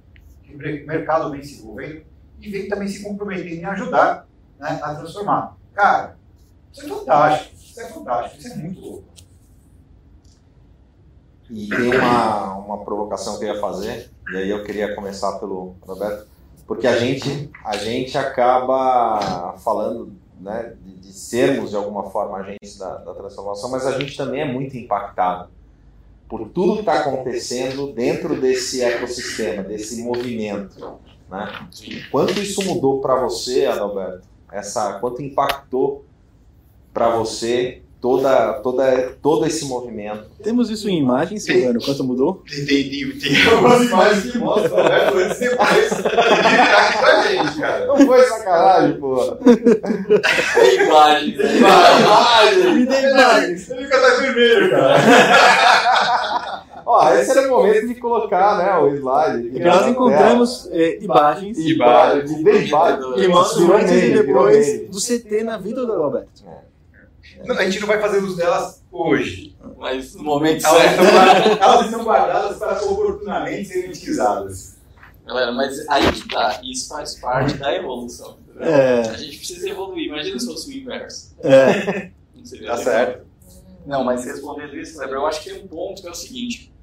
que 0.44 0.54
o 0.54 0.58
mer- 0.58 0.86
mercado 0.86 1.30
vem 1.32 1.44
se 1.44 1.60
envolvendo 1.62 2.02
e 2.42 2.50
vem 2.50 2.68
também 2.68 2.88
se 2.88 3.04
comprometendo 3.04 3.50
em 3.56 3.66
ajudar 3.66 4.28
né, 4.60 4.80
a 4.82 4.96
transformar. 4.96 5.56
Cara, 5.74 6.18
isso 6.74 6.86
é 6.86 6.90
fantástico, 6.90 7.56
isso 7.56 7.82
é 7.82 7.90
fantástico, 7.90 8.38
isso 8.40 8.48
é 8.54 8.56
muito 8.58 8.82
louco. 8.82 9.04
E 11.50 11.68
tem 11.68 11.96
uma, 11.98 12.56
uma 12.58 12.84
provocação 12.84 13.40
que 13.40 13.46
eu 13.46 13.54
ia 13.56 13.60
fazer, 13.62 14.12
e 14.32 14.38
aí 14.38 14.50
eu 14.50 14.64
queria 14.64 14.94
começar 14.96 15.40
pelo 15.40 15.76
Roberto, 15.82 16.28
porque 16.68 16.86
a 16.86 16.98
gente, 16.98 17.50
a 17.66 17.76
gente 17.76 18.16
acaba 18.18 19.56
falando 19.58 20.14
né, 20.40 20.74
de, 20.82 20.96
de 20.96 21.14
sermos 21.14 21.72
de 21.72 21.76
alguma 21.76 22.10
forma 22.10 22.38
agentes 22.38 22.78
da, 22.78 22.98
da 22.98 23.14
transformação, 23.14 23.70
mas 23.70 23.86
a 23.86 24.00
gente 24.00 24.16
também 24.16 24.42
é 24.42 24.46
muito 24.46 24.78
impactado 24.78 25.50
por 26.28 26.48
tudo 26.50 26.76
que 26.76 26.80
está 26.82 27.00
acontecendo 27.00 27.92
dentro 27.92 28.40
desse 28.40 28.84
ecossistema, 28.84 29.64
desse 29.64 30.02
movimento. 30.04 31.00
Né? 31.30 31.70
Quanto 32.12 32.40
isso 32.40 32.64
mudou 32.64 33.02
para 33.02 33.16
você, 33.16 33.66
Adalberto? 33.66 34.28
Essa, 34.52 35.00
quanto 35.00 35.22
impactou 35.22 36.06
para 36.94 37.10
você 37.10 37.82
toda, 38.02 38.54
toda, 38.64 39.14
todo 39.22 39.46
esse 39.46 39.66
movimento? 39.66 40.26
Temos 40.44 40.70
isso 40.70 40.90
em 40.90 41.00
imagens, 41.00 41.44
Silvano, 41.44 41.80
quanto 41.84 42.04
mudou? 42.04 42.44
Tem, 42.50 42.66
tem, 42.66 42.90
tem, 42.90 43.20
tem 43.20 43.52
algumas 43.52 43.82
imagens 43.84 44.32
que 44.32 44.38
mostram, 44.38 44.84
né? 44.84 45.10
Antes 45.14 45.42
e 45.42 45.50
depois. 45.50 45.90
Tem 45.90 46.98
pra 47.00 47.22
gente, 47.24 47.60
cara. 47.60 47.86
Não 47.88 47.98
foi 47.98 48.22
sacanagem, 48.24 49.00
pô. 49.00 49.38
Imagem, 50.86 51.38
né? 51.38 52.74
Me 52.74 52.86
dê 52.86 53.12
imagens. 53.12 53.70
Ele 53.70 53.84
fica 53.84 53.98
até 53.98 54.22
vermelho, 54.22 54.70
cara. 54.72 54.96
Ó, 56.86 57.14
esse 57.14 57.38
era 57.38 57.48
o 57.48 57.52
momento 57.52 57.88
de 57.88 57.96
colocar, 57.96 58.58
né, 58.58 58.76
o 58.80 58.88
slide. 58.96 59.50
Porque 59.50 59.64
nós 59.64 59.88
encontramos 59.88 60.68
é, 60.72 60.98
imagens 61.04 61.58
Imagens, 61.60 62.32
imagens. 62.32 63.12
e 63.92 64.00
virou 64.00 64.24
depois 64.24 64.68
meme. 64.68 64.86
do 64.88 64.98
CT 65.00 65.44
na 65.44 65.58
vida 65.60 65.86
do 65.86 65.94
Alberto. 65.94 66.44
Não, 67.46 67.58
a 67.58 67.64
gente 67.66 67.80
não 67.80 67.88
vai 67.88 68.00
fazer 68.02 68.20
uso 68.24 68.36
delas 68.38 68.84
hoje. 68.92 69.56
Mas 69.78 70.14
no 70.16 70.24
momento 70.24 70.66
Elas 70.66 70.82
certo. 70.82 71.02
estão, 71.04 71.14
guardadas, 71.14 71.58
elas 71.62 71.86
estão 71.86 72.04
guardadas 72.04 72.58
para 72.58 72.84
oportunamente 72.86 73.68
serem 73.70 73.90
utilizadas. 73.92 74.78
Galera, 75.26 75.52
mas 75.52 75.88
aí 75.90 76.12
que 76.12 76.28
tá. 76.28 76.60
Isso 76.64 76.90
faz 76.90 77.16
parte 77.20 77.54
da 77.56 77.74
evolução. 77.76 78.38
É. 78.60 79.02
A 79.02 79.14
gente 79.18 79.38
precisa 79.38 79.70
evoluir. 79.70 80.08
Imagina 80.08 80.40
se 80.40 80.46
fosse 80.48 80.70
o 80.70 80.74
inverso. 80.78 81.36
É, 81.44 82.12
Não 82.36 82.46
seria 82.46 82.68
Tá 82.68 82.78
certo. 82.78 83.28
Não, 83.86 84.04
mas 84.04 84.26
respondendo 84.26 84.76
isso, 84.78 84.96
Kleber, 84.96 85.16
eu 85.16 85.26
acho 85.28 85.42
que 85.44 85.50
tem 85.52 85.64
um 85.64 85.68
ponto 85.68 86.02
que 86.02 86.08
é 86.08 86.12
o 86.12 86.16
seguinte. 86.16 86.74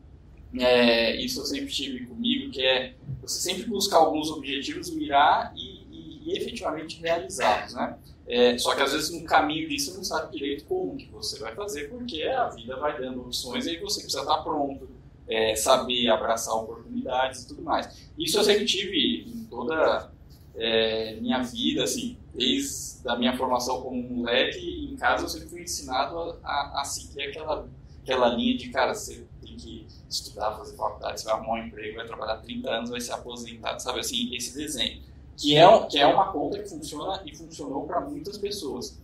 É, 0.58 1.14
isso 1.16 1.40
eu 1.40 1.44
sempre 1.44 1.66
tive 1.72 2.06
comigo, 2.06 2.50
que 2.50 2.64
é 2.64 2.94
você 3.20 3.40
sempre 3.40 3.64
buscar 3.64 3.98
alguns 3.98 4.30
objetivos, 4.30 4.90
mirar 4.90 5.52
e, 5.54 5.60
e- 5.90 6.22
e 6.32 6.38
efetivamente 6.38 7.00
realizá-los, 7.02 7.74
né? 7.74 7.96
É, 8.28 8.58
só 8.58 8.74
que 8.74 8.82
às 8.82 8.92
vezes 8.92 9.10
no 9.10 9.24
caminho 9.24 9.68
disso 9.68 9.92
você 9.92 9.96
não 9.96 10.04
sabe 10.04 10.32
direito 10.32 10.64
como 10.64 10.96
que 10.96 11.08
você 11.10 11.38
vai 11.38 11.54
fazer, 11.54 11.88
porque 11.88 12.24
a 12.24 12.48
vida 12.48 12.76
vai 12.76 13.00
dando 13.00 13.20
opções 13.20 13.66
e 13.66 13.70
aí 13.70 13.76
você 13.78 14.00
precisa 14.00 14.22
estar 14.22 14.38
pronto, 14.38 14.88
é, 15.28 15.54
saber 15.54 16.08
abraçar 16.08 16.54
oportunidades 16.54 17.42
e 17.42 17.48
tudo 17.48 17.62
mais. 17.62 18.10
Isso 18.18 18.36
eu 18.38 18.44
sempre 18.44 18.64
tive 18.64 19.30
em 19.30 19.44
toda 19.44 20.10
é, 20.56 21.16
minha 21.20 21.40
vida, 21.42 21.84
assim, 21.84 22.16
desde 22.34 23.08
a 23.08 23.16
minha 23.16 23.36
formação 23.36 23.80
como 23.80 24.02
moleque, 24.02 24.90
em 24.92 24.96
casa 24.96 25.24
eu 25.24 25.28
sempre 25.28 25.48
fui 25.48 25.62
ensinado 25.62 26.18
a, 26.18 26.32
a, 26.42 26.80
a 26.80 26.84
seguir 26.84 27.28
aquela, 27.28 27.68
aquela 28.02 28.28
linha 28.28 28.56
de, 28.56 28.70
cara, 28.70 28.92
você 28.92 29.24
tem 29.40 29.56
que 29.56 29.86
estudar, 30.08 30.56
fazer 30.56 30.76
faculdade, 30.76 31.20
você 31.20 31.26
vai 31.26 31.34
arrumar 31.34 31.54
um 31.54 31.66
emprego, 31.66 31.96
vai 31.96 32.06
trabalhar 32.06 32.36
30 32.38 32.70
anos, 32.70 32.90
vai 32.90 33.00
ser 33.00 33.12
aposentado, 33.12 33.80
sabe 33.80 34.00
assim, 34.00 34.34
esse 34.34 34.56
desenho. 34.56 35.00
Que 35.36 35.56
é, 35.56 35.86
que 35.86 35.98
é 35.98 36.06
uma 36.06 36.32
conta 36.32 36.58
que 36.58 36.68
funciona 36.68 37.22
e 37.26 37.36
funcionou 37.36 37.86
para 37.86 38.00
muitas 38.00 38.38
pessoas. 38.38 38.98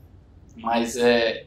Mas 0.57 0.97
é, 0.97 1.47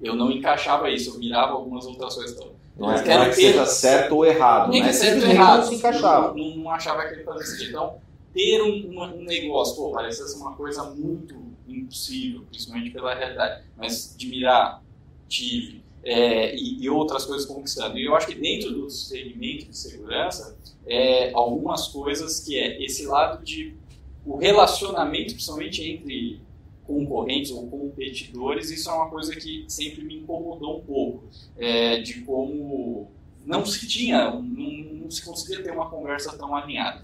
eu 0.00 0.14
não 0.14 0.30
encaixava 0.30 0.90
isso, 0.90 1.10
eu 1.10 1.18
mirava 1.18 1.52
algumas 1.52 1.86
outras. 1.86 2.16
Então, 2.30 2.50
Não 2.76 2.92
é, 2.92 3.02
quero 3.02 3.24
é 3.24 3.28
que 3.28 3.34
seja 3.36 3.66
certo 3.66 4.16
ou 4.16 4.24
errado, 4.24 4.72
né? 4.72 4.92
certo 4.92 5.22
ou 5.24 5.30
errado. 5.30 5.58
não 5.58 5.68
se 5.68 5.74
encaixava. 5.74 6.34
Não, 6.34 6.56
não 6.56 6.70
achava 6.70 7.06
que 7.06 7.14
ele 7.14 7.24
fazia 7.24 7.46
sentido. 7.46 7.68
Então, 7.70 7.94
ter 8.32 8.62
um, 8.62 9.00
um 9.00 9.24
negócio, 9.24 9.76
pô, 9.76 9.90
parecia 9.90 10.24
ser 10.26 10.38
uma 10.38 10.54
coisa 10.54 10.84
muito 10.84 11.34
impossível, 11.68 12.42
principalmente 12.50 12.90
pela 12.90 13.14
realidade. 13.14 13.64
Mas 13.76 14.14
de 14.16 14.26
mirar, 14.26 14.82
tive, 15.28 15.82
é, 16.02 16.54
e, 16.54 16.82
e 16.82 16.90
outras 16.90 17.24
coisas 17.24 17.46
conquistando. 17.46 17.98
E 17.98 18.04
eu 18.04 18.16
acho 18.16 18.26
que 18.26 18.34
dentro 18.34 18.72
do 18.72 18.90
segmento 18.90 19.66
de 19.66 19.76
segurança, 19.76 20.56
é, 20.86 21.32
algumas 21.32 21.88
coisas 21.88 22.40
que 22.40 22.58
é 22.58 22.82
esse 22.82 23.06
lado 23.06 23.44
de 23.44 23.76
o 24.24 24.36
relacionamento, 24.36 25.32
principalmente 25.32 25.82
entre 25.82 26.40
concorrentes 26.84 27.50
ou 27.50 27.66
competidores, 27.68 28.70
isso 28.70 28.90
é 28.90 28.92
uma 28.92 29.08
coisa 29.08 29.34
que 29.34 29.64
sempre 29.68 30.04
me 30.04 30.18
incomodou 30.18 30.78
um 30.78 30.82
pouco, 30.82 31.24
é, 31.56 32.00
de 32.00 32.20
como 32.22 33.10
não 33.44 33.64
se 33.64 33.86
tinha, 33.88 34.30
não, 34.30 34.42
não 34.42 35.10
se 35.10 35.24
conseguia 35.24 35.62
ter 35.62 35.72
uma 35.72 35.88
conversa 35.88 36.36
tão 36.36 36.54
alinhada. 36.54 37.02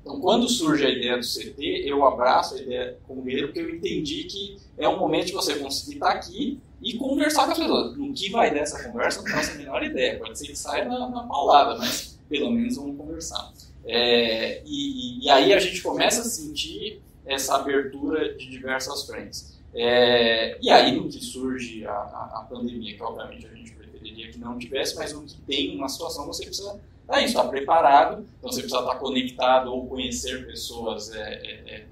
Então, 0.00 0.20
quando 0.20 0.48
surge 0.48 0.86
a 0.86 0.90
ideia 0.90 1.18
do 1.18 1.24
CT, 1.24 1.82
eu 1.86 2.04
abraço 2.04 2.54
a 2.54 2.60
ideia 2.60 2.98
com 3.06 3.28
ele, 3.28 3.46
porque 3.46 3.60
eu 3.60 3.74
entendi 3.74 4.24
que 4.24 4.56
é 4.76 4.88
um 4.88 4.98
momento 4.98 5.26
de 5.26 5.32
você 5.32 5.56
conseguir 5.56 5.94
estar 5.94 6.10
aqui 6.10 6.58
e 6.80 6.94
conversar 6.94 7.44
com 7.44 7.52
as 7.52 7.58
pessoas. 7.58 7.96
No 7.96 8.12
que 8.12 8.30
vai 8.30 8.52
dessa 8.52 8.82
conversa, 8.84 9.20
não 9.20 9.28
faço 9.30 9.52
a 9.52 9.54
menor 9.56 9.82
ideia. 9.82 10.18
Pode 10.18 10.38
ser 10.38 10.46
que 10.46 10.56
saia 10.56 10.84
na, 10.84 11.10
na 11.10 11.24
paulada, 11.24 11.76
mas 11.78 12.18
pelo 12.28 12.50
menos 12.50 12.76
vamos 12.76 12.96
conversar. 12.96 13.52
É, 13.90 14.62
e, 14.66 15.24
e, 15.24 15.30
aí 15.30 15.50
a 15.50 15.58
gente 15.58 15.80
começa 15.80 16.20
a 16.20 16.24
sentir 16.24 17.00
essa 17.24 17.56
abertura 17.56 18.34
de 18.34 18.50
diversas 18.50 19.06
frentes. 19.06 19.58
É, 19.74 20.58
e 20.60 20.68
aí 20.68 20.94
no 20.94 21.08
que 21.08 21.18
surge 21.24 21.86
a, 21.86 21.92
a, 21.92 22.40
a, 22.40 22.46
pandemia, 22.50 22.94
que 22.94 23.02
obviamente 23.02 23.46
a 23.46 23.54
gente 23.54 23.72
preferiria 23.72 24.30
que 24.30 24.38
não 24.38 24.58
tivesse, 24.58 24.94
mas 24.94 25.14
no 25.14 25.22
que 25.22 25.40
tem 25.42 25.74
uma 25.74 25.88
situação 25.88 26.26
você 26.26 26.44
precisa 26.44 26.78
estar, 27.00 27.22
estar 27.22 27.44
preparado, 27.44 28.26
então 28.38 28.52
você 28.52 28.60
precisa 28.60 28.82
estar 28.82 28.96
conectado 28.96 29.72
ou 29.72 29.86
conhecer 29.86 30.46
pessoas 30.46 31.10
é, 31.14 31.34
é, 31.34 31.74
é 31.74 31.84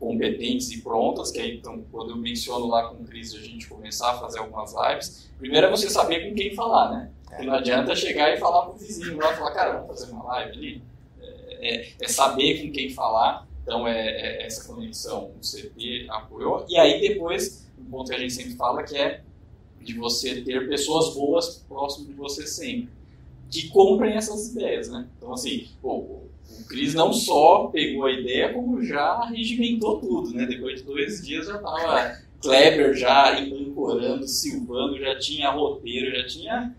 competentes 0.00 0.70
e 0.72 0.82
prontas, 0.82 1.30
que 1.30 1.38
aí, 1.38 1.56
então, 1.56 1.82
quando 1.92 2.10
eu 2.10 2.16
menciono 2.16 2.66
lá 2.66 2.88
com 2.88 3.02
o 3.02 3.04
Cris 3.06 3.34
a 3.34 3.38
gente 3.38 3.68
começar 3.68 4.10
a 4.10 4.18
fazer 4.18 4.40
algumas 4.40 4.74
lives, 4.74 5.30
primeiro 5.38 5.68
é 5.68 5.70
você 5.70 5.88
saber 5.88 6.28
com 6.28 6.34
quem 6.34 6.54
falar, 6.54 6.90
né? 6.90 7.10
Porque 7.24 7.44
não 7.44 7.54
adianta 7.54 7.94
chegar 7.94 8.32
e 8.34 8.36
falar 8.36 8.66
pro 8.66 8.74
vizinho 8.74 9.16
lá, 9.16 9.32
falar, 9.34 9.52
cara, 9.52 9.72
vamos 9.72 9.88
fazer 9.88 10.12
uma 10.12 10.24
live 10.24 10.52
ali. 10.52 10.82
É, 11.60 11.92
é, 12.00 12.08
saber 12.08 12.62
com 12.62 12.72
quem 12.72 12.90
falar, 12.90 13.46
então 13.62 13.86
é, 13.86 14.08
é, 14.08 14.46
essa 14.46 14.66
conexão, 14.66 15.32
o 15.36 15.40
CT 15.40 16.06
apoiou. 16.08 16.64
E 16.68 16.76
aí 16.76 17.00
depois, 17.00 17.66
um 17.78 17.84
ponto 17.84 18.10
que 18.10 18.16
a 18.16 18.18
gente 18.18 18.32
sempre 18.32 18.54
fala 18.54 18.82
que 18.82 18.96
é 18.96 19.22
de 19.80 19.94
você 19.94 20.42
ter 20.42 20.68
pessoas 20.68 21.14
boas 21.14 21.64
próximo 21.68 22.06
de 22.06 22.12
você 22.14 22.46
sempre, 22.46 22.90
que 23.50 23.68
comprem 23.68 24.14
essas 24.14 24.48
ideias, 24.48 24.88
né? 24.88 25.06
Então 25.16 25.32
assim, 25.32 25.68
pô, 25.80 25.96
o 25.96 26.64
Cris 26.68 26.94
não 26.94 27.12
só 27.12 27.68
pegou 27.68 28.06
a 28.06 28.12
ideia, 28.12 28.52
como 28.52 28.82
já 28.82 29.24
regimentou 29.26 30.00
tudo, 30.00 30.32
né? 30.32 30.46
Depois 30.46 30.80
de 30.80 30.86
dois 30.86 31.24
dias 31.24 31.46
já 31.46 31.56
estava 31.56 32.18
Kleber 32.42 32.94
já 32.94 33.40
embancorando, 33.40 34.26
Silvano, 34.26 34.98
já 34.98 35.18
tinha 35.18 35.50
roteiro, 35.50 36.16
já 36.16 36.26
tinha 36.26 36.76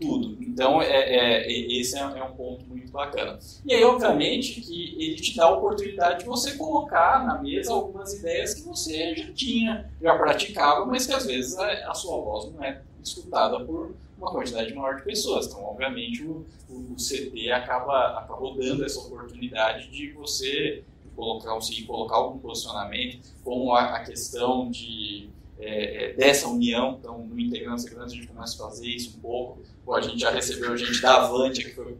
tudo. 0.00 0.36
Então, 0.40 0.80
é, 0.80 1.46
é, 1.46 1.52
esse 1.80 1.96
é, 1.96 2.00
é, 2.00 2.24
um 2.24 2.34
ponto 2.34 2.64
muito 2.66 2.90
bacana. 2.92 3.38
E 3.64 3.74
aí, 3.74 3.84
obviamente, 3.84 4.60
que 4.60 4.96
ele 4.98 5.16
te 5.16 5.36
dá 5.36 5.46
a 5.46 5.50
oportunidade 5.50 6.20
de 6.20 6.24
você 6.24 6.56
colocar 6.56 7.24
na 7.24 7.42
mesa 7.42 7.72
algumas 7.72 8.14
ideias 8.14 8.54
que 8.54 8.62
você 8.62 9.14
já 9.14 9.32
tinha, 9.32 9.90
já 10.00 10.16
praticava, 10.16 10.84
mas 10.86 11.06
que 11.06 11.12
às 11.12 11.26
vezes 11.26 11.58
a, 11.58 11.94
sua 11.94 12.16
voz 12.20 12.52
não 12.52 12.62
é 12.62 12.82
escutada 13.02 13.64
por 13.64 13.94
uma 14.18 14.30
quantidade 14.30 14.72
maior 14.74 14.96
de 14.96 15.02
pessoas. 15.02 15.46
Então, 15.46 15.62
obviamente, 15.64 16.24
o, 16.24 16.46
o 16.70 16.96
CT 16.96 17.50
acaba, 17.50 18.18
acabou 18.18 18.54
dando 18.56 18.84
essa 18.84 19.00
oportunidade 19.00 19.90
de 19.90 20.12
você 20.12 20.82
colocar, 21.14 21.52
conseguir 21.52 21.84
colocar 21.84 22.16
algum 22.16 22.38
posicionamento, 22.38 23.34
como 23.42 23.72
a, 23.72 23.96
a 23.96 24.04
questão 24.04 24.70
de, 24.70 25.30
é, 25.58 26.04
é 26.04 26.12
dessa 26.14 26.48
união. 26.48 26.98
Então, 27.00 27.18
no 27.18 27.38
Integrando 27.38 27.80
Segurança, 27.80 28.14
a 28.14 28.16
gente 28.16 28.28
começa 28.28 28.54
a 28.54 28.68
fazer 28.68 28.88
isso 28.88 29.16
um 29.16 29.20
pouco. 29.20 29.62
Pô, 29.84 29.94
a 29.94 30.00
gente 30.00 30.20
já 30.20 30.30
recebeu 30.30 30.76
gente 30.76 31.00
da 31.00 31.24
Avante, 31.24 31.64
que 31.64 31.74
foi 31.74 31.96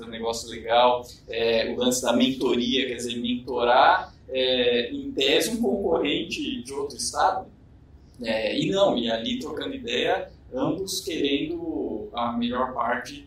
um 0.00 0.06
negócio 0.06 0.48
legal. 0.48 1.06
É, 1.28 1.72
o 1.72 1.76
lance 1.76 2.02
da 2.02 2.12
mentoria, 2.12 2.86
quer 2.86 2.94
dizer, 2.94 3.16
mentorar, 3.16 4.14
é, 4.28 4.90
em 4.90 5.10
tese, 5.12 5.50
um 5.50 5.62
concorrente 5.62 6.62
de 6.62 6.72
outro 6.72 6.96
estado. 6.96 7.46
É, 8.22 8.58
e 8.58 8.70
não, 8.70 8.96
e 8.98 9.10
ali 9.10 9.38
trocando 9.38 9.74
ideia, 9.74 10.30
ambos 10.52 11.00
querendo 11.00 12.08
a 12.12 12.32
melhor 12.32 12.72
parte, 12.74 13.24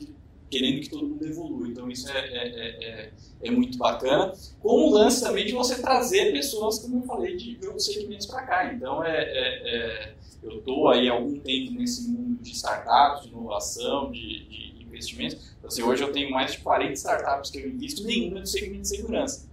querendo 0.51 0.81
que 0.81 0.89
todo 0.89 1.07
mundo 1.07 1.25
evolua. 1.25 1.67
Então 1.67 1.89
isso 1.89 2.11
é, 2.11 2.19
é, 2.19 2.47
é, 2.47 2.85
é, 2.85 3.11
é 3.43 3.51
muito 3.51 3.77
bacana. 3.77 4.33
Como 4.59 4.87
o 4.87 4.91
lance 4.91 5.23
também 5.23 5.45
de 5.45 5.53
você 5.53 5.81
trazer 5.81 6.31
pessoas, 6.31 6.79
como 6.79 6.97
eu 6.97 7.03
falei, 7.03 7.35
de 7.37 7.57
outros 7.65 7.85
segmentos 7.85 8.27
para 8.27 8.43
cá. 8.43 8.73
Então 8.73 9.03
é, 9.03 9.23
é, 9.23 9.75
é 9.75 10.13
eu 10.43 10.57
estou 10.57 10.89
aí 10.89 11.07
há 11.07 11.13
algum 11.13 11.39
tempo 11.39 11.71
nesse 11.73 12.09
mundo 12.09 12.41
de 12.41 12.51
startups, 12.51 13.23
de 13.23 13.29
inovação, 13.29 14.11
de, 14.11 14.45
de 14.47 14.83
investimentos. 14.83 15.53
Então, 15.57 15.67
assim, 15.67 15.83
hoje 15.83 16.03
eu 16.03 16.11
tenho 16.11 16.31
mais 16.31 16.53
de 16.53 16.57
40 16.59 16.93
startups 16.93 17.51
que 17.51 17.59
eu 17.59 17.69
invisto, 17.69 18.03
nenhuma 18.03 18.41
do 18.41 18.47
segmento 18.47 18.81
de 18.81 18.87
segurança. 18.87 19.47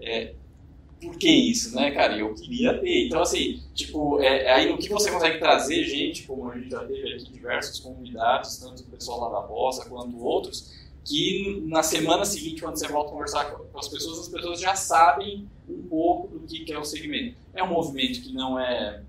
É, 0.00 0.34
por 1.02 1.16
que 1.16 1.28
isso, 1.28 1.74
né, 1.74 1.90
cara? 1.90 2.16
Eu 2.16 2.32
queria 2.32 2.78
ter. 2.78 3.06
Então, 3.06 3.20
assim, 3.20 3.60
tipo, 3.74 4.20
é, 4.20 4.44
é, 4.44 4.52
aí 4.52 4.70
no 4.70 4.78
que 4.78 4.88
você 4.88 5.10
consegue 5.10 5.38
trazer 5.38 5.84
gente, 5.84 6.22
como 6.22 6.50
a 6.50 6.56
gente 6.56 6.70
já 6.70 6.84
teve 6.84 7.14
aqui 7.14 7.32
diversos 7.32 7.80
convidados, 7.80 8.56
tanto 8.58 8.82
o 8.82 8.86
pessoal 8.86 9.20
lá 9.20 9.40
da 9.40 9.46
Bossa 9.46 9.88
quanto 9.88 10.22
outros, 10.22 10.72
que 11.04 11.62
na 11.66 11.82
semana 11.82 12.24
seguinte, 12.24 12.62
quando 12.62 12.76
você 12.76 12.86
volta 12.86 13.08
a 13.08 13.12
conversar 13.12 13.44
com 13.50 13.78
as 13.78 13.88
pessoas, 13.88 14.20
as 14.20 14.28
pessoas 14.28 14.60
já 14.60 14.76
sabem 14.76 15.48
um 15.68 15.82
pouco 15.82 16.38
do 16.38 16.46
que 16.46 16.72
é 16.72 16.78
o 16.78 16.84
segmento. 16.84 17.36
É 17.52 17.62
um 17.62 17.68
movimento 17.68 18.22
que 18.22 18.32
não 18.32 18.58
é 18.58 19.02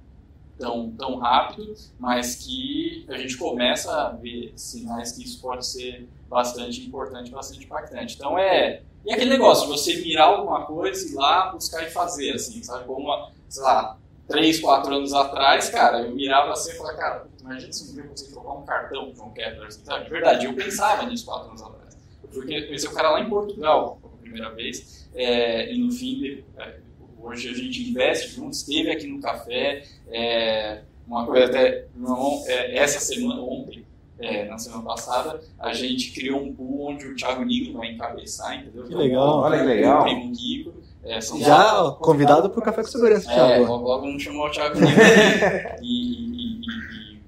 tão, 0.57 0.91
tão 0.91 1.17
rápido, 1.17 1.75
mas 1.99 2.35
que 2.35 3.05
a 3.07 3.17
gente 3.17 3.37
começa 3.37 3.91
a 3.91 4.09
ver 4.09 4.53
sinais 4.55 5.11
que 5.11 5.23
isso 5.23 5.39
pode 5.39 5.65
ser 5.65 6.07
bastante 6.33 6.81
importante, 6.81 7.31
bastante 7.31 7.63
impactante. 7.63 8.15
Então, 8.15 8.37
é 8.37 8.81
e 9.05 9.11
aquele 9.11 9.31
negócio, 9.31 9.67
você 9.67 9.97
mirar 9.97 10.29
alguma 10.29 10.65
coisa 10.65 11.05
e 11.05 11.11
ir 11.11 11.15
lá 11.15 11.51
buscar 11.51 11.83
e 11.83 11.91
fazer, 11.91 12.35
assim, 12.35 12.63
sabe? 12.63 12.85
Como, 12.85 13.31
sei 13.49 13.61
lá, 13.61 13.97
três, 14.27 14.61
quatro 14.61 14.93
anos 14.93 15.13
atrás, 15.13 15.69
cara, 15.69 16.03
eu 16.03 16.15
mirava 16.15 16.53
assim 16.53 16.71
e 16.71 16.75
falava, 16.75 16.97
cara, 16.97 17.27
imagina 17.41 17.73
se 17.73 17.91
um 17.91 17.93
dia 17.93 18.07
você 18.07 18.31
trocar 18.31 18.53
um 18.53 18.65
cartão 18.65 19.07
com 19.07 19.15
João 19.15 19.33
Kepler, 19.33 19.67
assim, 19.67 19.83
sabe? 19.83 20.05
De 20.05 20.09
verdade, 20.09 20.45
eu 20.45 20.53
pensava 20.53 21.05
nisso 21.05 21.25
quatro 21.25 21.49
anos 21.49 21.61
atrás. 21.61 21.97
Eu 22.23 22.29
fui 22.29 22.45
conhecer 22.45 22.87
o 22.87 22.93
cara 22.93 23.09
lá 23.11 23.19
em 23.19 23.29
Portugal, 23.29 23.99
pela 24.01 24.17
primeira 24.17 24.49
vez, 24.51 25.09
é, 25.13 25.73
e 25.73 25.77
no 25.77 25.91
fim, 25.91 26.41
é, 26.57 26.79
hoje 27.19 27.49
a 27.49 27.53
gente 27.53 27.89
investe 27.89 28.29
juntos, 28.29 28.59
esteve 28.59 28.89
aqui 28.89 29.07
no 29.07 29.19
café, 29.19 29.83
é, 30.07 30.81
uma 31.05 31.25
coisa 31.25 31.47
até, 31.47 31.87
irmão, 31.93 32.41
é, 32.47 32.77
essa 32.77 33.01
semana, 33.01 33.41
ontem, 33.41 33.85
é, 34.19 34.45
na 34.45 34.57
semana 34.57 34.83
passada, 34.83 35.41
a 35.59 35.73
gente 35.73 36.11
criou 36.11 36.41
um 36.41 36.53
pool 36.53 36.89
onde 36.89 37.07
o 37.07 37.15
Thiago 37.15 37.43
Nigro 37.43 37.77
vai 37.77 37.91
encabeçar, 37.91 38.55
entendeu? 38.55 38.85
Que 38.85 38.95
legal. 38.95 39.39
Olha 39.39 39.59
que 39.59 39.65
legal. 39.65 40.01
O 40.01 40.03
primo 40.03 40.31
Kiko. 40.31 40.73
É, 41.03 41.19
Já 41.19 41.91
convidado 41.99 42.49
para 42.49 42.59
o 42.59 42.63
Café 42.63 42.81
com 42.81 42.87
Segurança, 42.87 43.29
é, 43.29 43.35
Thiago. 43.35 43.65
Logo, 43.65 43.87
logo 43.87 44.07
não 44.07 44.19
chamou 44.19 44.47
o 44.47 44.51
Thiago 44.51 44.79
Nigro. 44.79 44.93
e, 45.81 46.21
e, 46.31 46.61
e, 46.61 47.19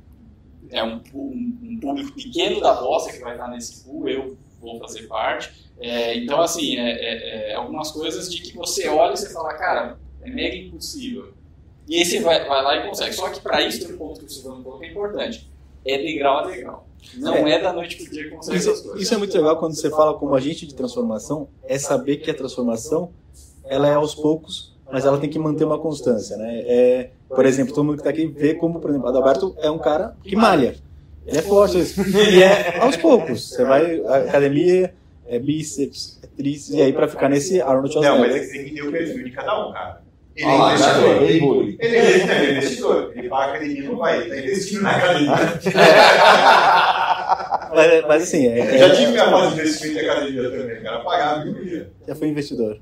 é 0.71 0.84
um, 0.84 1.02
um, 1.13 1.58
um, 1.63 1.80
público 1.82 2.13
pequeno 2.13 2.62
da 2.62 2.74
Bossa 2.74 3.12
que 3.12 3.19
vai 3.19 3.34
estar 3.34 3.48
nesse 3.50 3.84
pool, 3.84 4.08
eu 4.08 4.38
vou 4.62 4.80
fazer 4.80 5.04
parte. 5.08 5.69
É, 5.80 6.17
então, 6.17 6.41
assim, 6.41 6.78
é, 6.78 6.91
é, 6.91 7.52
é, 7.52 7.56
algumas 7.56 7.91
coisas 7.91 8.32
de 8.32 8.41
que 8.41 8.56
você 8.56 8.88
olha 8.88 9.13
e 9.13 9.17
você 9.17 9.34
fala, 9.34 9.54
cara, 9.56 9.98
é 10.21 10.30
mega 10.30 10.56
impossível. 10.56 11.34
E 11.88 11.98
aí 11.98 12.06
você 12.06 12.21
vai, 12.21 12.48
vai 12.48 12.63
lá 12.63 12.78
e 12.78 12.88
consegue. 12.88 13.13
Só 13.13 13.30
que 13.30 13.41
para 13.41 13.62
isso 13.62 13.86
tem 13.86 13.93
um 13.93 13.98
ponto 13.98 14.19
que 14.19 14.26
o 14.26 14.30
Silvano 14.30 14.63
falou 14.63 14.80
que 14.80 14.86
é 14.86 14.89
importante 14.89 15.54
é 15.86 15.98
degrau 15.98 16.39
a 16.39 16.48
degrau. 16.48 16.88
Não 17.17 17.48
é, 17.48 17.52
é 17.52 17.62
da 17.62 17.71
noite 17.71 17.98
para 17.98 18.06
o 18.06 18.10
dia 18.10 18.24
que 18.24 18.30
consegue 18.32 18.58
isso, 18.58 18.69
essas 18.69 18.82
coisas. 18.82 19.02
Isso 19.02 19.13
é 19.13 19.17
muito 19.17 19.38
legal 19.38 19.58
quando 19.58 19.76
você 19.76 19.89
fala 19.89 20.13
como 20.15 20.36
agente 20.36 20.65
de 20.65 20.74
transformação, 20.74 21.48
é 21.63 21.78
saber 21.78 22.17
que 22.17 22.32
a 22.32 22.34
transformação 22.34 23.12
ela 23.65 23.88
é 23.88 23.93
aos 23.93 24.15
poucos, 24.15 24.76
mas 24.91 25.06
ela 25.06 25.17
tem 25.17 25.30
que 25.30 25.39
manter 25.39 25.63
uma 25.63 25.80
constância, 25.80 26.38
né? 26.38 26.63
É, 26.65 27.10
por 27.28 27.45
exemplo, 27.45 27.74
todo 27.74 27.84
mundo 27.84 27.95
que 27.95 28.02
está 28.02 28.10
aqui 28.10 28.28
vê 28.28 28.54
como, 28.54 28.80
por 28.80 28.89
exemplo, 28.89 29.08
Adalberto 29.08 29.56
é 29.60 29.69
um 29.69 29.80
cara 29.80 30.15
que 30.24 30.36
malha. 30.36 30.76
Ele 31.26 31.38
é 31.39 31.41
forte, 31.41 31.78
e 31.78 32.43
é 32.43 32.78
aos 32.80 32.95
poucos. 32.98 33.50
Você 33.50 33.63
vai 33.63 34.00
academia, 34.06 34.93
é 35.28 35.39
bíceps, 35.39 36.19
é 36.21 36.28
tríceps, 36.28 36.76
e 36.76 36.82
aí 36.82 36.93
para 36.93 37.08
ficar 37.08 37.30
nesse 37.30 37.60
Arnold 37.62 37.91
Schwarzenegger. 37.91 38.30
Não, 38.30 38.34
mas 38.34 38.36
é 38.36 38.45
que 38.45 38.52
tem 38.52 38.65
que 38.65 38.76
ter 38.76 38.88
o 38.88 38.91
perfil 38.91 39.24
de 39.24 39.32
cada 39.32 39.67
um, 39.67 39.74
cara. 39.74 40.04
Ele 40.36 40.50
é 40.50 40.58
investidor. 40.58 41.21
Ele, 41.21 41.78
ele, 41.80 41.98
é 41.98 42.52
investidor. 42.52 43.13
Ele 43.15 43.30
paga 43.30 43.54
academia, 43.54 43.95
vai. 43.95 44.17
Ele 44.17 44.26
está 44.26 44.38
investindo 44.38 44.82
na 44.82 44.91
academia. 44.91 45.32
mas, 47.74 48.06
mas, 48.06 48.24
assim... 48.24 48.45
É, 48.48 48.60
é, 48.60 48.78
já 48.78 48.93
tive 48.95 49.12
minha 49.12 49.30
fase 49.30 49.56
de 49.56 49.62
investimento 49.62 49.98
em 49.98 50.10
academia 50.10 50.52
também. 50.52 50.78
O 50.78 50.84
cara 50.84 51.00
pagava 51.00 51.48
e 51.48 51.69
ia. 51.69 51.89
Já 52.06 52.15
foi 52.15 52.28
investidor. 52.28 52.82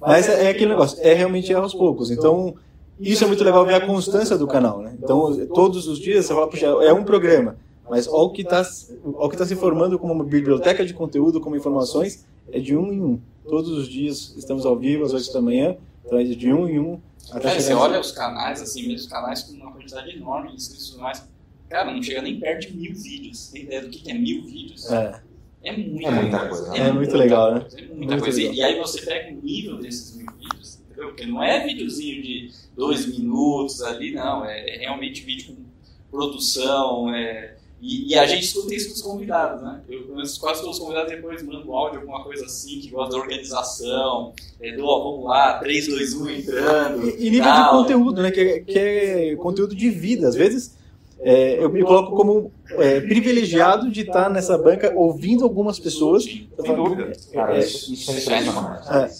Mas 0.00 0.26
é, 0.28 0.46
é 0.46 0.48
aquele 0.48 0.70
negócio. 0.70 0.98
É 1.02 1.12
realmente 1.12 1.52
aos 1.52 1.74
poucos. 1.74 2.10
Então... 2.10 2.54
Isso 3.00 3.24
é 3.24 3.26
muito 3.26 3.42
legal 3.42 3.64
ver 3.66 3.74
a 3.74 3.80
constância 3.84 4.38
do 4.38 4.46
canal, 4.46 4.80
né? 4.80 4.94
Então, 5.02 5.34
todos 5.48 5.88
os 5.88 5.98
dias 5.98 6.24
você 6.24 6.32
fala, 6.32 6.46
puxa, 6.46 6.66
é 6.66 6.92
um 6.92 7.02
programa, 7.02 7.56
mas 7.90 8.06
o 8.06 8.30
que 8.30 8.42
está 8.42 8.62
tá 8.62 9.46
se 9.46 9.56
formando 9.56 9.98
como 9.98 10.12
uma 10.12 10.24
biblioteca 10.24 10.84
de 10.84 10.94
conteúdo, 10.94 11.40
como 11.40 11.56
informações, 11.56 12.24
é 12.52 12.60
de 12.60 12.76
um 12.76 12.92
em 12.92 13.02
um. 13.02 13.20
Todos 13.48 13.70
os 13.70 13.88
dias 13.88 14.34
estamos 14.36 14.64
ao 14.64 14.78
vivo, 14.78 15.04
às 15.04 15.12
8 15.12 15.32
da 15.32 15.40
manhã, 15.40 15.76
então 16.04 16.24
de 16.24 16.52
um 16.52 16.68
em 16.68 16.78
um. 16.78 17.00
Até 17.30 17.58
você 17.58 17.72
olha 17.72 18.00
os 18.00 18.12
canais, 18.12 18.60
assim, 18.60 18.82
mesmo 18.82 18.96
os 18.96 19.06
canais 19.06 19.42
com 19.42 19.54
uma 19.54 19.72
quantidade 19.72 20.10
enorme 20.10 20.50
de 20.50 20.56
inscritos 20.56 20.96
mais. 20.96 21.26
Cara, 21.68 21.90
não 21.92 22.02
chega 22.02 22.20
nem 22.20 22.38
perto 22.38 22.68
de 22.68 22.76
mil 22.76 22.94
vídeos. 22.94 23.48
Tem 23.48 23.62
ideia 23.62 23.82
do 23.82 23.88
que 23.88 24.10
é 24.10 24.14
mil 24.14 24.44
vídeos? 24.44 24.90
É. 24.90 25.22
É 25.64 25.76
muita, 25.76 26.08
é 26.08 26.10
muita 26.10 26.48
coisa. 26.48 26.76
É, 26.76 26.80
é 26.80 26.92
muito 26.92 27.16
legal, 27.16 27.54
né? 27.54 27.66
É 27.76 27.82
muita 27.82 27.94
muito 27.94 28.22
coisa. 28.24 28.38
Legal. 28.38 28.54
E 28.54 28.62
aí 28.62 28.78
você 28.78 29.00
pega 29.02 29.32
o 29.32 29.40
nível 29.40 29.78
desses 29.78 30.16
mil 30.16 30.26
vídeos, 30.38 30.80
entendeu? 30.80 31.08
Porque 31.08 31.24
não 31.24 31.42
é 31.42 31.64
videozinho 31.64 32.20
de 32.20 32.50
dois 32.76 33.06
minutos 33.06 33.80
ali, 33.80 34.12
não. 34.12 34.44
É, 34.44 34.74
é 34.74 34.78
realmente 34.80 35.22
vídeo 35.22 35.54
com 35.54 35.62
produção, 36.10 37.14
é, 37.14 37.56
e, 37.82 38.12
e, 38.12 38.14
a 38.18 38.24
gente 38.24 38.44
escuta 38.44 38.72
isso 38.72 38.90
dos 38.90 39.02
convidados, 39.02 39.60
né? 39.60 39.80
Eu 39.88 40.04
conheço 40.04 40.40
quase 40.40 40.60
todos 40.60 40.76
os 40.76 40.82
convidados 40.82 41.10
depois 41.10 41.42
mandam 41.42 41.74
áudio, 41.74 41.98
alguma 41.98 42.22
coisa 42.22 42.46
assim, 42.46 42.78
que 42.78 42.88
gosta 42.88 43.16
da 43.16 43.20
organização, 43.20 44.32
é, 44.60 44.76
do, 44.76 44.86
ó, 44.86 45.10
vamos 45.12 45.24
lá, 45.28 45.58
3, 45.58 45.88
2, 45.88 46.14
1 46.14 46.30
entrando. 46.30 47.08
E, 47.08 47.26
e 47.26 47.30
nível 47.30 47.50
tal. 47.50 47.64
de 47.64 47.70
conteúdo, 47.70 48.22
né? 48.22 48.30
Que 48.30 48.40
é, 48.40 48.60
que 48.60 48.78
é 48.78 49.36
conteúdo 49.36 49.74
de 49.74 49.90
vida. 49.90 50.28
Às 50.28 50.36
vezes 50.36 50.76
é, 51.18 51.62
eu 51.62 51.70
me 51.70 51.82
coloco 51.82 52.16
como 52.16 52.52
é, 52.70 53.00
privilegiado 53.00 53.90
de 53.90 54.02
estar 54.02 54.28
nessa 54.28 54.58
banca 54.58 54.92
ouvindo 54.94 55.44
algumas 55.44 55.78
pessoas. 55.78 56.24
Sim. 56.24 56.48
Sem 56.60 56.76
dúvida. 56.76 57.12
Cara, 57.32 57.56
É, 57.56 57.60
isso, 57.60 57.92
isso 57.92 58.30
é. 58.30 58.38
É. 58.38 59.10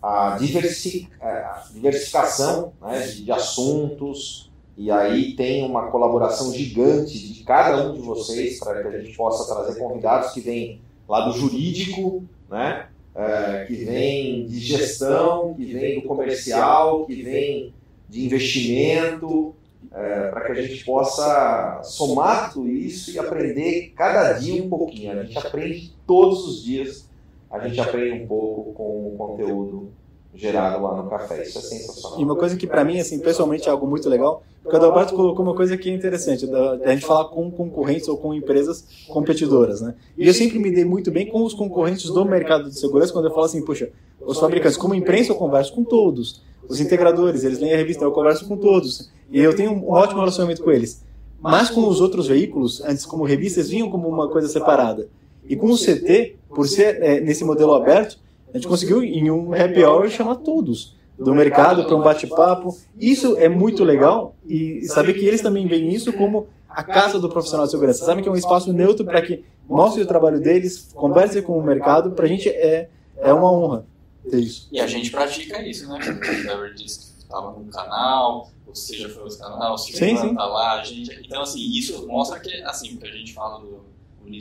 A, 0.00 0.36
diversi- 0.38 1.08
a 1.20 1.64
diversificação 1.72 2.72
né, 2.80 3.00
de, 3.06 3.24
de 3.24 3.32
assuntos, 3.32 4.47
e 4.78 4.92
aí 4.92 5.34
tem 5.34 5.64
uma 5.64 5.90
colaboração 5.90 6.52
gigante 6.52 7.18
de 7.18 7.42
cada 7.42 7.84
um 7.84 7.94
de 7.94 8.00
vocês 8.00 8.60
para 8.60 8.80
que 8.80 8.86
a 8.86 9.00
gente 9.00 9.16
possa 9.16 9.52
trazer 9.52 9.76
convidados 9.76 10.30
que 10.30 10.40
vêm 10.40 10.80
lá 11.08 11.22
do 11.22 11.36
jurídico, 11.36 12.22
né, 12.48 12.86
é, 13.12 13.64
que 13.64 13.74
vêm 13.74 14.46
de 14.46 14.60
gestão, 14.60 15.52
que 15.54 15.64
vêm 15.64 16.00
do 16.00 16.06
comercial, 16.06 17.04
que 17.06 17.20
vêm 17.22 17.74
de 18.08 18.24
investimento, 18.24 19.52
para 19.90 20.42
que 20.42 20.52
a 20.52 20.62
gente 20.62 20.84
possa 20.84 21.80
somar 21.82 22.52
tudo 22.52 22.68
isso 22.68 23.10
e 23.10 23.18
aprender 23.18 23.92
cada 23.96 24.34
dia 24.34 24.62
um 24.62 24.68
pouquinho. 24.68 25.10
A 25.10 25.24
gente 25.24 25.36
aprende 25.36 25.92
todos 26.06 26.46
os 26.46 26.62
dias, 26.62 27.08
a 27.50 27.66
gente 27.66 27.80
aprende 27.80 28.22
um 28.22 28.28
pouco 28.28 28.72
com 28.74 29.08
o 29.08 29.16
conteúdo 29.18 29.92
gerado 30.38 30.82
lá 30.82 31.02
no 31.02 31.10
café. 31.10 31.42
Isso 31.42 31.58
é 31.58 31.62
sensacional. 31.62 32.20
E 32.20 32.24
uma 32.24 32.36
coisa 32.36 32.56
que 32.56 32.66
para 32.66 32.84
mim, 32.84 33.00
assim, 33.00 33.18
pessoalmente 33.18 33.68
é 33.68 33.72
algo 33.72 33.86
muito 33.86 34.08
legal, 34.08 34.42
porque 34.62 34.76
o 34.76 34.78
Adalberto 34.78 35.14
colocou 35.14 35.44
uma 35.44 35.54
coisa 35.54 35.76
que 35.76 35.90
é 35.90 35.92
interessante, 35.92 36.46
da, 36.46 36.76
da 36.76 36.94
gente 36.94 37.04
falar 37.04 37.24
com 37.26 37.50
concorrentes 37.50 38.06
ou 38.08 38.16
com 38.16 38.32
empresas 38.32 38.84
competidoras, 39.08 39.80
né? 39.80 39.94
E 40.16 40.26
eu 40.26 40.32
sempre 40.32 40.58
me 40.58 40.70
dei 40.70 40.84
muito 40.84 41.10
bem 41.10 41.26
com 41.26 41.42
os 41.42 41.54
concorrentes 41.54 42.04
do 42.04 42.24
mercado 42.24 42.70
de 42.70 42.78
segurança, 42.78 43.12
quando 43.12 43.24
eu 43.26 43.32
falo 43.32 43.46
assim, 43.46 43.62
puxa, 43.64 43.90
os 44.20 44.38
fabricantes, 44.38 44.76
como 44.76 44.94
imprensa, 44.94 45.32
eu 45.32 45.36
converso 45.36 45.74
com 45.74 45.82
todos. 45.82 46.42
Os 46.68 46.80
integradores, 46.80 47.44
eles 47.44 47.58
leem 47.58 47.74
a 47.74 47.76
revista, 47.76 48.04
eu 48.04 48.12
converso 48.12 48.46
com 48.46 48.56
todos. 48.56 49.10
E 49.30 49.40
eu 49.40 49.56
tenho 49.56 49.72
um 49.72 49.90
ótimo 49.90 50.20
relacionamento 50.20 50.62
com 50.62 50.70
eles. 50.70 51.02
Mas 51.40 51.70
com 51.70 51.86
os 51.88 52.00
outros 52.00 52.28
veículos, 52.28 52.82
antes 52.84 53.06
como 53.06 53.24
revistas, 53.24 53.70
vinham 53.70 53.90
como 53.90 54.08
uma 54.08 54.28
coisa 54.28 54.48
separada. 54.48 55.08
E 55.48 55.56
com 55.56 55.68
o 55.68 55.76
CT, 55.76 56.36
por 56.48 56.68
ser 56.68 57.02
é, 57.02 57.20
nesse 57.20 57.44
modelo 57.44 57.72
aberto, 57.72 58.18
a 58.52 58.56
gente 58.56 58.68
conseguiu 58.68 59.02
em 59.02 59.30
um 59.30 59.52
happy 59.52 59.84
hour 59.84 60.08
chamar 60.08 60.36
todos 60.36 60.96
do 61.18 61.34
mercado 61.34 61.84
para 61.84 61.96
um 61.96 62.02
bate-papo. 62.02 62.76
Isso 62.98 63.36
é 63.36 63.48
muito 63.48 63.84
legal 63.84 64.36
e 64.46 64.82
saber 64.86 65.14
que 65.14 65.26
eles 65.26 65.40
também 65.40 65.66
veem 65.66 65.92
isso 65.92 66.12
como 66.12 66.46
a 66.68 66.82
casa 66.82 67.18
do 67.18 67.28
profissional 67.28 67.66
de 67.66 67.72
segurança. 67.72 68.04
Sabem 68.04 68.22
que 68.22 68.28
é 68.28 68.32
um 68.32 68.36
espaço 68.36 68.72
neutro 68.72 69.04
para 69.04 69.20
que 69.20 69.44
mostre 69.68 70.02
o 70.02 70.06
trabalho 70.06 70.40
deles, 70.40 70.90
converse 70.94 71.42
com 71.42 71.58
o 71.58 71.62
mercado. 71.62 72.12
Para 72.12 72.24
a 72.24 72.28
gente 72.28 72.48
é, 72.48 72.88
é 73.16 73.32
uma 73.32 73.50
honra 73.50 73.86
ter 74.30 74.38
isso. 74.38 74.68
E 74.70 74.80
a 74.80 74.86
gente 74.86 75.10
pratica 75.10 75.60
isso, 75.62 75.88
né? 75.88 75.98
O 75.98 76.20
Trevor 76.20 76.72
disse 76.74 77.14
que 77.14 77.22
estava 77.22 77.50
no 77.50 77.64
canal, 77.66 78.50
ou 78.66 78.74
seja, 78.74 79.08
foi 79.08 79.24
outro 79.24 79.38
canal, 79.38 79.74
o 79.74 79.78
Silvio 79.78 80.18
sim. 80.18 80.34
tá 80.34 80.44
lá, 80.44 80.80
a 80.80 80.84
gente. 80.84 81.12
Então, 81.24 81.42
assim, 81.42 81.60
isso 81.72 82.06
mostra 82.06 82.38
que, 82.38 82.62
assim, 82.62 82.94
o 82.94 82.98
que 82.98 83.08
a 83.08 83.12
gente 83.12 83.34
fala 83.34 83.60
do 83.60 83.82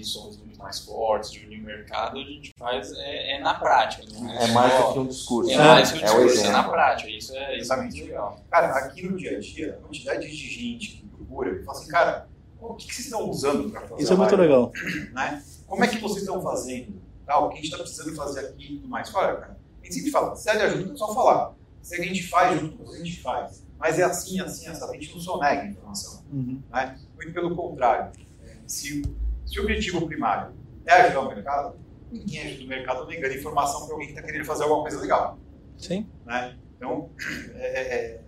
Somos 0.04 0.38
Muito 0.38 0.58
Mais 0.60 0.80
Fortes, 0.80 1.32
de 1.32 1.46
unir 1.46 1.60
o 1.62 1.64
mercado, 1.64 2.18
a 2.18 2.24
gente 2.24 2.52
faz 2.58 2.92
é, 2.94 3.36
é 3.36 3.40
na 3.40 3.54
prática, 3.56 4.04
não 4.14 4.30
é, 4.32 4.44
É 4.46 4.48
mais 4.52 4.74
só- 4.74 4.88
do 4.88 4.94
que 4.94 5.00
um 5.00 5.08
discurso. 5.08 5.52
É 5.52 5.58
né? 5.58 5.64
mais 5.64 5.92
que 5.92 5.98
o 6.00 6.02
É 6.02 6.12
o 6.12 6.26
discurso, 6.26 6.40
é 6.40 6.44
na 6.44 6.50
exemplo. 6.60 6.72
prática. 6.72 7.10
Isso 7.10 7.34
é, 7.36 7.38
é 7.38 7.48
muito 7.48 7.60
Exatamente. 7.62 8.04
legal. 8.04 8.40
Cara, 8.50 8.68
aqui 8.78 9.04
no 9.10 9.18
dia 9.18 9.38
a 9.38 9.40
dia, 9.40 9.74
a 9.80 9.86
quantidade 9.86 10.28
de 10.28 10.36
gente 10.36 10.88
que 10.98 11.08
procura 11.08 11.52
e 11.52 11.64
fala 11.64 11.78
assim, 11.78 11.88
cara, 11.90 12.28
o 12.60 12.74
que, 12.76 12.88
que 12.88 12.94
vocês 12.96 13.06
estão 13.06 13.30
usando 13.30 13.70
para 13.70 13.82
fazer 13.82 14.02
Isso 14.04 14.14
é 14.14 14.16
muito 14.16 14.36
live? 14.36 14.42
legal. 14.54 14.72
né? 15.14 15.44
Como 15.68 15.84
é 15.84 15.88
que 15.88 15.98
vocês 16.00 16.22
estão 16.24 16.42
fazendo? 16.42 17.02
Tá, 17.26 17.40
o 17.40 17.50
que 17.50 17.54
a 17.54 17.58
gente 17.58 17.66
está 17.66 17.78
precisando 17.78 18.16
fazer 18.16 18.40
aqui 18.42 18.74
e 18.74 18.76
tudo 18.78 18.88
mais. 18.88 19.10
Fala, 19.10 19.36
cara, 19.36 19.58
a 19.82 19.84
gente 19.86 19.96
sempre 19.96 20.12
fala, 20.12 20.36
se 20.36 20.50
é 20.50 20.56
de 20.56 20.62
ajuda, 20.64 20.94
é 20.94 20.96
só 20.96 21.14
falar. 21.14 21.54
Se 21.82 21.96
é 21.96 21.98
que 21.98 22.04
a 22.04 22.08
gente 22.08 22.28
faz 22.28 22.60
junto 22.60 22.78
com 22.78 22.86
você, 22.86 23.02
a 23.02 23.06
gente 23.06 23.22
faz. 23.22 23.66
Mas 23.78 24.00
é 24.00 24.04
assim, 24.04 24.40
assim, 24.40 24.68
assim. 24.68 24.84
A 24.84 24.94
gente 24.94 25.14
não 25.14 25.22
sonega 25.22 25.62
a 25.62 25.66
informação. 25.68 26.24
Uhum. 26.32 26.62
Né? 26.72 26.98
Muito 27.16 27.32
pelo 27.34 27.56
contrário. 27.56 28.12
É, 28.46 28.56
Se, 28.66 29.02
se 29.48 29.60
o 29.60 29.64
objetivo 29.64 30.06
primário 30.06 30.54
é 30.86 30.94
ajudar 30.94 31.22
o 31.22 31.28
mercado, 31.30 31.76
ninguém 32.12 32.42
ajuda 32.44 32.64
o 32.66 32.68
mercado 32.68 33.08
negando 33.08 33.34
informação 33.34 33.86
para 33.86 33.94
alguém 33.94 34.08
que 34.10 34.14
está 34.14 34.24
querendo 34.26 34.46
fazer 34.46 34.64
alguma 34.64 34.82
coisa 34.84 35.00
legal. 35.00 35.40
Sim. 35.78 36.06
Né? 36.26 36.56
Então, 36.76 37.10
é, 37.56 37.82
é- 37.82 38.22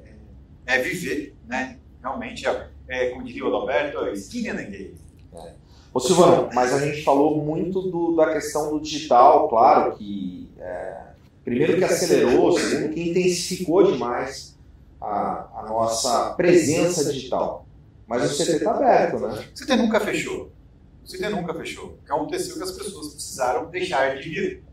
é- 0.65 0.75
é 0.75 0.81
viver, 0.81 1.35
né? 1.47 1.77
realmente, 2.01 2.47
é, 2.47 2.67
é, 2.87 3.09
como 3.09 3.23
diria 3.25 3.43
o 3.43 3.47
Adalberto, 3.47 3.99
é 4.05 4.13
skin 4.13 4.47
in 4.47 4.55
the 4.55 4.63
game. 4.63 4.95
Ô 5.93 5.99
Silvano, 5.99 6.49
mas 6.53 6.71
a 6.73 6.79
gente 6.85 7.03
falou 7.03 7.43
muito 7.43 7.81
do- 7.81 8.15
da 8.15 8.31
questão 8.33 8.69
do 8.71 8.79
digital, 8.79 9.49
claro 9.49 9.95
que 9.97 10.49
é, 10.59 10.97
primeiro 11.43 11.77
que 11.77 11.83
acelerou, 11.83 12.51
segundo 12.57 12.93
que 12.93 13.09
intensificou 13.09 13.91
demais 13.91 14.55
a, 15.01 15.49
a 15.59 15.65
nossa 15.67 16.33
presença 16.35 17.11
digital. 17.11 17.65
Mas 18.07 18.31
o 18.31 18.37
CT 18.37 18.51
está 18.57 18.71
aberto, 18.71 19.19
né? 19.19 19.43
O 19.55 19.59
CT 19.65 19.75
nunca 19.77 19.99
fechou. 19.99 20.51
O 21.09 21.11
CT 21.11 21.29
nunca 21.29 21.53
fechou. 21.55 21.97
Aconteceu 22.07 22.53
é 22.53 22.57
que 22.59 22.63
as 22.65 22.71
pessoas 22.71 23.13
precisaram 23.13 23.69
deixar 23.71 24.15
de 24.17 24.29
vir. 24.29 24.63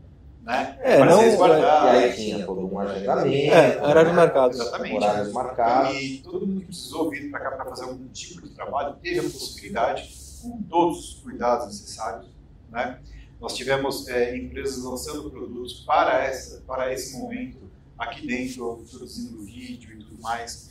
Né? 0.43 0.77
É, 0.81 0.97
Para 0.97 1.05
não- 1.09 1.17
se 1.19 1.25
E 1.25 1.29
resguardar. 1.29 1.85
aí 1.87 2.13
tinha 2.13 2.45
todo 2.45 2.61
um 2.73 2.79
agendamento, 2.79 3.53
É, 3.53 3.83
horário 3.83 4.09
né? 4.11 4.15
marcado. 4.15 4.53
Exatamente. 4.53 4.95
horários 4.95 5.33
marcados. 5.33 5.95
E 5.99 6.17
todo 6.23 6.45
mundo 6.47 6.59
que 6.61 6.67
precisou 6.67 7.09
vir 7.09 7.29
para 7.31 7.39
cá 7.41 7.51
para 7.51 7.65
fazer 7.65 7.83
algum 7.85 8.07
tipo 8.09 8.41
de 8.43 8.49
trabalho 8.51 8.95
teve 9.01 9.19
a 9.19 9.23
possibilidade, 9.23 10.15
com 10.41 10.61
todos 10.69 10.99
os 10.99 11.13
cuidados 11.21 11.65
necessários. 11.65 12.27
Né? 12.71 12.99
Nós 13.41 13.55
tivemos 13.55 14.07
é, 14.07 14.37
empresas 14.37 14.83
lançando 14.83 15.29
produtos 15.29 15.81
para, 15.85 16.23
essa, 16.23 16.61
para 16.67 16.93
esse 16.93 17.17
momento, 17.17 17.57
aqui 17.97 18.25
dentro, 18.27 18.85
produzindo 18.89 19.41
vídeo 19.43 19.91
e 19.91 19.97
tudo 20.03 20.21
mais. 20.21 20.69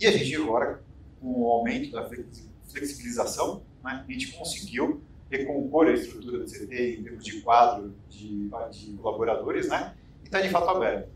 E 0.00 0.06
a 0.06 0.12
gente 0.12 0.34
agora, 0.36 0.80
com 1.20 1.42
o 1.42 1.48
aumento 1.50 1.90
da 1.92 2.06
flexi- 2.08 2.48
flexibilização, 2.68 3.62
né, 3.84 4.04
a 4.08 4.12
gente 4.12 4.32
conseguiu 4.32 5.02
recompor 5.30 5.86
a 5.88 5.92
estrutura 5.92 6.38
do 6.38 6.44
CT 6.46 6.98
em 6.98 7.02
termos 7.02 7.24
de 7.24 7.40
quadro 7.42 7.94
de, 8.08 8.48
de 8.70 8.92
colaboradores, 9.00 9.68
né? 9.68 9.94
E 10.22 10.26
está 10.26 10.40
de 10.40 10.48
fato 10.48 10.68
aberto. 10.70 11.08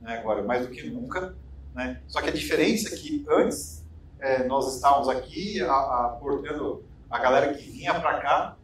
Né? 0.00 0.18
Agora, 0.18 0.42
mais 0.42 0.66
do 0.66 0.72
que 0.72 0.88
nunca, 0.90 1.36
né? 1.74 2.00
Só 2.08 2.20
que 2.20 2.28
a 2.28 2.32
diferença 2.32 2.94
é 2.94 2.98
que 2.98 3.24
antes 3.28 3.84
é, 4.18 4.44
nós 4.46 4.74
estávamos 4.74 5.08
aqui 5.08 5.60
a- 5.62 6.06
aportando 6.06 6.82
a 7.08 7.18
galera 7.18 7.54
que 7.54 7.70
vinha 7.70 7.98
para 7.98 8.20
cá 8.20 8.56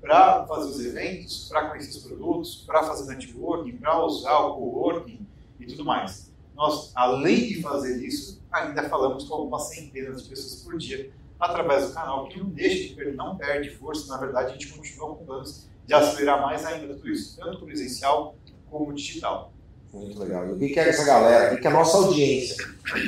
para 0.00 0.46
fazer 0.46 0.70
os 0.70 0.84
eventos, 0.84 1.48
para 1.48 1.68
conhecer 1.68 1.90
os 1.98 2.04
produtos, 2.04 2.64
para 2.66 2.82
fazer 2.82 3.06
networking, 3.14 3.76
para 3.76 4.02
usar 4.04 4.38
o 4.38 4.54
coworking 4.56 5.26
e 5.58 5.66
tudo 5.66 5.84
mais. 5.84 6.32
Nós, 6.54 6.92
além 6.94 7.48
de 7.48 7.60
fazer 7.62 8.02
isso, 8.04 8.40
ainda 8.50 8.88
falamos 8.88 9.24
com 9.24 9.34
algumas 9.34 9.68
centenas 9.68 10.22
de 10.22 10.28
pessoas 10.28 10.62
por 10.62 10.76
dia 10.78 11.10
através 11.40 11.88
do 11.88 11.94
canal, 11.94 12.28
que 12.28 12.38
não 12.38 12.50
deixa 12.50 12.88
de 12.88 12.94
perder, 12.94 13.14
não 13.14 13.36
perde 13.36 13.70
força. 13.70 14.06
Na 14.12 14.18
verdade, 14.18 14.50
a 14.50 14.52
gente 14.52 14.68
continua 14.68 15.16
com 15.16 15.24
planos 15.24 15.66
de 15.86 15.94
acelerar 15.94 16.40
mais 16.42 16.64
ainda 16.66 16.94
tudo 16.94 17.08
isso, 17.08 17.36
tanto 17.38 17.64
presencial 17.64 18.36
como 18.70 18.92
digital. 18.92 19.52
Muito 19.92 20.20
legal. 20.20 20.46
E 20.46 20.52
o 20.52 20.58
que 20.58 20.68
quer 20.68 20.88
essa 20.88 21.04
galera, 21.04 21.52
o 21.52 21.56
que 21.56 21.62
quer 21.62 21.68
a 21.68 21.72
nossa 21.72 21.96
audiência, 21.96 22.56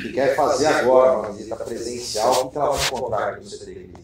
que 0.01 0.11
quer 0.11 0.35
fazer 0.35 0.67
agora 0.67 1.19
uma 1.19 1.31
visita 1.31 1.55
presencial, 1.55 2.47
o 2.47 2.49
que 2.49 2.57
ela 2.57 2.71
vai 2.71 2.87
encontrar 2.87 3.29
aqui 3.29 3.45
no? 3.45 4.03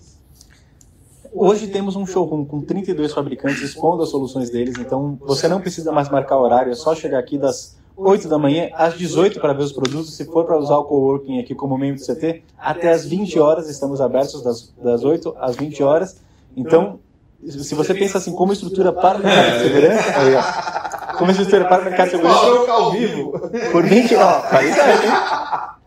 Hoje 1.32 1.68
temos 1.68 1.96
um 1.96 2.08
showroom 2.08 2.46
com 2.46 2.62
32 2.62 3.14
fabricantes 3.14 3.62
expondo 3.62 4.02
as 4.02 4.10
soluções 4.10 4.50
deles, 4.50 4.76
então 4.80 5.18
você 5.22 5.48
não 5.48 5.62
precisa 5.62 5.92
mais 5.92 6.10
marcar 6.10 6.38
horário, 6.38 6.72
é 6.72 6.76
só 6.76 6.96
chegar 6.96 7.20
aqui 7.20 7.38
das 7.38 7.79
8 8.00 8.28
da 8.28 8.38
manhã 8.38 8.70
às 8.74 8.98
18 8.98 9.40
para 9.40 9.54
ver 9.54 9.64
os 9.64 9.72
produtos. 9.72 10.16
Se 10.16 10.26
for 10.26 10.46
para 10.46 10.58
usar 10.58 10.78
o 10.78 10.86
coworking 10.86 11.40
aqui 11.40 11.54
como 11.54 11.78
membro 11.78 12.00
do 12.00 12.06
CT, 12.06 12.44
até 12.58 12.92
às 12.92 13.06
20 13.06 13.40
horas 13.40 13.70
estamos 13.70 14.00
abertos, 14.02 14.42
das, 14.42 14.74
das 14.82 15.04
8 15.04 15.36
às 15.40 15.56
20 15.56 15.84
horas. 15.84 16.22
Então, 16.56 17.00
se 17.48 17.76
você 17.76 17.94
pensa 17.94 18.18
assim, 18.18 18.34
como 18.34 18.54
estrutura 18.54 18.92
para 18.92 19.18
o 19.18 19.24
mercado 19.24 19.58
de 19.58 19.64
segurança, 19.64 20.20
aí, 20.20 20.36
ó, 20.36 21.18
como 21.18 21.32
estrutura 21.32 21.66
para 21.66 21.82
o 21.82 21.86
mercado 21.86 22.06
de 22.06 22.12
segurança, 22.12 22.72
ao 22.72 22.92
vivo. 22.92 23.32
por 23.72 23.84
20, 23.84 24.16
ó, 24.16 24.42
qualidade, 24.42 25.06
hein? 25.06 25.14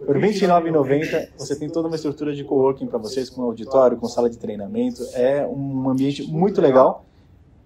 Por 0.04 0.16
R$ 0.16 0.28
29,90 0.32 1.28
você 1.38 1.54
tem 1.56 1.68
toda 1.68 1.86
uma 1.86 1.94
estrutura 1.94 2.34
de 2.34 2.42
coworking 2.42 2.86
para 2.86 2.98
vocês, 2.98 3.30
com 3.30 3.42
auditório, 3.42 3.96
com 3.96 4.08
sala 4.08 4.28
de 4.28 4.36
treinamento. 4.36 5.02
É 5.14 5.46
um 5.46 5.88
ambiente 5.88 6.24
muito 6.24 6.60
legal. 6.60 7.04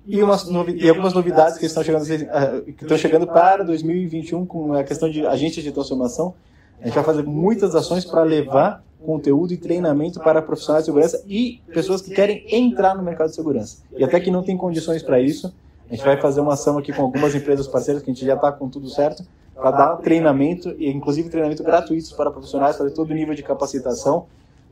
E, 0.06 0.22
umas 0.22 0.46
e 0.76 0.88
algumas 0.88 1.12
novidades 1.12 1.58
que 1.58 1.66
estão 1.66 1.82
chegando, 1.82 2.04
ah, 2.30 2.60
que 2.60 2.84
estão 2.84 2.96
chegando 2.96 3.26
para 3.26 3.64
2021 3.64 4.46
com 4.46 4.72
a 4.72 4.84
questão 4.84 5.10
de 5.10 5.26
agentes 5.26 5.64
de 5.64 5.72
transformação. 5.72 6.34
A 6.80 6.86
gente 6.86 6.94
vai 6.94 7.04
fazer 7.04 7.22
muitas 7.24 7.74
ações 7.74 8.04
para 8.04 8.22
levar 8.22 8.84
conteúdo 9.04 9.52
e 9.52 9.56
treinamento 9.56 10.20
para 10.20 10.40
profissionais 10.42 10.84
de 10.84 10.86
segurança 10.86 11.24
e 11.26 11.60
pessoas 11.72 12.02
que 12.02 12.14
querem 12.14 12.44
entrar 12.50 12.94
no 12.94 13.02
mercado 13.02 13.30
de 13.30 13.34
segurança. 13.34 13.78
E 13.96 14.04
até 14.04 14.20
que 14.20 14.30
não 14.30 14.42
tem 14.42 14.56
condições 14.56 15.02
para 15.02 15.20
isso, 15.20 15.52
a 15.88 15.94
gente 15.94 16.04
vai 16.04 16.20
fazer 16.20 16.40
uma 16.40 16.54
ação 16.54 16.78
aqui 16.78 16.92
com 16.92 17.02
algumas 17.02 17.34
empresas 17.34 17.66
parceiras, 17.66 18.02
que 18.02 18.10
a 18.10 18.14
gente 18.14 18.24
já 18.24 18.34
está 18.34 18.50
com 18.52 18.68
tudo 18.68 18.88
certo, 18.88 19.24
para 19.54 19.70
dar 19.70 19.96
treinamento, 19.96 20.74
e 20.78 20.90
inclusive 20.90 21.28
treinamento 21.28 21.62
gratuito 21.62 22.14
para 22.14 22.30
profissionais, 22.30 22.76
fazer 22.76 22.90
todo 22.90 23.10
o 23.10 23.14
nível 23.14 23.34
de 23.34 23.42
capacitação. 23.42 24.26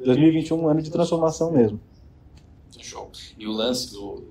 2021 0.05 0.61
um 0.61 0.69
ano 0.69 0.83
de 0.83 0.91
transformação 0.91 1.51
mesmo. 1.51 1.81
Show. 2.79 3.09
E 3.39 3.47
o 3.47 3.53
lance 3.53 3.93
do, 3.93 4.23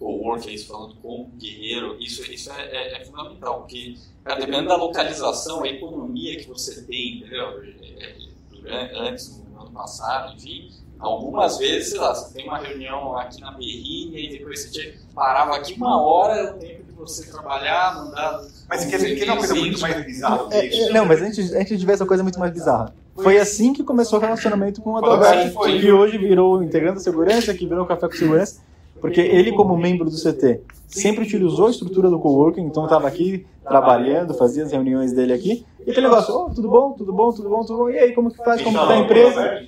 do, 0.00 0.06
do 0.06 0.18
co-work, 0.18 0.48
é 0.48 0.52
isso 0.54 0.68
falando 0.68 0.94
com 0.96 1.22
o 1.22 1.30
guerreiro, 1.38 1.96
isso, 2.00 2.22
isso 2.32 2.50
é, 2.52 2.62
é- 2.62 3.02
é 3.02 3.04
fundamental, 3.04 3.60
porque 3.60 3.96
cara, 4.24 4.40
dependendo 4.40 4.68
da 4.68 4.76
localização, 4.76 5.62
a 5.62 5.68
economia 5.68 6.36
que 6.36 6.48
você 6.48 6.82
tem, 6.82 7.18
entendeu? 7.18 7.62
É, 7.98 8.14
Durante, 8.50 8.94
antes, 8.94 9.42
no 9.54 9.60
ano 9.62 9.70
passado, 9.70 10.34
enfim, 10.36 10.70
Algumas 11.00 11.56
vezes, 11.56 11.88
sei 11.92 11.98
lá, 11.98 12.14
você 12.14 12.34
tem 12.34 12.46
uma 12.46 12.58
reunião 12.58 13.16
aqui 13.16 13.40
na 13.40 13.52
Berrine 13.52 14.26
e 14.26 14.38
depois 14.38 14.60
você 14.60 14.70
tinha, 14.70 14.94
parava 15.14 15.56
aqui 15.56 15.72
uma 15.72 15.98
hora, 15.98 16.54
o 16.54 16.58
tempo 16.58 16.84
de 16.84 16.92
você 16.92 17.30
trabalhar, 17.30 17.94
mandar. 18.04 18.42
Mas 18.68 18.84
quer 18.84 18.96
dizer 18.98 19.14
que 19.16 19.24
não 19.24 19.32
é 19.34 19.38
uma 19.38 19.38
coisa 19.38 19.54
muito 19.54 19.80
mais 19.80 20.04
bizarra 20.04 20.48
que 20.48 20.54
É, 20.54 20.82
é, 20.82 20.92
não, 20.92 21.06
mas 21.06 21.22
antes, 21.22 21.54
antes 21.54 21.80
de 21.80 21.86
ver 21.86 21.92
essa 21.94 22.04
coisa 22.04 22.22
muito 22.22 22.38
mais 22.38 22.52
bizarra. 22.52 22.94
Foi 23.14 23.38
assim 23.38 23.72
que 23.72 23.82
começou 23.82 24.18
o 24.18 24.22
relacionamento 24.22 24.82
com 24.82 24.90
o 24.92 24.96
Adalberto, 24.98 25.58
assim 25.58 25.80
que 25.80 25.90
hoje 25.90 26.18
virou 26.18 26.62
integrante 26.62 26.96
da 26.96 27.00
segurança, 27.00 27.54
que 27.54 27.66
virou 27.66 27.86
café 27.86 28.06
com 28.06 28.14
segurança, 28.14 28.60
porque 29.00 29.20
ele, 29.20 29.52
como 29.52 29.76
membro 29.76 30.04
do 30.08 30.16
CT, 30.16 30.60
sempre 30.88 31.24
utilizou 31.24 31.66
a 31.66 31.70
estrutura 31.70 32.10
do 32.10 32.18
coworking, 32.18 32.62
então 32.62 32.84
estava 32.84 33.06
aqui 33.08 33.46
trabalhando, 33.66 34.34
fazia 34.34 34.64
as 34.64 34.72
reuniões 34.72 35.12
dele 35.12 35.32
aqui, 35.32 35.64
e 35.86 35.90
aquele 35.90 36.08
negócio, 36.08 36.34
oh, 36.34 36.50
tudo 36.50 36.68
bom, 36.68 36.92
tudo 36.92 37.12
bom, 37.12 37.30
tudo 37.32 37.48
bom, 37.48 37.60
tudo 37.64 37.78
bom, 37.78 37.90
e 37.90 37.98
aí, 37.98 38.12
como 38.12 38.30
que 38.30 38.36
faz, 38.38 38.60
como 38.62 38.78
que 38.78 38.86
tá 38.86 38.92
a 38.92 38.98
empresa? 38.98 39.62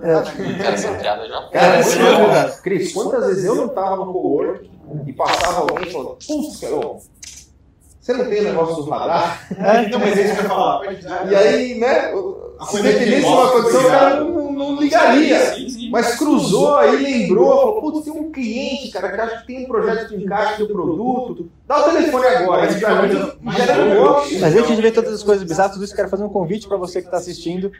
Cara, 0.00 0.74
essa 0.74 0.92
piada 0.94 1.28
já 1.28 1.42
foi. 1.42 1.50
Cara, 1.50 1.76
É, 1.76 1.82
sim, 1.82 1.98
é 1.98 2.02
é 2.02 2.04
verdade. 2.04 2.32
verdade. 2.32 2.62
Cris, 2.62 2.92
quantas 2.92 3.26
vezes 3.26 3.44
eu 3.44 3.54
não 3.54 3.68
tava 3.68 4.04
no 4.04 4.12
coworking 4.12 4.70
e 5.06 5.12
passava 5.12 5.60
alguém 5.60 5.88
e 5.88 5.92
falou, 5.92 6.16
putz, 6.26 6.60
você 8.08 8.12
não 8.14 8.24
tem 8.30 8.40
o 8.40 8.44
negócio 8.44 8.82
do 8.82 8.90
radar? 8.90 9.46
É, 9.58 9.84
Então, 9.84 10.00
mas 10.00 10.16
é 10.18 10.22
isso 10.24 10.32
que 10.34 10.38
eu 10.40 10.44
ia 10.44 10.48
falar. 10.48 10.80
E 11.30 11.34
aí, 11.34 11.78
né, 11.78 12.10
A 12.58 12.64
se 12.64 12.70
coisa 12.70 12.88
que 12.88 12.98
dependesse 13.00 13.20
de 13.20 13.26
uma 13.26 13.50
condição, 13.52 13.80
o 13.80 13.82
cuidado. 13.82 13.98
cara 14.00 14.20
não, 14.24 14.52
não 14.52 14.80
ligaria. 14.80 15.54
Sim, 15.54 15.68
sim. 15.68 15.90
Mas 15.90 16.14
cruzou 16.16 16.76
aí, 16.76 16.96
lembrou, 16.96 17.50
falou, 17.50 17.80
putz, 17.92 18.04
tem 18.04 18.12
um 18.14 18.32
cliente, 18.32 18.90
cara, 18.90 19.12
que 19.12 19.20
acha 19.20 19.36
que 19.42 19.46
tem 19.46 19.64
um 19.64 19.68
projeto 19.68 20.08
de 20.08 20.24
encaixe 20.24 20.58
do 20.58 20.68
produto. 20.68 21.50
Dá 21.66 21.80
o 21.86 21.90
telefone 21.90 22.26
agora, 22.26 22.62
Mas 22.62 22.72
mas 22.72 22.80
já 22.80 23.36
mas- 23.42 23.56
gera 23.56 23.84
negócio. 23.84 24.40
Mas 24.40 24.56
antes 24.56 24.74
de 24.76 24.82
ver 24.82 24.92
todas 24.92 25.12
as 25.12 25.22
coisas 25.22 25.44
bizarras, 25.46 25.72
tudo 25.72 25.84
isso, 25.84 25.94
quero 25.94 26.08
fazer 26.08 26.24
um 26.24 26.28
convite 26.30 26.66
para 26.66 26.78
você 26.78 27.02
que 27.02 27.08
está 27.08 27.18
assistindo, 27.18 27.70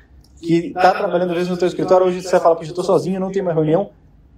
que 0.42 0.66
está 0.68 0.92
trabalhando 0.92 1.30
às 1.30 1.36
vezes 1.36 1.48
no 1.50 1.56
teu 1.56 1.68
escritório, 1.68 2.06
hoje 2.06 2.20
você 2.20 2.38
fala, 2.38 2.54
puxa, 2.54 2.68
eu 2.68 2.72
estou 2.72 2.84
sozinho, 2.84 3.18
não 3.18 3.32
tem 3.32 3.40
uma 3.40 3.54
reunião, 3.54 3.88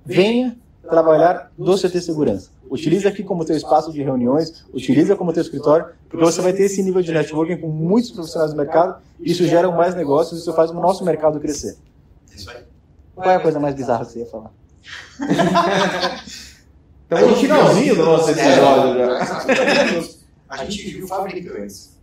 venha 0.06 0.56
trabalhar 0.88 1.50
do 1.58 1.76
CT 1.76 2.00
Segurança. 2.00 2.48
Utilize 2.70 3.06
aqui 3.08 3.24
como 3.24 3.44
teu 3.44 3.56
espaço 3.56 3.92
de 3.92 4.00
reuniões, 4.00 4.64
utiliza 4.72 5.16
como 5.16 5.32
teu 5.32 5.42
escritório, 5.42 5.86
porque 6.08 6.24
você 6.24 6.40
vai 6.40 6.52
ter 6.52 6.62
esse 6.62 6.80
nível 6.82 7.02
de 7.02 7.10
networking 7.10 7.56
com 7.56 7.66
muitos 7.66 8.12
profissionais 8.12 8.52
do 8.52 8.56
mercado, 8.56 9.02
isso 9.18 9.44
gera 9.44 9.68
mais 9.72 9.96
negócios, 9.96 10.40
isso 10.40 10.52
faz 10.54 10.70
o 10.70 10.74
nosso 10.74 11.04
mercado 11.04 11.40
crescer. 11.40 11.76
Isso 12.32 12.48
aí. 12.48 12.62
Qual 13.12 13.28
é 13.28 13.34
a 13.34 13.40
coisa 13.40 13.58
mais 13.58 13.74
bizarra 13.74 14.06
que 14.06 14.12
você 14.12 14.20
ia 14.20 14.26
falar? 14.26 14.52
Estamos 17.02 17.30
no 17.30 17.36
finalzinho 17.36 17.96
do 17.96 18.04
nosso 18.04 18.30
episódio 18.30 18.98
já. 18.98 19.18
A 20.48 20.64
gente 20.64 20.90
viu 20.90 21.08
fabricantes, 21.08 21.98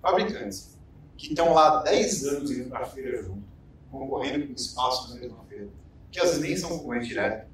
fabricantes, 0.00 0.76
que 1.18 1.28
estão 1.28 1.52
lá 1.52 1.80
há 1.80 1.82
10 1.82 2.26
anos 2.28 2.50
indo 2.50 2.70
para 2.70 2.80
a 2.80 2.86
feira 2.86 3.22
junto, 3.22 3.42
concorrendo 3.90 4.46
com 4.46 4.54
espaço 4.54 5.14
na 5.14 5.20
mesma 5.20 5.38
feira, 5.48 5.68
que 6.10 6.18
às 6.18 6.28
vezes 6.28 6.40
nem 6.40 6.56
são 6.56 6.70
concorrentes 6.70 7.08
direto, 7.08 7.46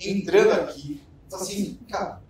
entrando 0.00 0.52
aqui, 0.52 1.02
fala 1.34 1.42
assim, 1.42 1.78
cara, 1.90 2.20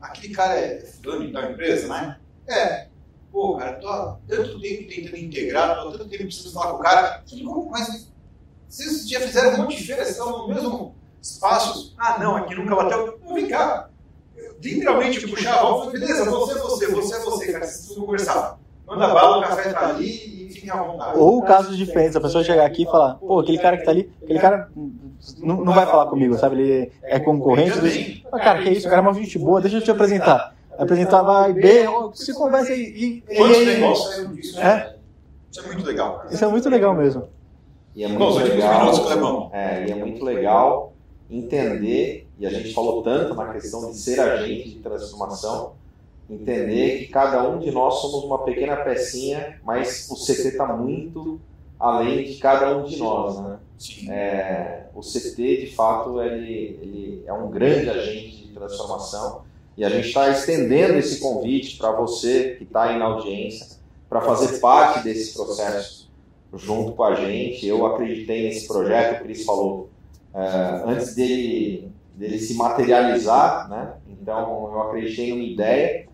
aquele 0.00 0.34
cara 0.34 0.58
é 0.58 0.80
fulano 0.80 1.32
da 1.32 1.50
empresa, 1.50 1.88
né? 1.88 2.18
É. 2.48 2.88
Pô, 3.30 3.56
cara, 3.56 3.74
tô 3.74 4.16
tanto 4.26 4.60
tempo 4.60 4.88
tentando 4.88 5.16
integrar, 5.16 5.82
tô 5.82 5.92
tanto 5.92 6.08
tempo 6.08 6.24
precisando 6.24 6.52
falar 6.52 6.72
com 6.72 6.78
o 6.78 6.82
cara, 6.82 7.22
mas 7.70 8.10
vocês 8.68 9.08
já 9.08 9.20
fizeram 9.20 9.54
um 9.54 9.56
monte 9.58 9.84
de 9.84 9.92
estão 9.92 10.48
no 10.48 10.54
mesmo 10.54 10.94
espaço? 11.22 11.94
Ah, 11.96 12.18
não, 12.18 12.36
aqui 12.36 12.54
nunca 12.56 12.74
bateu. 12.74 13.18
Não, 13.22 13.34
vem 13.34 13.46
cá, 13.46 13.88
literalmente 14.60 15.28
puxava, 15.28 15.62
vamos, 15.62 15.92
beleza, 15.92 16.24
você, 16.24 16.54
você, 16.54 16.86
você, 16.88 17.18
você, 17.20 17.52
cara, 17.52 17.64
vocês 17.64 17.78
precisam 17.78 18.04
conversar. 18.04 18.58
Manda 18.86 19.14
bala, 19.14 19.38
o 19.38 19.42
café 19.42 19.72
tá 19.72 19.88
ali 19.90 20.39
Ou 21.16 21.42
casos 21.42 21.76
diferentes, 21.76 22.16
a 22.16 22.20
pessoa 22.20 22.42
chegar 22.44 22.64
aqui 22.66 22.82
e 22.82 22.86
falar, 22.86 23.14
pô, 23.14 23.40
aquele 23.40 23.58
cara 23.58 23.76
que 23.76 23.84
tá 23.84 23.90
ali, 23.90 24.10
aquele 24.22 24.38
cara 24.38 24.70
não, 25.38 25.64
não 25.64 25.72
vai 25.72 25.86
falar 25.86 26.06
comigo, 26.06 26.36
sabe? 26.38 26.60
Ele 26.60 26.92
é 27.02 27.18
concorrente. 27.20 27.70
do- 27.72 27.76
Também. 27.76 28.24
Ah, 28.32 28.38
cara, 28.38 28.62
que 28.62 28.70
isso, 28.70 28.86
o 28.86 28.90
cara 28.90 29.02
é 29.02 29.06
uma 29.08 29.14
gente 29.14 29.38
boa, 29.38 29.60
deixa 29.60 29.76
eu 29.78 29.82
te 29.82 29.90
apresentar. 29.90 30.54
Apresentava 30.78 31.44
A 31.44 31.48
e 31.50 31.52
B, 31.52 31.84
se 32.14 32.32
conversa 32.32 32.72
aí. 32.72 32.80
E, 32.80 33.24
e, 33.30 33.36
Quantos 33.36 33.58
e- 33.58 33.64
negócios 33.66 34.14
saíram 34.14 34.34
disso? 34.34 34.60
É. 34.60 34.94
Isso 35.50 35.60
é 35.60 35.66
muito 35.66 35.84
legal. 35.84 36.16
cara. 36.18 36.34
Isso 36.34 36.44
é 36.44 36.48
muito 36.48 36.68
legal 36.70 36.94
mesmo. 36.94 37.24
E 37.94 38.04
é 38.04 38.08
Bom, 38.08 38.18
muito 38.18 38.34
só 38.34 38.42
de 38.44 38.50
legal. 38.50 39.50
É, 39.52 39.86
e 39.86 39.90
é 39.90 39.94
muito 39.96 40.24
legal 40.24 40.92
entender, 41.30 42.26
e 42.38 42.46
a 42.46 42.50
gente 42.50 42.72
falou 42.74 43.02
tanto 43.02 43.34
na 43.34 43.52
questão 43.52 43.90
de 43.90 43.96
ser 43.96 44.18
agente 44.20 44.70
de 44.70 44.78
transformação, 44.80 45.72
entender 46.30 46.98
que 46.98 47.08
cada 47.08 47.48
um 47.48 47.58
de 47.58 47.70
nós 47.70 47.94
somos 48.00 48.24
uma 48.24 48.38
pequena 48.44 48.76
pecinha, 48.76 49.60
mas 49.64 50.08
o 50.10 50.14
CT 50.14 50.48
está 50.48 50.66
muito 50.66 51.40
além 51.78 52.24
de 52.24 52.34
cada 52.36 52.76
um 52.76 52.84
de 52.84 52.96
nós, 52.98 53.38
né? 53.40 53.58
É, 54.10 54.84
o 54.94 55.00
CT, 55.00 55.64
de 55.64 55.74
fato, 55.74 56.20
ele, 56.20 56.78
ele 56.82 57.24
é 57.26 57.32
um 57.32 57.50
grande 57.50 57.88
agente 57.88 58.46
de 58.46 58.52
transformação 58.52 59.42
e 59.74 59.82
a 59.82 59.88
gente 59.88 60.08
está 60.08 60.28
estendendo 60.28 60.98
esse 60.98 61.18
convite 61.18 61.78
para 61.78 61.90
você 61.92 62.56
que 62.58 62.64
está 62.64 62.90
aí 62.90 62.98
na 62.98 63.06
audiência 63.06 63.78
para 64.10 64.20
fazer 64.20 64.58
parte 64.58 65.02
desse 65.02 65.32
processo 65.32 66.10
junto 66.52 66.92
com 66.92 67.02
a 67.02 67.14
gente. 67.14 67.66
Eu 67.66 67.86
acreditei 67.86 68.44
nesse 68.44 68.68
projeto, 68.68 69.20
o 69.20 69.24
Cris 69.24 69.46
falou, 69.46 69.88
é, 70.34 70.82
antes 70.84 71.14
dele, 71.14 71.90
dele 72.14 72.38
se 72.38 72.52
materializar, 72.54 73.70
né? 73.70 73.94
Então 74.06 74.70
eu 74.70 74.82
acreditei 74.82 75.30
numa 75.30 75.42
ideia 75.42 76.09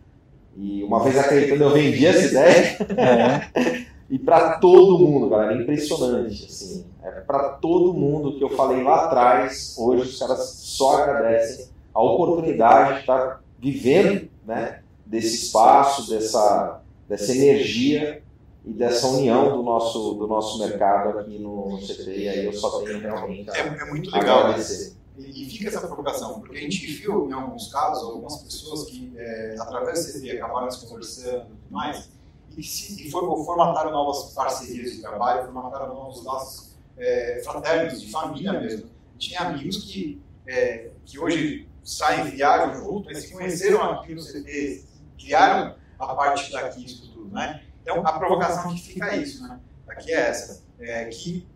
e 0.56 0.82
uma 0.84 1.02
vez 1.02 1.18
acreditando 1.18 1.64
eu 1.64 1.70
vendi 1.70 2.06
essa 2.06 2.26
ideia 2.26 2.76
É. 2.96 3.86
e 4.10 4.18
para 4.18 4.58
todo 4.58 4.98
mundo, 4.98 5.28
galera, 5.28 5.54
é 5.54 5.62
impressionante, 5.62 6.46
assim, 6.46 6.86
é 7.02 7.10
para 7.20 7.50
todo 7.50 7.92
mundo 7.94 8.36
que 8.36 8.42
eu 8.42 8.50
falei 8.50 8.82
lá 8.82 9.04
atrás, 9.04 9.74
hoje 9.78 10.02
os 10.02 10.18
caras 10.18 10.40
só 10.62 11.02
agradecem 11.02 11.66
a 11.92 12.00
oportunidade 12.00 12.94
de 12.94 13.00
estar 13.00 13.42
vivendo, 13.58 14.28
né, 14.46 14.80
desse 15.04 15.46
espaço, 15.46 16.10
dessa, 16.10 16.80
dessa 17.08 17.32
energia 17.34 18.22
e 18.64 18.72
dessa 18.72 19.06
união 19.06 19.56
do 19.56 19.62
nosso, 19.62 20.14
do 20.14 20.26
nosso 20.26 20.58
mercado 20.58 21.18
aqui 21.18 21.38
no, 21.38 21.70
no 21.70 21.78
CT, 21.78 22.16
e 22.16 22.28
aí 22.28 22.44
eu 22.44 22.52
só 22.52 22.80
tenho 22.80 23.00
realmente 23.00 23.48
É, 23.50 23.60
é 23.60 23.84
muito 23.86 24.10
legal. 24.10 24.40
agradecer. 24.40 24.95
E 25.18 25.46
fica 25.48 25.68
essa 25.68 25.80
provocação, 25.80 26.40
porque 26.40 26.58
a 26.58 26.60
gente 26.60 26.86
viu 26.86 27.28
em 27.28 27.32
alguns 27.32 27.72
casos 27.72 28.02
algumas 28.04 28.36
pessoas 28.42 28.84
que, 28.90 29.12
é, 29.16 29.56
através 29.58 30.04
do 30.06 30.12
CV, 30.12 30.32
acabaram 30.32 30.70
se 30.70 30.86
conversando 30.86 31.46
e 31.68 31.72
mais, 31.72 32.10
e, 32.56 32.62
se, 32.62 33.06
e 33.06 33.10
for- 33.10 33.44
formataram 33.44 33.90
novas 33.92 34.32
parcerias 34.34 34.92
de 34.92 35.00
trabalho, 35.00 35.44
formataram 35.46 35.94
novos 35.94 36.22
laços 36.22 36.76
é, 36.98 37.40
fraternos, 37.44 38.00
de 38.00 38.10
família 38.10 38.52
mesmo. 38.60 38.90
Tinha 39.18 39.40
amigos 39.40 39.78
que, 39.84 40.20
é, 40.46 40.90
que 41.04 41.18
hoje 41.18 41.66
saem, 41.82 42.24
viajam 42.30 42.74
junto, 42.74 43.06
mas 43.06 43.18
se 43.18 43.32
conheceram 43.32 43.82
aqui 43.82 44.14
no 44.14 44.22
CT, 44.22 44.84
criaram 45.18 45.76
a 45.98 46.14
parte 46.14 46.52
daqui, 46.52 46.84
isso 46.84 47.10
tudo, 47.12 47.34
né? 47.34 47.62
Então, 47.82 48.06
a 48.06 48.18
provocação 48.18 48.74
que 48.74 48.82
fica 48.82 49.06
é 49.14 49.16
isso, 49.18 49.42
né? 49.46 49.60
Aqui 49.88 50.12
é 50.12 50.28
essa, 50.28 50.62
é, 50.78 51.06
que 51.06 51.46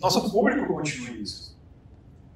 nosso 0.00 0.30
público 0.30 0.66
continue 0.72 1.22
isso 1.22 1.45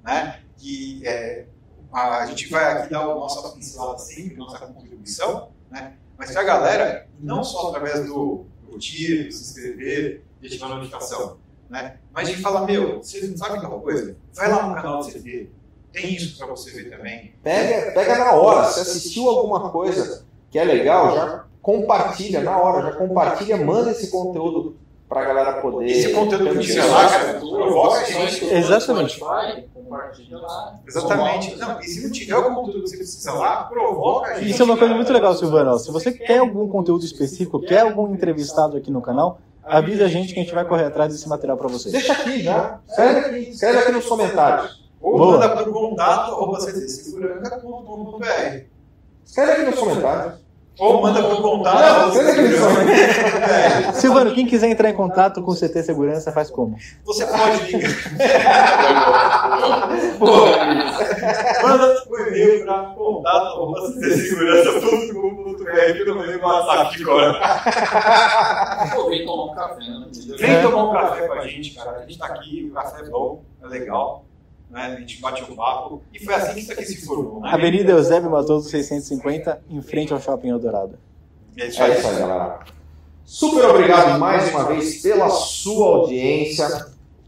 né? 0.02 0.40
Que 0.56 1.06
é, 1.06 1.46
a, 1.92 2.26
gente 2.26 2.48
vai 2.48 2.64
aqui 2.72 2.90
dar 2.90 3.00
a 3.00 3.14
nossa 3.14 3.50
pincelada 3.50 3.98
sempre, 3.98 4.36
nossa 4.36 4.58
contribuição, 4.58 5.50
né? 5.70 5.94
Mas 6.16 6.30
que 6.30 6.38
a 6.38 6.42
galera, 6.42 7.08
não 7.18 7.42
só 7.42 7.68
através 7.68 8.06
do 8.06 8.46
curtir, 8.68 9.24
do 9.24 9.32
se 9.32 9.42
inscrever, 9.42 10.22
de 10.40 10.46
ativar 10.46 10.70
a 10.70 10.74
notificação, 10.74 11.38
né? 11.68 11.96
Mas 12.12 12.28
de 12.28 12.36
falar, 12.36 12.66
meu, 12.66 12.98
você 12.98 13.26
não 13.26 13.36
sabe 13.36 13.60
tal 13.60 13.80
coisa? 13.80 14.16
Vai 14.34 14.48
lá 14.48 14.66
no 14.66 14.74
canal 14.74 14.98
do 14.98 15.04
CD, 15.04 15.48
tem 15.92 16.14
isso 16.14 16.36
para 16.36 16.46
você 16.46 16.70
ver 16.70 16.90
também. 16.90 17.34
Pega, 17.42 17.92
pega 17.92 18.18
na 18.18 18.32
hora, 18.32 18.68
se 18.68 18.80
assistiu 18.80 19.28
alguma 19.28 19.70
coisa 19.70 20.24
que 20.50 20.58
é 20.58 20.64
legal, 20.64 21.14
já 21.14 21.44
compartilha 21.62 22.42
na 22.42 22.56
hora, 22.58 22.90
já 22.90 22.96
compartilha, 22.96 23.56
manda 23.56 23.90
esse 23.90 24.10
conteúdo 24.10 24.76
para 25.08 25.22
a 25.22 25.24
galera 25.24 25.52
poder. 25.60 25.86
Esse 25.86 26.12
conteúdo 26.12 26.58
que 26.58 26.72
você 26.72 26.80
lá, 26.82 27.08
cara, 27.08 27.40
provoca 27.40 28.00
a 28.00 28.04
gente. 28.04 28.44
Exatamente. 28.44 29.20
Compartilha 30.10 30.38
lá. 30.38 30.78
Exatamente. 30.86 31.56
Não, 31.56 31.80
e 31.80 31.84
se 31.84 32.02
não 32.02 32.10
tiver 32.10 32.36
o 32.36 32.54
conteúdo 32.54 32.82
que 32.82 32.88
você 32.88 32.96
precisa 32.96 33.32
lá, 33.32 33.64
provoca 33.64 34.32
a 34.32 34.38
gente. 34.38 34.50
Isso 34.50 34.62
é 34.62 34.64
uma 34.64 34.76
coisa 34.76 34.94
muito 34.94 35.12
legal, 35.12 35.34
Silvano. 35.34 35.78
Se 35.78 35.90
você 35.90 36.12
quer 36.12 36.38
algum 36.38 36.68
conteúdo 36.68 37.04
específico, 37.04 37.60
quer 37.60 37.80
algum 37.80 38.12
entrevistado 38.12 38.76
aqui 38.76 38.90
no 38.90 39.00
canal, 39.00 39.40
avisa 39.64 40.04
a 40.04 40.08
gente 40.08 40.34
que 40.34 40.40
a 40.40 40.42
gente 40.42 40.54
vai 40.54 40.64
correr 40.64 40.84
atrás 40.84 41.12
desse 41.12 41.28
material 41.28 41.56
para 41.56 41.68
vocês. 41.68 41.92
Deixa 41.92 42.12
aqui 42.12 42.42
já. 42.42 42.80
Escreve 42.88 43.20
aqui, 43.20 43.50
escreve 43.50 43.78
aqui 43.78 43.92
nos 43.92 44.06
comentários. 44.06 44.80
Ou 45.00 45.16
Boa. 45.16 45.32
manda 45.32 45.48
para 45.48 45.68
o 45.68 45.72
contato, 45.72 46.32
arroba 46.32 46.58
ctseguranca.com.br. 46.58 48.64
Escreve 49.24 49.52
aqui 49.52 49.70
nos 49.70 49.78
comentários. 49.78 50.49
Ou 50.80 51.02
manda 51.02 51.22
por 51.22 51.42
contato. 51.42 52.16
eles 52.16 52.58
são. 52.58 52.70
Silvano, 53.92 54.32
quem 54.34 54.46
quiser 54.46 54.70
entrar 54.70 54.88
em 54.88 54.94
contato 54.94 55.42
com 55.42 55.50
o 55.50 55.54
CT 55.54 55.82
Segurança 55.82 56.32
faz 56.32 56.48
como? 56.50 56.74
Você 57.04 57.26
pode 57.26 57.76
ligar. 57.76 57.90
Manda 61.62 62.02
um 62.08 62.16
e-mail 62.26 62.64
para 62.64 62.82
contato.segurança.com.br 62.94 65.92
que 65.92 66.08
eu 66.08 66.14
mandei 66.14 66.36
um 66.36 66.42
WhatsApp 66.44 66.96
de 66.96 67.02
agora. 67.02 67.38
Pô, 68.94 69.08
vem 69.10 69.26
tomar 69.26 69.44
um 69.44 69.54
café, 69.54 69.84
né? 69.84 70.06
Vem 70.38 70.62
tomar 70.62 70.84
um 70.84 70.92
café 70.92 71.26
com 71.26 71.32
a 71.34 71.46
gente, 71.46 71.74
cara. 71.74 71.98
A 71.98 72.00
gente 72.06 72.18
tá 72.18 72.24
aqui, 72.26 72.68
o 72.70 72.74
café 72.74 73.02
é 73.02 73.08
bom, 73.10 73.42
é 73.62 73.66
legal. 73.66 74.24
Né? 74.70 74.82
A 74.82 75.00
gente 75.00 75.20
bate 75.20 75.42
um 75.50 75.56
papo. 75.56 76.02
E 76.14 76.18
foi 76.24 76.34
assim 76.34 76.54
que 76.54 76.60
isso 76.60 76.72
aqui 76.72 76.84
se 76.84 77.04
formou. 77.04 77.40
Né? 77.40 77.50
Avenida 77.52 77.92
Eusébio 77.92 78.30
Matoso 78.30 78.68
650, 78.68 79.62
em 79.68 79.82
frente 79.82 80.12
ao 80.12 80.20
Shopping 80.20 80.48
Eldorado. 80.50 80.98
É 81.56 81.66
isso 81.66 81.82
É 81.82 81.86
aí. 81.86 81.98
isso 81.98 82.06
aí, 82.08 82.18
galera. 82.20 82.60
Super 83.24 83.64
obrigado 83.66 84.18
mais 84.18 84.50
uma 84.50 84.64
vez 84.64 85.02
pela 85.02 85.28
sua 85.30 85.86
audiência. 85.98 86.68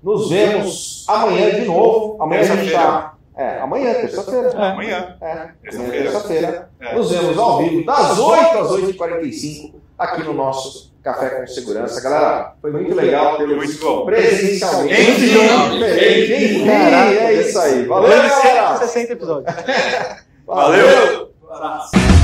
Nos 0.03 0.30
vemos 0.30 1.05
amanhã 1.09 1.51
de 1.61 1.64
novo. 1.66 2.20
Amanhã 2.22 2.40
a 2.43 2.57
gente 2.57 2.72
tá. 2.72 3.14
É, 3.34 3.61
amanhã, 3.61 3.95
terça-feira. 3.95 4.51
Amanhã. 4.51 5.16
É, 5.20 5.32
amanhã, 5.32 5.55
Terça-feira. 5.62 6.03
terça-feira. 6.03 6.70
É. 6.80 6.95
Nos 6.95 7.11
vemos 7.11 7.38
ao 7.38 7.59
vivo, 7.59 7.84
das 7.86 8.18
8 8.18 8.59
às 8.59 8.70
8h45, 8.70 9.74
aqui 9.99 10.22
no 10.22 10.32
nosso 10.32 10.93
Café 11.03 11.30
com 11.30 11.47
Segurança. 11.47 12.01
Galera, 12.01 12.55
foi 12.61 12.70
muito 12.70 12.95
legal 12.95 13.38
muito 13.47 13.78
bom. 13.80 14.05
presencialmente. 14.05 15.01
Enfim, 15.01 16.68
é 16.68 17.32
isso 17.40 17.59
aí. 17.59 17.84
Valeu, 17.86 18.09
Deve 18.09 18.28
ser 18.28 18.55
galera. 18.55 18.78
60 18.78 19.12
episódios. 19.12 19.55
Valeu! 20.47 21.32
Abraço. 21.51 22.22